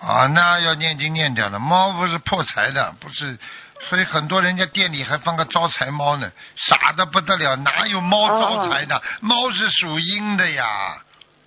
[0.00, 1.58] 啊，那要念经念掉了。
[1.58, 3.38] 猫不是破财的，不是，
[3.80, 9.02] 所以很多人家店里还放个招财猫呢，傻的不得了，哪有猫招财的？
[9.20, 10.64] 猫是属阴的呀。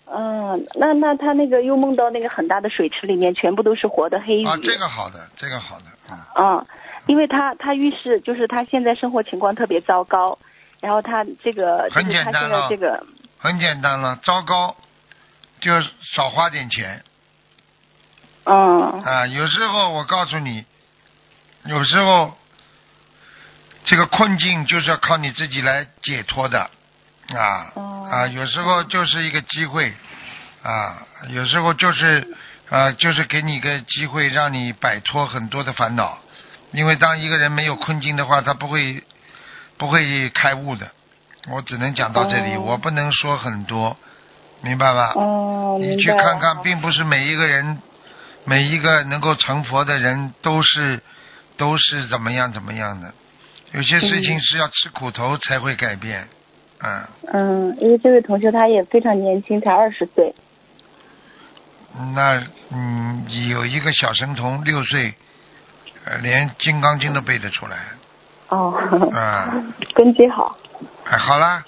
[0.09, 4.45] 嗯，那那他那个又梦到那个很大的水池里面全部都是活的黑鱼。
[4.45, 6.17] 啊，这个好的，这个好的，嗯。
[6.35, 6.65] 嗯，
[7.07, 10.37] 因为他他预示就是他现在生活情况特别糟糕，
[10.79, 13.03] 然后他这个很简单了在这个
[13.37, 14.75] 很简单了，糟糕，
[15.59, 15.71] 就
[16.15, 17.03] 少花点钱
[18.45, 19.27] 嗯啊。
[19.27, 20.63] 有时候我告诉你，
[21.67, 22.37] 有时候
[23.83, 26.69] 这个困境就是要靠你自己来解脱的
[27.29, 28.27] 啊哦啊。
[28.27, 29.93] 有时候就是一个机会
[30.63, 32.35] 啊，有时候就是
[32.69, 36.19] 啊，就是给你一个机会，让你摆脱很多的烦恼。
[36.71, 39.03] 因为当一个人没有困境的话，他不会
[39.77, 40.89] 不会开悟的。
[41.49, 43.95] 我只能讲到这里，哦我不能说很多，
[44.61, 45.13] 明白吧？
[45.15, 47.81] 哦，你去看看，并不是每一个人，
[48.43, 51.01] 每一个能够成佛的人都是
[51.57, 53.13] 都是怎么样怎么样的。
[53.73, 56.27] 有些事情嗯是要吃苦头才会改变，
[56.79, 60.33] 嗯，嗯，因为这位同学他也非常年轻，才二十岁。
[62.13, 65.13] 那嗯，有一个小神童六岁，
[66.05, 67.77] 呃，连《金刚经》都背得出来，
[68.49, 68.71] 哦，
[69.13, 69.51] 啊。
[69.95, 70.57] 根基好。
[71.05, 71.65] 哎，好啦，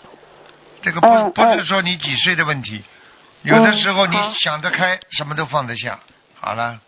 [0.81, 2.83] 这个不、嗯不是嗯说你几岁的问题，
[3.41, 5.99] 有的时候你想得开，什么都放得下。
[6.39, 6.79] 好了，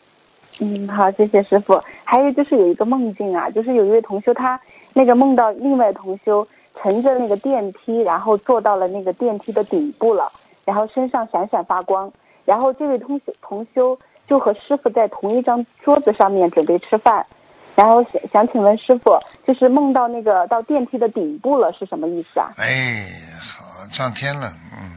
[0.64, 1.82] 嗯，好，谢谢师傅。
[2.04, 4.60] 还有就是有一个梦境啊，就是有一位同修，他
[4.94, 6.48] 那个梦到另外同修
[6.80, 10.32] 乘着那个电梯，然后坐到了那个电梯的顶部了，
[10.64, 12.12] 然后身上闪闪发光，
[12.46, 13.98] 然后这位同修同修
[14.28, 17.26] 就和师傅在同一张桌子上面准备吃饭，
[17.76, 19.18] 然后想想请问师傅，
[19.48, 22.52] 就是梦到那个到电梯的顶部了是什么意思啊？
[22.58, 23.10] 哎，
[23.40, 24.92] 好，上天了，嗯。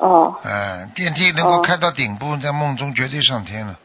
[0.00, 3.76] 哦，哎，电梯能够哦开到顶部，在梦中绝对上天了。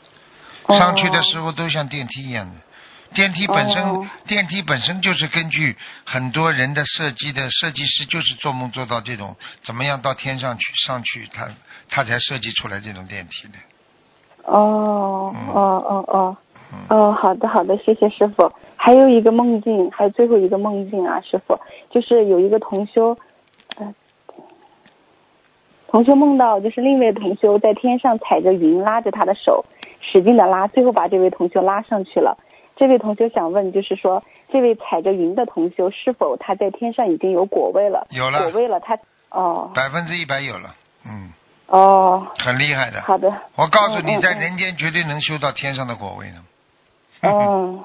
[0.68, 2.53] 哦上去的时候都像电梯一样的。
[3.14, 11.48] 电梯本身，哦电梯本身就是根据很多人的设计的，设计师就是做梦做到这种怎么样到天上去上去，他
[11.90, 13.53] 他才设计出来这种电梯的。
[14.45, 16.38] 哦嗯哦哦哦。
[16.73, 18.52] 嗯，哦，好的好的，谢谢师傅。
[18.76, 21.60] 还有一个梦境，还有最后一个梦境啊，师傅，
[21.91, 23.15] 就是有一个同修，
[23.77, 23.94] 呃，
[25.88, 29.64] 同修梦到就是另一位同修在天上踩着云，拉着他的手，
[30.12, 32.38] 使劲的拉，最后把这位同修拉上去了。
[32.76, 34.22] 这位同修想问，就是说，
[34.52, 38.06] 这位踩着云的同修是否他在天上已经有果位了？
[38.12, 38.98] 有了果位了，他
[39.30, 40.76] 哦百分之一百有了，
[41.06, 41.32] 嗯，
[41.68, 43.02] 哦，很厉害的。
[43.02, 46.36] 好的，我告诉你，在人间绝对能修到天上的果位的。
[47.30, 47.82] 嗯，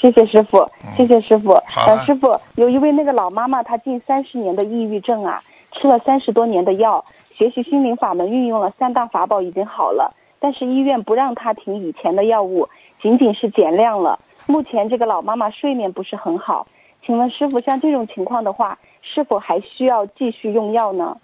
[0.00, 1.54] 谢谢师傅，谢谢师傅。
[1.66, 5.40] 好师傅，有一位那个老妈妈，她近三十年的抑郁症啊，
[5.70, 7.04] 吃了三十多年的药，
[7.36, 10.12] 学习心灵法门，运用了三大法宝已经好了，
[10.44, 12.68] 但是医院不让他停以前的药物，
[13.00, 14.20] 仅仅是减量了。
[14.44, 16.66] 目前这个老妈妈睡眠不是很好，
[17.02, 21.16] 请问师傅，像这种情况的话，是否还需要继续用药呢？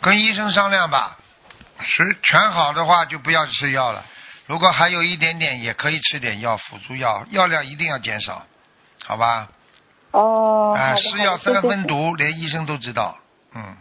[0.00, 1.18] 跟医生商量吧，
[1.80, 4.04] 是全好的话就不要吃药了。
[4.46, 8.40] 如果还有一点点，也可以吃点药，辅助药，药量一定要减少，
[9.04, 9.48] 好吧？
[10.12, 13.16] 哦，哎、好的是药三分毒，连医生都知道。
[13.56, 13.76] 嗯，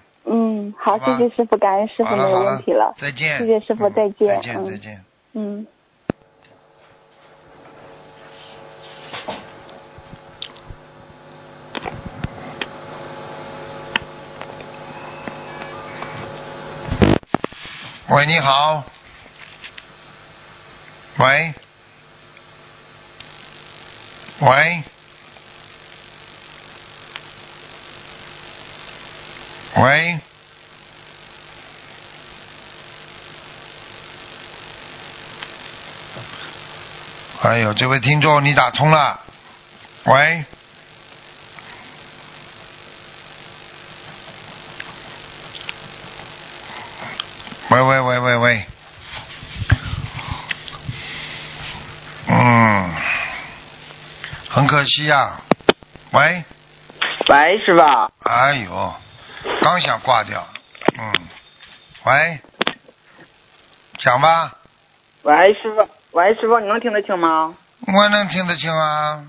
[0.63, 2.95] 嗯，好，谢谢师傅，感恩师傅没有问题了。
[2.97, 3.37] 再见。
[3.37, 5.05] 谢谢师傅嗯再见再见，嗯再见。
[5.33, 5.67] 嗯。
[18.09, 18.85] 喂，你好。
[21.17, 21.53] 喂。
[24.39, 24.83] 喂。
[29.75, 30.19] 喂。
[37.43, 39.19] 哎呦，这位听众，你打通了。
[40.05, 40.45] 喂。
[47.69, 48.65] 喂喂喂喂喂。
[52.27, 52.95] 嗯，
[54.49, 55.41] 很可惜呀、
[56.11, 56.45] 喂，
[57.27, 57.83] 喂，师傅，
[58.29, 58.93] 哎呦，
[59.61, 60.47] 刚想挂掉。
[60.97, 61.13] 嗯，
[62.03, 62.39] 喂，
[63.99, 64.53] 讲吧，
[65.23, 67.55] 喂，师傅，喂，师傅，你能听得清吗？
[67.87, 69.25] 我能听得清啊。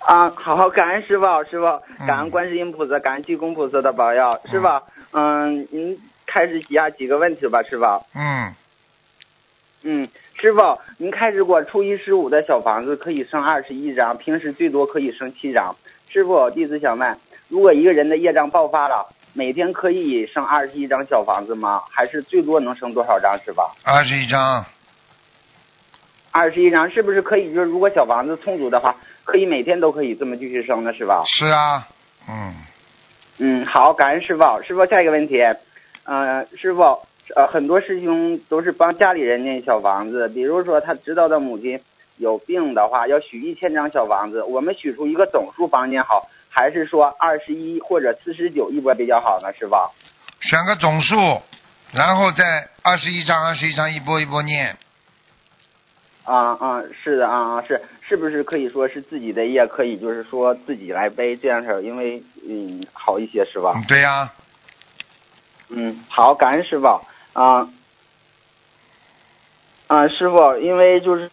[0.00, 1.66] 啊，好好，感恩师傅，师傅，
[2.00, 4.68] 嗯感恩观世音菩萨，感恩济公菩萨的保佑，师傅，
[5.12, 7.84] 嗯，您开始几下几个问题吧，师傅。
[8.14, 8.54] 嗯，
[9.84, 15.74] 嗯，师傅，您开始过初一十五的小房子可以升二十一张，平时最多可以升七张。
[16.10, 17.18] 师傅，弟子想问，
[17.48, 21.80] 如果一个人的业障爆发了，每天可以生二十一张小房子吗？
[21.90, 23.62] 还是最多能生多少张师傅？
[23.82, 24.62] 二十一张，
[26.34, 27.54] 二十一张是不是可以？
[27.54, 31.22] 就是如果小房子充足的话，可以每天都可以这么继续生的是吧？
[31.38, 31.86] 是啊，
[32.28, 32.54] 嗯，
[33.38, 34.42] 嗯，好，感恩师傅。
[34.66, 35.40] 师傅，下一个问题，
[36.02, 36.82] 嗯、师傅，
[37.36, 41.78] 呃，很多师兄都是帮家里人念小房子，比如说他知道的母亲
[42.16, 49.52] 有病的话，要许一千张小房子，我们许出一个总数帮念好，还是说二十一或者四十九一波比较好呢？
[49.52, 49.76] 师傅？
[50.40, 51.14] 选个总数，
[51.92, 54.76] 然后再二十一张，二十一张一波一波念。
[56.24, 63.74] 啊啊，是的啊啊是，是不是可以说是自己的业可以就是说自己来背这样式儿，因为嗯好一些是吧？
[63.76, 64.32] 嗯，对呀、
[65.68, 66.86] 嗯，好，感恩师傅
[67.34, 67.68] 啊
[69.86, 71.30] 啊，师傅，因为就是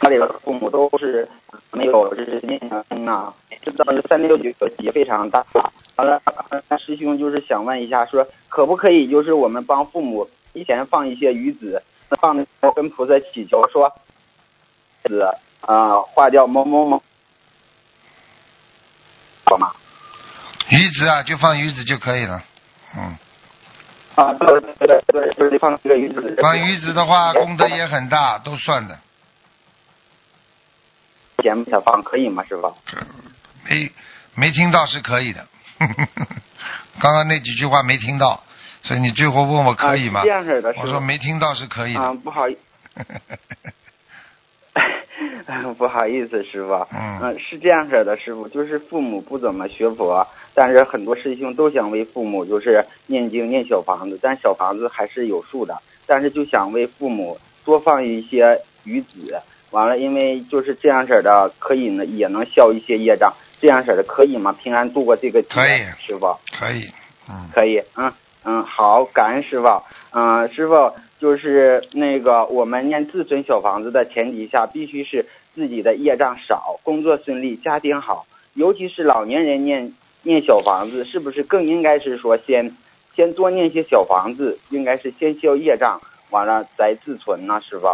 [0.00, 1.28] 家里的父母都是
[1.72, 5.44] 没有就是念经啊，知道这三六九也非常大。
[5.96, 6.20] 完了，
[6.68, 11.82] 呃师兄就是想问一下，说可不可以就是我们帮父母提前放一些鱼子，
[12.16, 13.92] 放的时候跟菩萨祈求说，
[15.04, 15.22] 子
[15.60, 17.02] 啊化掉某某某，
[19.46, 19.72] 好吗？
[20.70, 22.42] 鱼子啊，就放鱼子就可以了。
[22.96, 23.16] 嗯，
[24.14, 26.38] 啊，对对对对，就是放这个鱼子。
[26.40, 28.98] 放鱼子的话，功德也很大，都算的。
[31.42, 32.74] 节目下放可以吗，师傅？
[33.64, 33.92] 没
[34.34, 35.46] 没听到是可以的。
[36.98, 38.42] 刚刚那几句话没听到，
[38.84, 40.20] 所以你最后问我可以吗？
[40.20, 42.00] 啊这样式的，我说没听到是可以的。
[42.00, 42.56] 啊，不好意，
[45.78, 46.86] 不好意思，师傅。
[46.92, 59.40] 嗯是这样式的，师傅，就是父母不怎么学佛，但是很多师兄都想为父母就是念经念小房子，但小房子还是有数的，但是就想为父母多放一些鱼子，
[59.70, 63.32] 完了，因为就是这样式的，可以呢也能消一些业障，
[63.62, 64.54] 这样式的可以吗？
[64.62, 66.36] 平安度过这个劫可以师傅。
[66.58, 66.92] 可以，
[67.30, 68.12] 嗯，可以，嗯
[68.44, 69.82] 嗯，好，感恩师傅。
[70.10, 78.26] 嗯、师傅就是那个我们念自存小房子的前提下，必须是自己的业障少，工作顺利，家庭好。
[78.54, 79.92] 尤其是老年人念
[80.22, 82.76] 念小房子，是不是更应该是说先
[83.16, 86.00] 先多念些小房子，应该是先消业障，
[86.30, 87.86] 完了再自存呢，师傅？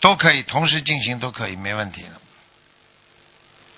[0.00, 2.10] 都可以，同时进行都可以，没问题的。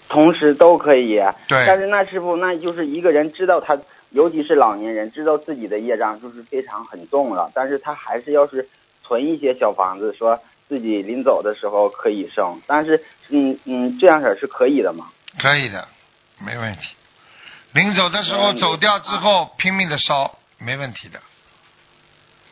[0.08, 1.14] 同时都可以。
[1.48, 3.78] 对但是那师傅，那就是一个人知道他，
[4.10, 8.68] 尤其是老年人知道自己的业障就是非常很重了，但是他还是要是
[9.02, 10.38] 存一些小房子，说
[10.68, 12.60] 自己临走的时候可以生。
[12.66, 15.06] 但是，嗯嗯，这样式是可以的吗？
[15.38, 15.86] 可以的，
[16.38, 16.96] 没问题。
[17.72, 21.20] 临走的时候嗯走掉之后拼命的烧，没问题的。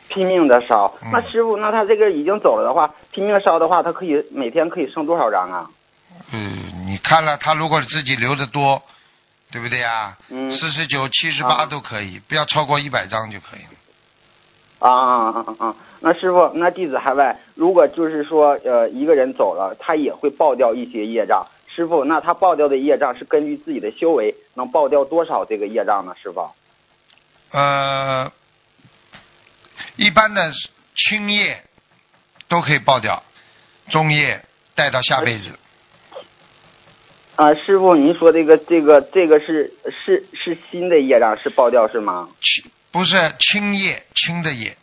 [0.07, 0.95] 拼命的烧。
[1.01, 5.69] 嗯那师傅，那他这个已经走了的话，拼命烧的话，他可以每天可以生多少张啊？
[6.31, 8.81] 嗯，你看了他如果自己留的多，
[9.51, 10.17] 对不对呀？
[10.29, 13.69] 嗯四十九、七十八啊都可以，不要超过一百张就可以了。
[14.79, 15.75] 啊啊啊啊！
[15.99, 21.45] 那师傅，那弟子还问，如果就是说呃一个人走了，他也会爆掉一些业障。
[21.67, 26.15] 师傅，那他爆掉的业障是根据自己的修为能爆掉多少这个业障呢？
[26.21, 26.49] 师傅？
[27.51, 28.31] 呃，
[29.97, 30.51] 一般的
[30.95, 31.63] 轻业
[32.47, 33.21] 都可以爆掉，
[33.89, 34.45] 中业
[34.75, 35.59] 带到下辈子。
[37.39, 39.71] 啊，师傅，您说这个这个这个是
[40.05, 42.27] 是是新的业障是爆掉是吗？
[42.41, 44.75] 轻不是青业，青的业，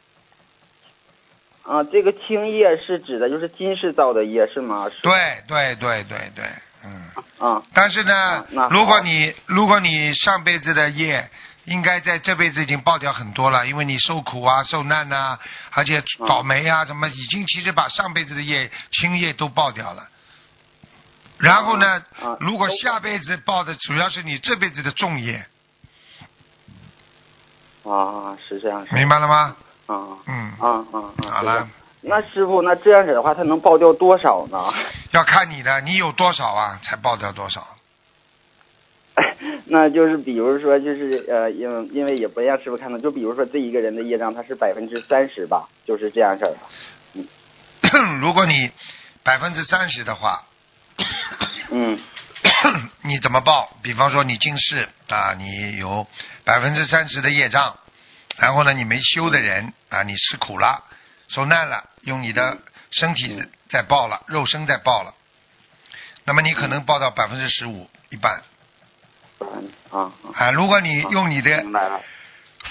[1.65, 4.89] 啊，这个青业是指的就是金世造的业是吗？
[4.89, 5.12] 是对
[5.47, 6.45] 对对对对，
[6.83, 7.03] 嗯。
[7.37, 11.28] 啊但是呢如果你如果你上辈子的业，
[11.66, 15.39] 应该在这辈子已经爆掉很多了，因为你受苦啊、受难呐、
[15.73, 20.09] 而且倒霉啊，什么已经其实把上辈子的业青业都爆掉了。
[21.38, 22.02] 然后呢
[22.40, 25.46] 如果下辈子报的主要是你这辈子的重业，
[27.84, 29.56] 啊，是这样明白了吗？
[29.86, 31.30] 啊嗯，啊啊啊！
[31.30, 31.68] 好了。
[32.00, 34.58] 那师傅，那这样子的话，他能报掉多少呢？
[35.12, 37.66] 要看你的，你有多少啊，才报掉多少。
[39.66, 46.54] 那就是比如说，就是呃，因为因为也不让师傅看到，就比如说这一个人的业障，他是百分之三十吧，就是这样事儿
[47.14, 47.26] 嗯。
[48.20, 48.70] 如果你
[49.22, 50.44] 百分之三十的话，
[51.70, 52.01] 嗯
[53.02, 53.77] 你怎么报？
[53.82, 56.06] 比方说你近视啊，你有
[56.44, 57.78] 百分之三十的业障，
[58.39, 60.85] 然后呢你没修的人啊，你吃苦了，
[61.28, 62.59] 受难了，用你的
[62.90, 65.14] 身体在报了，肉身在报了，
[66.24, 68.43] 那么你可能报到百分之十五一半
[69.40, 70.51] 嗯啊。
[70.51, 71.64] 如果你用你的。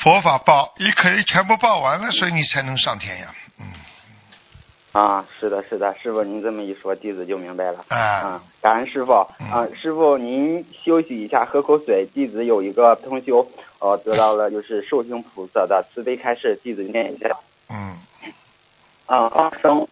[0.04, 3.34] 佛法报，你可以全部报完了，所以你才能上天呀。
[4.96, 7.84] 嗯，啊，是的，是的，师傅您这么一说，弟子就明白了。
[7.90, 9.12] 啊啊，感恩师傅
[9.42, 12.08] 嗯啊，师傅您休息一下，喝口水。
[12.14, 13.46] 弟子有一个通修，
[13.80, 17.30] 呃，得到了就是寿星菩萨的慈悲开示，弟子念一下。
[17.70, 17.98] 嗯
[19.06, 19.86] 啊，放生，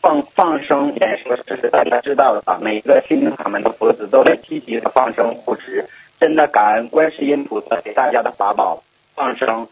[0.00, 5.84] 放放生也说这是大家知道的，每个心灵法门的佛子都在积极的放生护持，
[6.20, 8.84] 真的感恩观世音菩萨给大家的法宝
[9.16, 9.66] 放生。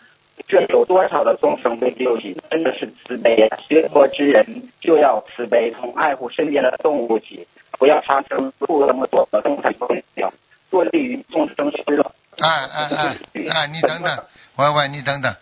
[0.48, 3.56] 这有多少的众生被救起，真的是慈悲呀！
[3.68, 4.44] 学佛之人
[4.80, 7.46] 就要慈悲，从爱护身边的动物起，
[7.78, 10.30] 不要杀生，不那么多的众生风险，
[10.70, 12.14] 多利于众生失乐。
[12.38, 13.18] 哎哎哎
[13.50, 14.24] 哎，你等等，
[14.56, 15.34] 喂喂，你等等，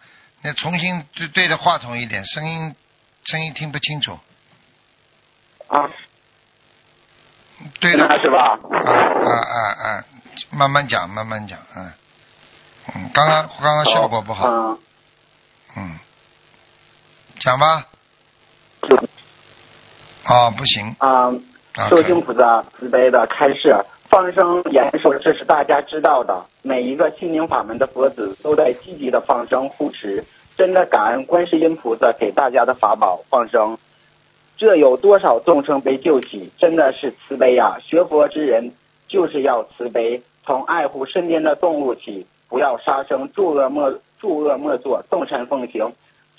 [0.42, 2.74] 你重新对对着话筒一点，声音
[3.24, 4.18] 声音听不清楚，
[5.68, 5.90] 啊，
[7.80, 8.58] 对的是吧？
[8.72, 10.04] 啊啊啊啊，
[10.50, 11.92] 慢慢讲，慢慢讲，嗯
[12.94, 14.78] 嗯，刚刚刚刚效果不好，嗯，
[15.76, 15.98] 嗯，
[17.40, 17.86] 讲吧，
[20.26, 21.26] 哦，不行，啊，
[21.74, 23.76] 啊，寿星菩萨慈悲的开示，
[24.08, 26.44] 放生延寿，这是大家知道的。
[26.62, 30.24] 每一个心灵法门的佛子都在积极的放生护持，
[30.56, 33.78] 真的感恩观世音菩萨给大家的法宝放生。
[34.56, 38.72] 这有多少众生被救起，真的是慈悲呀、学佛之人
[39.08, 43.90] 就是要慈悲，从爱护身边的动物起，不要杀生，助恶莫
[44.20, 45.90] 助恶莫作，众善奉行，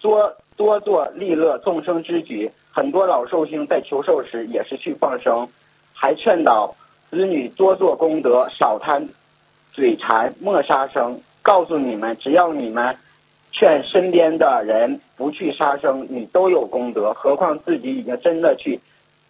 [0.02, 2.52] 多多做利乐众生之举。
[2.72, 5.48] 很多老寿星在求寿时也是去放生，
[5.94, 6.76] 还劝导
[7.10, 9.10] 子女多做功德，少贪
[9.74, 11.20] 嘴馋，莫杀生。
[11.42, 12.96] 告诉你们，只要你们
[13.52, 17.14] 劝身边的人不去杀生，你都有功德。
[17.14, 18.80] 何况自己已经真的去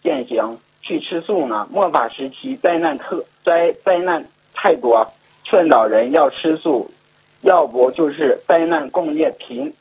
[0.02, 1.66] 践行、去吃素呢？
[1.70, 5.10] 末法时期灾难特灾灾难太多，
[5.44, 6.90] 劝导人要吃素，
[7.40, 9.74] 要不就是灾难共业频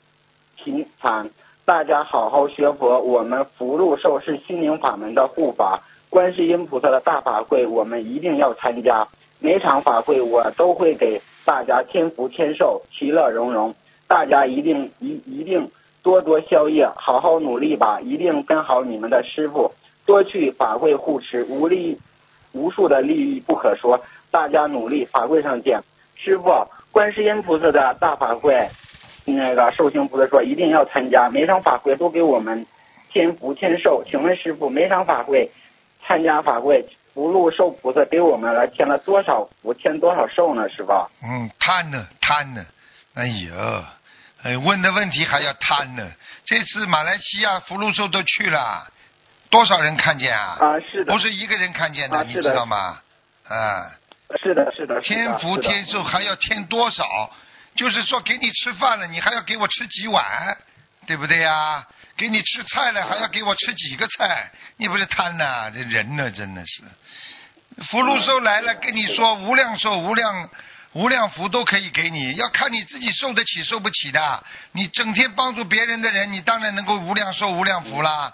[0.57, 1.29] 频繁。
[1.65, 9.07] 大家好好学佛，我们福禄寿是心灵法门的护法，观世音菩萨的大法会，我们一定要参加。
[9.39, 13.73] 每场法会我都会给大家添福添寿，其乐融融。
[14.07, 15.69] 大家一定一一定
[16.03, 18.01] 多多宵夜，好好努力吧！
[18.01, 19.71] 一定跟好你们的师傅，
[20.05, 21.97] 多去法会护持，无利
[22.51, 24.01] 无数的利益不可说。
[24.31, 25.81] 大家努力，法会上见。
[26.15, 28.69] 师傅，观世音菩萨的大法会，
[29.25, 32.65] 那个寿星菩萨说一定要参加，每场法会都给我们
[33.11, 34.03] 添福添寿。
[34.09, 35.51] 请问师傅，每场法会
[36.05, 40.69] 参加法会，福禄寿菩萨给我们了添了多少福，添多少寿呢？
[40.69, 40.91] 师傅？
[41.23, 42.65] 嗯，贪呢贪呢，
[43.15, 43.83] 哎呦，
[44.43, 46.07] 哎，问的问题还要贪呢。
[46.45, 48.87] 这次马来西亚福禄寿都去了，
[49.49, 50.57] 多少人看见啊？
[50.59, 52.99] 啊，是的不，是一个人看见的，你知道吗？
[53.47, 53.91] 啊，
[54.37, 57.31] 是的，是的，添福添寿还要添多少？
[57.75, 60.57] 就是说给你吃饭了，你还要给我吃几碗，
[61.07, 61.85] 对不对呀？
[62.17, 64.51] 给你吃菜了，还要给我吃几个菜？
[64.77, 66.83] 你不是贪呐、这人呢，真的是。
[67.85, 70.49] 福禄寿来了，跟你说无量寿、无量
[70.91, 74.43] 无量福都可以给你，要看你自己受得起受不起的。
[74.73, 78.33] 你整天帮助别人的人，你当然能够无量寿、无量福啦。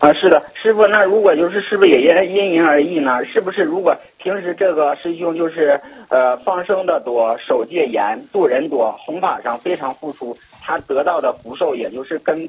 [0.00, 3.24] 啊，是的，师傅，那如果就是是不是也因因人而异呢？
[3.24, 12.48] 是不是如果平时这个师兄就是呃放生的多，守戒严，度人多，弘法上非常付出，他得到的福寿也就是跟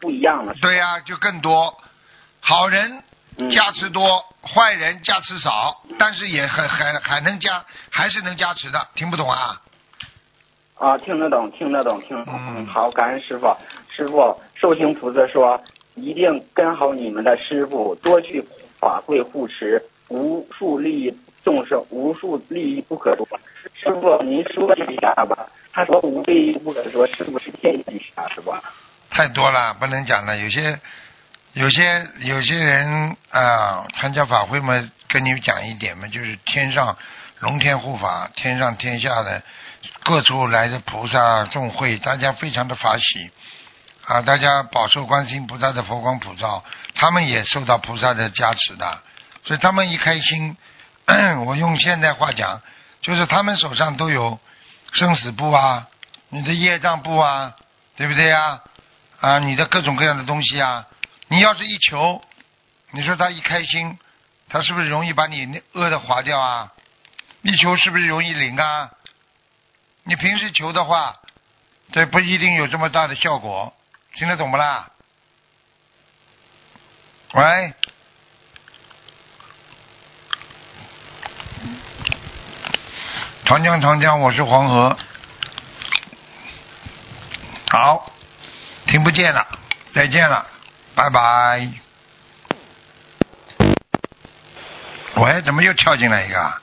[0.00, 0.54] 不一样了。
[0.62, 1.76] 对呀、就更多。
[2.40, 3.02] 好人
[3.36, 8.78] 嗯加持多，坏人加持少，但是也很很还能加，还是能加持的。
[8.94, 9.60] 听不懂啊？
[10.78, 12.34] 啊，听得懂，听得懂，听得懂。
[12.56, 13.54] 嗯好，感恩师傅。
[13.94, 15.60] 师傅，寿星菩萨说，
[15.94, 18.44] 一定跟好你们的师傅，多去
[18.78, 21.14] 法会护持，无数利益
[21.44, 23.26] 众生，无数利益不可说。
[23.74, 25.48] 师傅，您说一下吧。
[25.72, 28.62] 他说无利益不可说，是不是建议一下，是吧？
[29.10, 30.36] 太多了，不能讲了。
[30.36, 30.78] 有些
[31.54, 36.96] 有些有些人啊，参加法会嘛，跟你讲一点嘛，就是天上
[37.40, 39.42] 龙天护法，天上天下的
[40.04, 43.30] 各处来的菩萨众会，大家非常的法喜
[44.04, 46.64] 啊，大家饱受观世音菩萨的佛光普照，
[46.94, 49.00] 他们也受到菩萨的加持的，
[49.44, 50.56] 所以他们一开心，
[51.46, 52.60] 我用现代话讲，
[53.00, 54.40] 就是他们手上都有
[54.92, 55.86] 生死簿啊，
[56.30, 57.54] 你的业障簿啊，
[57.96, 58.60] 对不对呀？
[59.20, 60.84] 啊，你的各种各样的东西啊，
[61.28, 62.20] 你要是一求，
[62.90, 63.96] 你说他一开心，
[64.48, 66.72] 他是不是容易把你那恶的划掉啊？
[67.42, 68.90] 一求是不是容易灵啊？
[70.02, 71.14] 你平时求的话，
[71.92, 73.72] 这不一定有这么大的效果，
[74.14, 74.90] 听得懂不啦？
[77.32, 77.72] 喂，
[83.46, 84.98] 长江长江，我是黄河。
[87.70, 88.12] 好，
[88.86, 89.46] 听不见了。
[89.94, 90.46] 再见了，
[90.94, 91.72] 拜拜。
[95.16, 96.62] 喂，怎么又跳进来一个？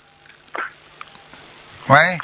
[1.88, 2.20] 喂，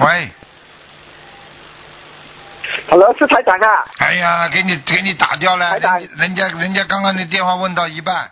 [0.00, 0.30] 喂，
[2.88, 3.84] Hello，是台长啊。
[3.98, 8.30] 哎呀，给你给你打掉了，人人家人家刚刚的电话问到一半，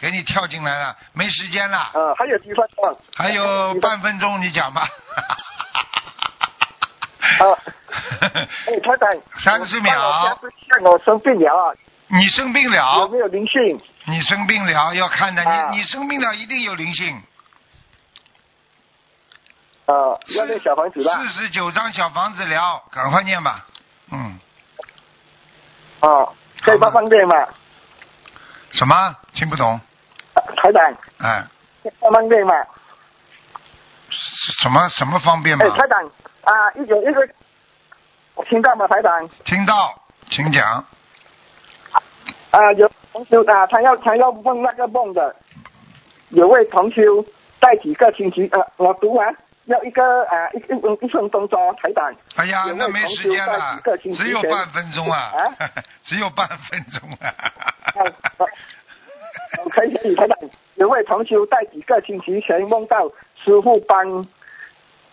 [0.00, 3.00] 给你跳进来了，没时间了，呃，还有几分钟。
[3.16, 4.88] 还有半分钟，你讲吧。
[7.40, 7.44] 啊，
[8.66, 9.08] 哎，台长。
[9.62, 10.38] 30秒
[10.82, 11.72] 帮我生病了啊，
[12.08, 13.80] 你生病有了，没有灵性？
[14.04, 17.22] 你生病了要看的，啊你你生病了一定有灵性。
[19.86, 21.18] 呃，要那小房子啦。
[21.18, 23.66] 四十九张小房子聊，赶快念吧。
[26.00, 26.32] 嗯，哦，
[26.62, 27.34] 可以帮帮念吗？
[28.72, 29.16] 什么？
[29.34, 29.80] 听不懂？
[30.34, 31.44] 呃台长，哎，
[31.98, 32.54] 帮忙念吗？
[34.62, 35.70] 什么什么方便吗哎，？
[35.78, 36.04] 台长
[36.44, 37.28] 啊，一有一个，
[38.44, 39.28] 听到吗，台长？
[39.44, 39.94] 听到，
[40.30, 40.84] 请讲。
[42.50, 45.34] 啊，有同修啊，他要他要问那个梦的，
[46.30, 47.24] 有位同修
[47.60, 49.36] 在几个星期，呃，我读完
[49.70, 52.12] 要一个啊一一一分钟钟，台长。
[52.34, 53.80] 哎呀那没时间了
[54.16, 55.70] 只有半分钟啊啊，
[56.04, 57.28] 只有半分钟啊。
[57.94, 58.02] 啊
[58.38, 58.46] 啊
[59.70, 60.36] 可以可以，台长，
[60.74, 63.08] 有位同修在几个星期前梦到
[63.44, 64.26] 师傅帮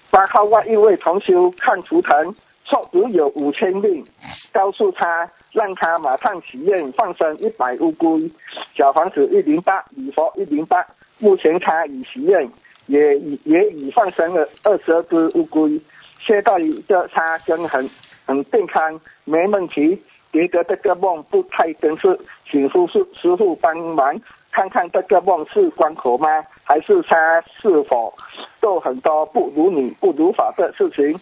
[0.09, 2.35] 帮号外一位同修看图腾，
[2.65, 4.03] 说只有五千令，
[4.51, 8.31] 告诉他让他马上许愿放生一百乌龟，
[8.75, 10.83] 小房子一零八，礼佛一零八。
[11.19, 12.47] 目前他已许愿，
[12.87, 15.79] 也已也已放生了二十二只乌龟，
[16.19, 16.53] 现在
[16.87, 17.89] 这他真很
[18.25, 20.01] 很健康，没问题。
[20.33, 22.19] 觉得这个梦不太真实，
[22.51, 24.19] 请师傅师傅帮忙
[24.51, 26.27] 看看这个梦是关口吗？
[26.63, 28.13] 还是他是否
[28.61, 31.17] 做很多不如你、不如法的事情？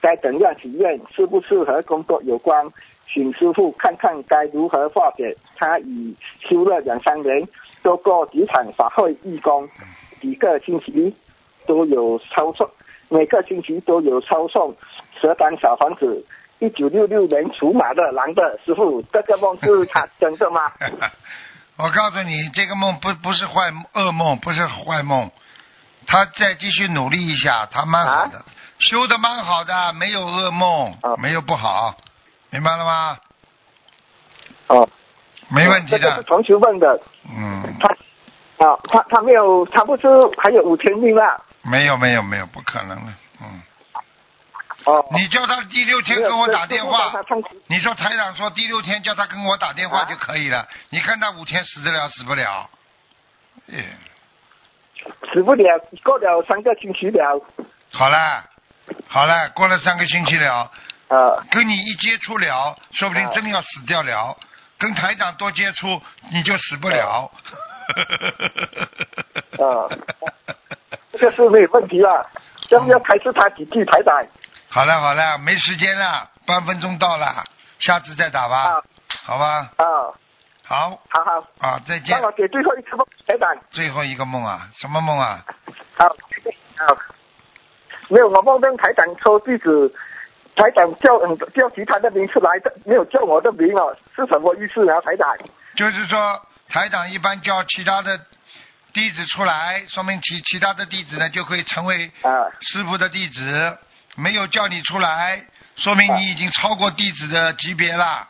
[0.00, 1.00] 该怎样体验？
[1.10, 2.64] 是不是和工作有关？
[3.12, 5.34] 请师傅看看该如何化解。
[5.56, 7.42] 他已修了两三年，
[7.82, 9.68] 做过几场法会义工，
[10.20, 11.14] 几个星期
[11.66, 12.68] 都有抄送，
[13.08, 14.74] 每个星期都有抄送
[15.20, 16.24] 十张小房子。
[16.58, 20.70] 一九六六年属马的男的师傅，这个梦是他真的吗？
[21.78, 25.30] 我告诉你，这个梦不不是坏噩梦，不是坏梦。
[26.06, 28.44] 他再继续努力一下，他蛮好的，
[28.78, 31.96] 修的蛮好的，没有噩梦，啊没有不好，
[32.50, 33.18] 明白了吗？
[34.66, 34.88] 哦，
[35.48, 37.88] 没问题的，这个是同学问的，嗯，他
[38.60, 40.06] 啊，他他没有，他不是
[40.36, 41.40] 还有五千命啦？
[41.62, 43.62] 没有没有没有，不可能的，嗯。
[44.84, 47.12] 哦，你叫他第六天跟我打电话
[47.66, 50.66] 你说台长说第六天叫他跟我打电话啊就可以了。
[50.88, 52.68] 你看他五天死得了死不了？
[53.70, 53.84] 哎，
[55.32, 55.64] 死不了，
[56.02, 57.40] 过了三个星期了，
[57.92, 58.44] 好了，
[59.08, 60.70] 好了，过了三个星期了，
[61.08, 64.36] 呃，跟你一接触了，说不定啊真要死掉了。
[64.78, 66.00] 跟台长多接触，
[66.30, 67.30] 你就死不了。
[67.44, 67.69] 呃，
[71.12, 72.26] 这个是没有问题了。
[72.70, 74.24] 要不要开始他几句台长？
[74.68, 77.44] 好了好了，没时间了，半分钟到了，
[77.80, 78.82] 下次再打吧，啊
[79.24, 79.70] 好吧？
[79.76, 79.84] 啊，
[80.64, 82.22] 好好好，啊，再见帮。
[82.22, 83.54] 我给最后一个梦，台长。
[83.72, 85.44] 最后一个梦啊，什么梦啊？
[85.98, 86.14] 好，好，
[88.08, 89.92] 没有，我梦见台长抽地址，
[90.54, 95.36] 台长叫嗯叫其他的名字来的，没有叫我的名哦，是什么意思啊，台长？
[95.74, 98.18] 就是说，台长一般叫其他的
[98.92, 103.78] 弟子出来，说明其其他的弟子呢就可以成为啊师傅的弟子。
[104.16, 105.44] 没有叫你出来，
[105.76, 108.26] 说明你已经超过弟子的级别了。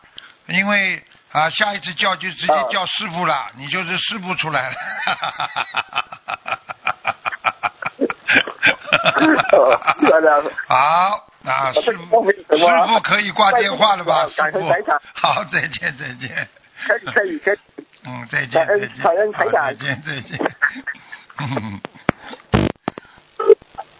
[0.46, 1.02] 因为
[1.32, 4.76] 啊，下一次叫就直接啊叫师傅了，你就是师傅出来了。
[10.66, 12.38] 好啊，师傅，师
[12.88, 14.28] 傅可以挂电话了吧？
[14.28, 14.70] 师傅
[15.14, 16.48] 好，再见，再见。
[16.86, 17.58] 可以可以可以，
[18.04, 20.38] 嗯，再见，再见，感恩台长再见，再见。
[21.38, 21.80] 嗯，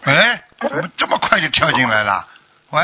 [0.03, 2.27] 哎，怎么这么快就跳进来了？
[2.71, 2.81] 喂，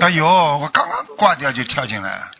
[0.00, 2.30] 哎呦，我刚刚挂掉就跳进来了。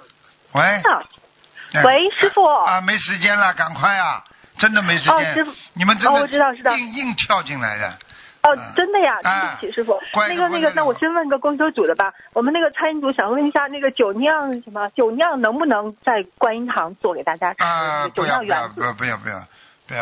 [0.53, 2.45] 喂，哎喂，师傅。
[2.45, 4.25] 啊，没时间了，赶快啊！
[4.59, 5.15] 真的没时间。
[5.15, 7.99] 哦师傅你们真的哦我知道知道硬硬跳进来的。
[8.43, 10.01] 哦嗯，真的呀，啊对不起，师傅。
[10.15, 12.13] 那个那个，那我先问个供修组的吧。
[12.33, 17.63] 我们那个餐饮组想问一下，那个酒酿什么酒酿能不能在观音堂做给大家吃？
[17.63, 18.39] 啊，酒不要。
[18.41, 19.45] 不要不要不要不要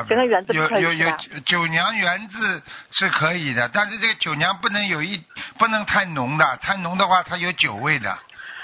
[0.05, 0.43] 不要！
[0.53, 1.11] 有有有
[1.47, 2.63] 酒酿圆子
[2.93, 5.25] 是可以的，但是这个酒酿不能有一
[5.59, 8.17] 不能太浓的，太浓的话它有酒味的。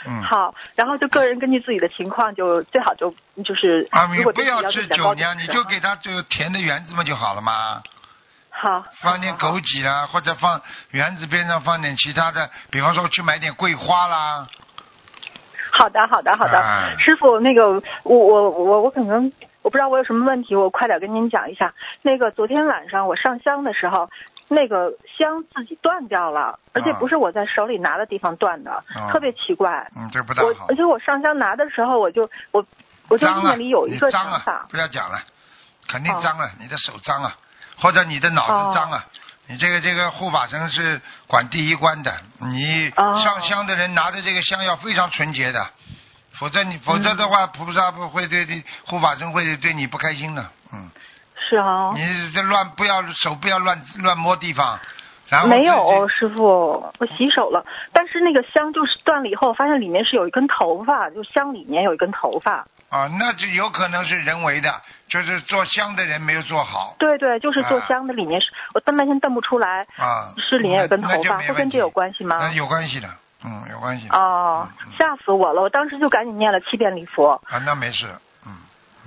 [0.07, 0.23] 嗯。
[0.23, 7.83] 好，然后就个人根据自己的情况，就最好就就是啊，你不要吃酒酿，你就给他这个甜的圆子嘛就好了嘛。
[8.57, 10.61] 好，放点枸杞啦，或者放
[10.91, 14.47] 园子边上放点其他的，比方说去买点桂花啦。
[15.73, 16.59] 好的，好的，好的。
[16.59, 19.31] 哎师傅，那个我我我我可能
[19.63, 21.75] 我不知道我有什么问题，我快点跟您讲一下。
[22.03, 24.09] 那个昨天晚上我上香的时候，
[24.47, 29.91] 那个香自己断掉了，而且不是我在手里拿的地方断的，啊特别奇怪。
[29.97, 30.77] 嗯，这不大我好而。
[30.77, 32.23] 且我上香拿的时候，我就
[32.53, 32.65] 我
[33.09, 34.09] 我就意脏了，念里有一个
[34.71, 35.21] 不要讲了，
[35.89, 37.35] 肯定哦脏了，你的手脏啊，
[37.85, 39.05] 或者你的脑子脏啊。
[39.47, 42.11] 你这个这个护法神是管第一关的，
[42.51, 45.69] 你哦上香的人拿着这个香要非常纯洁的，
[46.39, 50.43] 否则你否则的嗯话，菩萨不会对对护法神会对你不开心的，
[50.73, 50.89] 嗯，
[51.37, 51.93] 是啊。
[51.95, 54.81] 你这乱不要手不要乱乱摸地方，
[55.29, 62.67] 然后没有师傅，我洗手了，但是那个香就是断了以后，发现里面是有一根头发，就香里面有一根头发。
[62.95, 64.73] 啊，那就有可能是人为的，
[65.09, 72.39] 就是做香的人没有做好对对，就是做啊香的里面是，我瞪半天瞪不出来，啊，是里面有根头发，会跟这有关系吗？
[72.41, 73.09] 那有关系的，
[73.45, 74.17] 嗯，有关系的。
[74.17, 75.63] 哦，吓死我了！
[75.63, 77.33] 我当时就赶紧念了七遍礼佛。
[77.51, 78.07] 啊，那没事，
[78.47, 78.53] 嗯，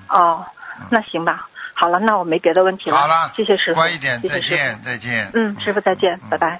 [0.09, 0.45] 哦，
[0.89, 2.97] 那行吧，好了，那我没别的问题了。
[2.97, 5.31] 好了，谢谢师傅，乖一点，再见，再见。
[5.33, 6.59] 嗯，师傅再见，拜拜。